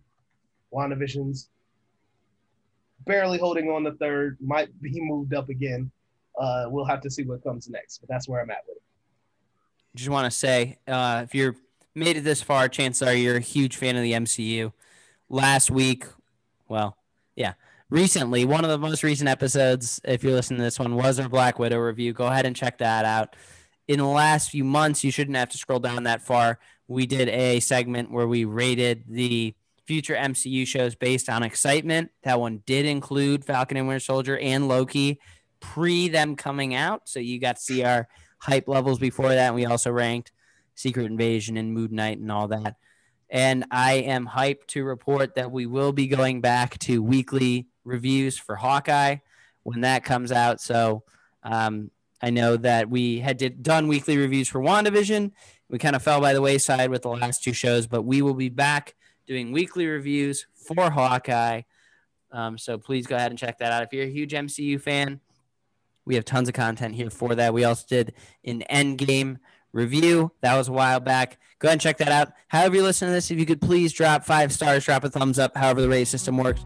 WandaVision's 0.73 1.49
barely 3.05 3.39
holding 3.39 3.71
on 3.71 3.83
the 3.83 3.93
third. 3.93 4.39
Might 4.41 4.69
be 4.81 5.01
moved 5.01 5.35
up 5.35 5.49
again. 5.49 5.91
Uh, 6.39 6.67
we'll 6.69 6.85
have 6.85 7.01
to 7.03 7.11
see 7.11 7.25
what 7.25 7.43
comes 7.43 7.69
next, 7.69 7.99
but 7.99 8.09
that's 8.09 8.29
where 8.29 8.41
I'm 8.41 8.51
at 8.51 8.65
with 8.67 8.79
it. 8.79 8.82
Just 9.95 10.11
want 10.11 10.31
to 10.31 10.37
say 10.37 10.79
uh, 10.89 11.23
if 11.25 11.35
you're 11.35 11.57
made 11.95 12.17
it 12.17 12.25
this 12.25 12.43
far 12.43 12.69
chances 12.69 13.07
are 13.07 13.15
you're 13.15 13.37
a 13.37 13.41
huge 13.41 13.77
fan 13.77 13.97
of 13.97 14.03
the 14.03 14.13
mcu 14.13 14.73
last 15.29 15.71
week 15.71 16.05
well 16.69 16.97
yeah 17.37 17.53
recently 17.93 18.47
one 18.47 18.65
of 18.65 18.71
the 18.71 18.79
most 18.79 19.03
recent 19.03 19.29
episodes 19.29 20.01
if 20.05 20.25
you're 20.25 20.33
listening 20.33 20.57
to 20.57 20.65
this 20.65 20.79
one 20.79 20.97
was 20.97 21.21
our 21.21 21.29
black 21.29 21.59
widow 21.59 21.79
review. 21.79 22.15
Go 22.15 22.27
ahead 22.27 22.47
and 22.47 22.57
check 22.57 22.79
that 22.79 23.05
out. 23.05 23.37
In 23.87 23.99
the 23.99 24.07
last 24.07 24.51
few 24.51 24.65
months 24.65 25.05
you 25.05 25.11
shouldn't 25.11 25.37
have 25.37 25.51
to 25.51 25.59
scroll 25.59 25.79
down 25.79 26.05
that 26.05 26.23
far. 26.23 26.59
We 26.89 27.05
did 27.05 27.29
a 27.29 27.61
segment 27.61 28.11
where 28.11 28.27
we 28.27 28.47
rated 28.47 29.05
the 29.07 29.55
future 29.87 30.15
mcu 30.15 30.67
shows 30.67 30.95
based 30.95 31.29
on 31.29 31.43
excitement. 31.43 32.11
That 32.23 32.41
one 32.41 32.63
did 32.65 32.87
include 32.87 33.45
falcon 33.45 33.77
and 33.77 33.87
winter 33.87 34.01
soldier 34.01 34.39
and 34.39 34.69
loki 34.69 35.21
pre 35.61 36.09
them 36.09 36.35
coming 36.35 36.75
out. 36.75 37.11
So 37.11 37.21
you 37.21 37.39
got 37.39 37.57
to 37.57 37.63
see 37.63 37.85
our 37.85 38.09
hype 38.43 38.67
levels 38.67 38.99
before 38.99 39.29
that. 39.29 39.47
And 39.47 39.55
we 39.55 39.67
also 39.67 39.93
ranked 39.93 40.33
Secret 40.75 41.07
Invasion 41.07 41.57
and 41.57 41.73
Moon 41.73 41.95
Knight 41.95 42.19
and 42.19 42.31
all 42.31 42.49
that. 42.49 42.77
And 43.31 43.65
I 43.71 43.95
am 43.95 44.27
hyped 44.27 44.67
to 44.69 44.85
report 44.85 45.37
that 45.37 45.53
we 45.53 45.67
will 45.67 45.93
be 45.93 46.09
going 46.09 46.41
back 46.41 46.77
to 46.81 47.03
weekly 47.03 47.69
reviews 47.85 48.37
for 48.37 48.57
Hawkeye 48.57 49.17
when 49.63 49.83
that 49.83 50.05
comes 50.05 50.33
out. 50.33 50.61
So 50.61 51.05
um, 51.45 51.91
I 52.21 52.31
know 52.31 52.57
that 52.57 52.91
we 52.91 53.21
had 53.21 53.37
did, 53.37 53.63
done 53.63 53.87
weekly 53.87 54.19
reviews 54.19 54.49
for 54.49 54.61
WandaVision. 54.61 55.31
We 55.69 55.79
kind 55.79 55.95
of 55.95 56.03
fell 56.03 56.21
by 56.21 56.35
the 56.35 56.43
wayside 56.43 56.91
with 56.91 57.03
the 57.03 57.11
last 57.11 57.45
two 57.45 57.53
shows, 57.53 57.87
but 57.87 58.03
we 58.03 58.23
will 58.23 58.35
be 58.35 58.49
back 58.49 58.95
doing 59.27 59.53
weekly 59.53 59.87
reviews 59.87 60.47
for 60.55 60.91
Hawkeye. 60.91 61.63
Um, 62.33 62.59
so 62.59 62.77
please 62.77 63.07
go 63.07 63.15
ahead 63.15 63.31
and 63.31 63.39
check 63.39 63.59
that 63.59 63.73
out. 63.73 63.85
If 63.85 63.93
you're 63.93 64.05
a 64.05 64.11
huge 64.11 64.33
MCU 64.33 64.81
fan, 64.81 65.21
we 66.05 66.15
have 66.15 66.25
tons 66.25 66.49
of 66.49 66.55
content 66.55 66.95
here 66.95 67.11
for 67.11 67.35
that. 67.35 67.55
We 67.55 67.65
also 67.65 67.85
did 67.89 68.15
an 68.45 68.65
Endgame 68.71 69.39
review. 69.73 70.33
That 70.41 70.57
was 70.57 70.69
a 70.69 70.73
while 70.73 71.01
back. 71.01 71.39
Go 71.59 71.69
ahead 71.69 71.75
and 71.75 71.81
check 71.81 71.99
that 71.99 72.09
out. 72.09 72.33
However, 72.49 72.77
you 72.77 72.83
listen 72.83 73.09
to 73.09 73.15
this, 73.15 73.31
if 73.31 73.39
you 73.39 73.47
could 73.47 73.61
please 73.61 73.93
drop 73.93 74.25
five 74.25 74.53
stars, 74.53 74.85
drop 74.85 75.05
a 75.05 75.11
thumbs 75.11 75.39
up, 75.39 75.57
however 75.57 75.81
the 75.81 75.89
rating 75.89 76.07
system 76.07 76.37
works. 76.37 76.65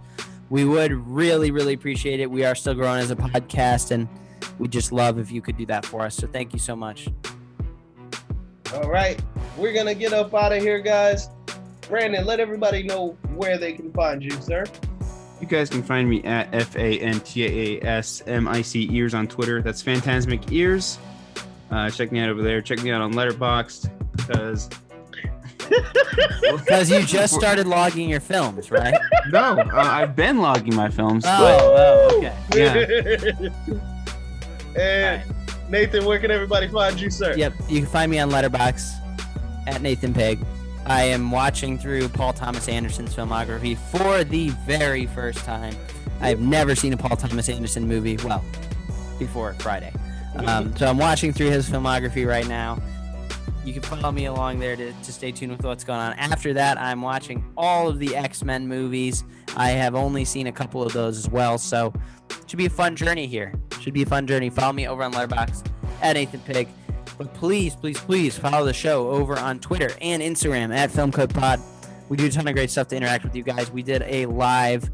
We 0.49 0.65
would 0.65 0.93
really, 0.93 1.51
really 1.51 1.75
appreciate 1.75 2.21
it. 2.21 2.31
We 2.31 2.45
are 2.45 2.55
still 2.55 2.75
growing 2.75 3.01
as 3.01 3.11
a 3.11 3.17
podcast, 3.17 3.91
and 3.91 4.09
we 4.59 4.69
just 4.69 4.93
love 4.93 5.19
if 5.19 5.31
you 5.31 5.43
could 5.43 5.57
do 5.57 5.67
that 5.67 5.85
for 5.85 6.03
us. 6.03 6.15
So 6.15 6.27
thank 6.27 6.53
you 6.53 6.59
so 6.59 6.77
much. 6.77 7.09
All 8.75 8.89
right, 8.89 9.21
we're 9.57 9.73
gonna 9.73 9.95
get 9.95 10.13
up 10.13 10.35
out 10.35 10.53
of 10.53 10.63
here, 10.63 10.81
guys. 10.81 11.29
Brandon, 11.89 12.25
let 12.25 12.41
everybody 12.41 12.83
know 12.83 13.17
where 13.35 13.59
they 13.59 13.73
can 13.73 13.93
find 13.93 14.23
you, 14.23 14.31
sir. 14.41 14.65
You 15.41 15.47
guys 15.47 15.69
can 15.69 15.83
find 15.83 16.09
me 16.09 16.23
at 16.25 16.53
F 16.55 16.77
A 16.77 16.99
N 16.99 17.21
T 17.21 17.45
A 17.45 17.87
S 17.87 18.23
M 18.27 18.49
I 18.49 18.63
C 18.63 18.89
ears 18.91 19.15
on 19.15 19.29
Twitter. 19.29 19.61
That's 19.63 19.83
Fantasmic 19.83 20.51
Ears. 20.51 20.99
Uh, 21.71 21.91
check 21.91 22.11
me 22.13 22.21
out 22.21 22.31
over 22.31 22.43
there. 22.43 22.63
Check 22.63 22.83
me 22.83 22.91
out 22.91 23.01
on 23.03 23.13
Letterboxd 23.13 23.91
because 24.17 24.69
Because 26.51 26.91
you 26.95 27.03
just 27.03 27.35
started 27.35 27.67
logging 27.67 28.09
your 28.09 28.21
films, 28.21 28.71
right? 28.71 28.95
no, 29.31 29.59
uh, 29.59 29.71
I've 29.75 30.17
been 30.17 30.39
logging 30.39 30.75
my 30.75 30.89
films. 30.89 31.25
but 31.25 31.61
Oh, 31.61 32.09
oh 32.11 32.19
okay. 32.19 32.33
yeah, 32.55 33.61
and 34.81 35.23
Nathan, 35.69 36.05
where 36.05 36.19
can 36.19 36.31
everybody 36.31 36.69
find 36.69 36.99
you, 37.01 37.11
sir? 37.11 37.35
Yep, 37.37 37.55
you 37.69 37.81
can 37.81 37.89
find 37.89 38.11
me 38.11 38.19
on 38.21 38.31
Letterboxd 38.31 38.91
at 39.67 39.83
Nathan 39.83 40.15
Pig. 40.15 40.39
I 40.87 41.03
am 41.03 41.33
watching 41.33 41.79
through 41.79 42.09
Paul 42.11 42.33
Thomas 42.33 42.69
Anderson's 42.69 43.15
filmography 43.15 43.77
for 43.77 44.23
the 44.23 44.51
very 44.67 45.07
first 45.07 45.41
time. 45.41 45.75
I 46.21 46.29
have 46.29 46.41
never 46.41 46.77
seen 46.77 46.93
a 46.93 46.97
Paul 46.97 47.17
Thomas 47.17 47.49
Anderson 47.49 47.89
movie. 47.89 48.17
Well, 48.19 48.45
before 49.19 49.55
Friday. 49.55 49.93
Um, 50.47 50.77
so 50.77 50.87
I'm 50.87 50.99
watching 50.99 51.33
through 51.33 51.51
his 51.51 51.69
filmography 51.69 52.27
right 52.27 52.47
now. 52.47 52.79
You 53.65 53.73
can 53.73 53.83
follow 53.83 54.13
me 54.13 54.27
along 54.27 54.61
there 54.61 54.77
to, 54.77 54.93
to 54.93 55.13
stay 55.13 55.33
tuned 55.33 55.51
with 55.51 55.65
what's 55.65 55.83
going 55.83 55.99
on. 55.99 56.13
After 56.15 56.53
that, 56.55 56.79
I'm 56.79 57.03
watching 57.03 57.45
all 57.57 57.89
of 57.89 57.99
the 57.99 58.15
X 58.15 58.45
Men 58.45 58.69
movies. 58.69 59.25
I 59.57 59.71
have 59.71 59.97
only 59.97 60.25
seen 60.25 60.47
a 60.47 60.53
couple 60.53 60.85
of 60.85 60.93
those 60.93 61.19
as 61.19 61.29
well. 61.29 61.59
So 61.59 61.93
it 62.31 62.49
should 62.49 62.59
be 62.59 62.67
a 62.67 62.71
fun 62.71 62.95
journey 62.95 63.27
here. 63.27 63.53
Should 63.81 63.95
be 63.95 64.03
a 64.03 64.07
fun 64.07 64.27
journey. 64.27 64.51
Follow 64.51 64.73
me 64.73 64.87
over 64.87 65.03
on 65.03 65.13
Letterboxd 65.13 65.67
at 66.01 66.13
Nathan 66.13 66.41
Pig. 66.41 66.69
But 67.19 67.33
please, 67.35 67.75
please, 67.75 67.99
please 67.99 68.37
follow 68.39 68.67
the 68.67 68.75
show 68.75 69.11
over 69.11 69.39
on 69.39 69.59
Twitter 69.59 69.91
and 70.01 70.23
Instagram 70.23 70.75
at 70.75 70.91
Film 70.91 71.11
Code 71.11 71.33
Pod. 71.33 71.61
We 72.09 72.17
do 72.17 72.27
a 72.27 72.31
ton 72.31 72.47
of 72.47 72.55
great 72.55 72.71
stuff 72.71 72.89
to 72.89 72.97
interact 72.97 73.25
with 73.25 73.35
you 73.35 73.43
guys. 73.43 73.71
We 73.71 73.83
did 73.83 74.03
a 74.03 74.27
live 74.27 74.91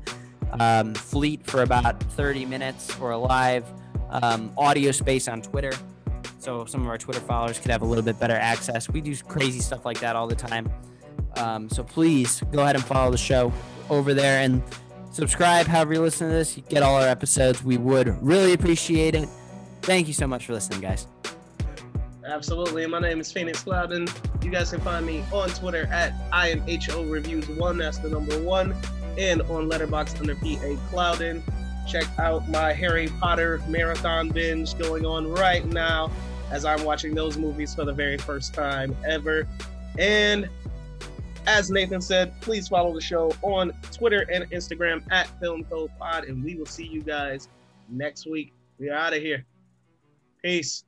um, 0.52 0.94
fleet 0.94 1.44
for 1.44 1.62
about 1.62 2.02
30 2.02 2.44
minutes 2.46 2.92
for 2.92 3.10
a 3.10 3.18
live 3.18 3.64
um, 4.10 4.52
audio 4.56 4.92
space 4.92 5.28
on 5.28 5.42
Twitter. 5.42 5.72
So 6.38 6.64
some 6.64 6.82
of 6.82 6.88
our 6.88 6.98
Twitter 6.98 7.20
followers 7.20 7.58
could 7.58 7.70
have 7.70 7.82
a 7.82 7.84
little 7.84 8.04
bit 8.04 8.18
better 8.18 8.34
access. 8.34 8.88
We 8.88 9.00
do 9.00 9.14
crazy 9.16 9.60
stuff 9.60 9.84
like 9.84 10.00
that 10.00 10.16
all 10.16 10.26
the 10.26 10.34
time. 10.34 10.70
Um, 11.36 11.68
so 11.68 11.82
please 11.82 12.42
go 12.52 12.62
ahead 12.62 12.76
and 12.76 12.84
follow 12.84 13.10
the 13.10 13.18
show 13.18 13.52
over 13.90 14.14
there 14.14 14.40
and 14.40 14.62
subscribe. 15.12 15.66
However 15.66 15.94
you 15.94 16.00
listen 16.00 16.28
to 16.28 16.34
this, 16.34 16.56
you 16.56 16.62
get 16.68 16.82
all 16.82 16.96
our 16.96 17.08
episodes. 17.08 17.62
We 17.62 17.78
would 17.78 18.08
really 18.22 18.52
appreciate 18.52 19.14
it. 19.14 19.28
Thank 19.82 20.08
you 20.08 20.14
so 20.14 20.26
much 20.26 20.46
for 20.46 20.52
listening, 20.52 20.80
guys. 20.80 21.06
Absolutely. 22.24 22.86
My 22.86 23.00
name 23.00 23.20
is 23.20 23.32
Phoenix 23.32 23.64
Clouden. 23.64 24.08
You 24.44 24.50
guys 24.50 24.70
can 24.70 24.80
find 24.80 25.04
me 25.04 25.24
on 25.32 25.48
Twitter 25.50 25.86
at 25.86 26.12
IMHO 26.30 27.10
Reviews 27.10 27.48
One. 27.48 27.78
That's 27.78 27.98
the 27.98 28.08
number 28.08 28.40
one. 28.42 28.74
And 29.18 29.42
on 29.42 29.68
Letterboxd 29.68 30.20
under 30.20 30.34
PA 30.36 30.80
Clouden. 30.90 31.42
Check 31.88 32.04
out 32.18 32.48
my 32.48 32.72
Harry 32.72 33.08
Potter 33.20 33.60
marathon 33.66 34.28
binge 34.28 34.78
going 34.78 35.04
on 35.04 35.32
right 35.32 35.64
now 35.66 36.12
as 36.52 36.64
I'm 36.64 36.84
watching 36.84 37.14
those 37.14 37.36
movies 37.36 37.74
for 37.74 37.84
the 37.84 37.92
very 37.92 38.18
first 38.18 38.54
time 38.54 38.96
ever. 39.06 39.48
And 39.98 40.48
as 41.46 41.70
Nathan 41.70 42.00
said, 42.00 42.40
please 42.40 42.68
follow 42.68 42.94
the 42.94 43.00
show 43.00 43.32
on 43.42 43.72
Twitter 43.90 44.26
and 44.32 44.48
Instagram 44.50 45.02
at 45.10 45.28
Film 45.40 45.64
Pod, 45.98 46.24
and 46.24 46.44
we 46.44 46.54
will 46.54 46.66
see 46.66 46.86
you 46.86 47.02
guys 47.02 47.48
next 47.88 48.30
week. 48.30 48.52
We 48.78 48.90
are 48.90 48.96
out 48.96 49.12
of 49.12 49.20
here. 49.20 49.44
Peace. 50.42 50.84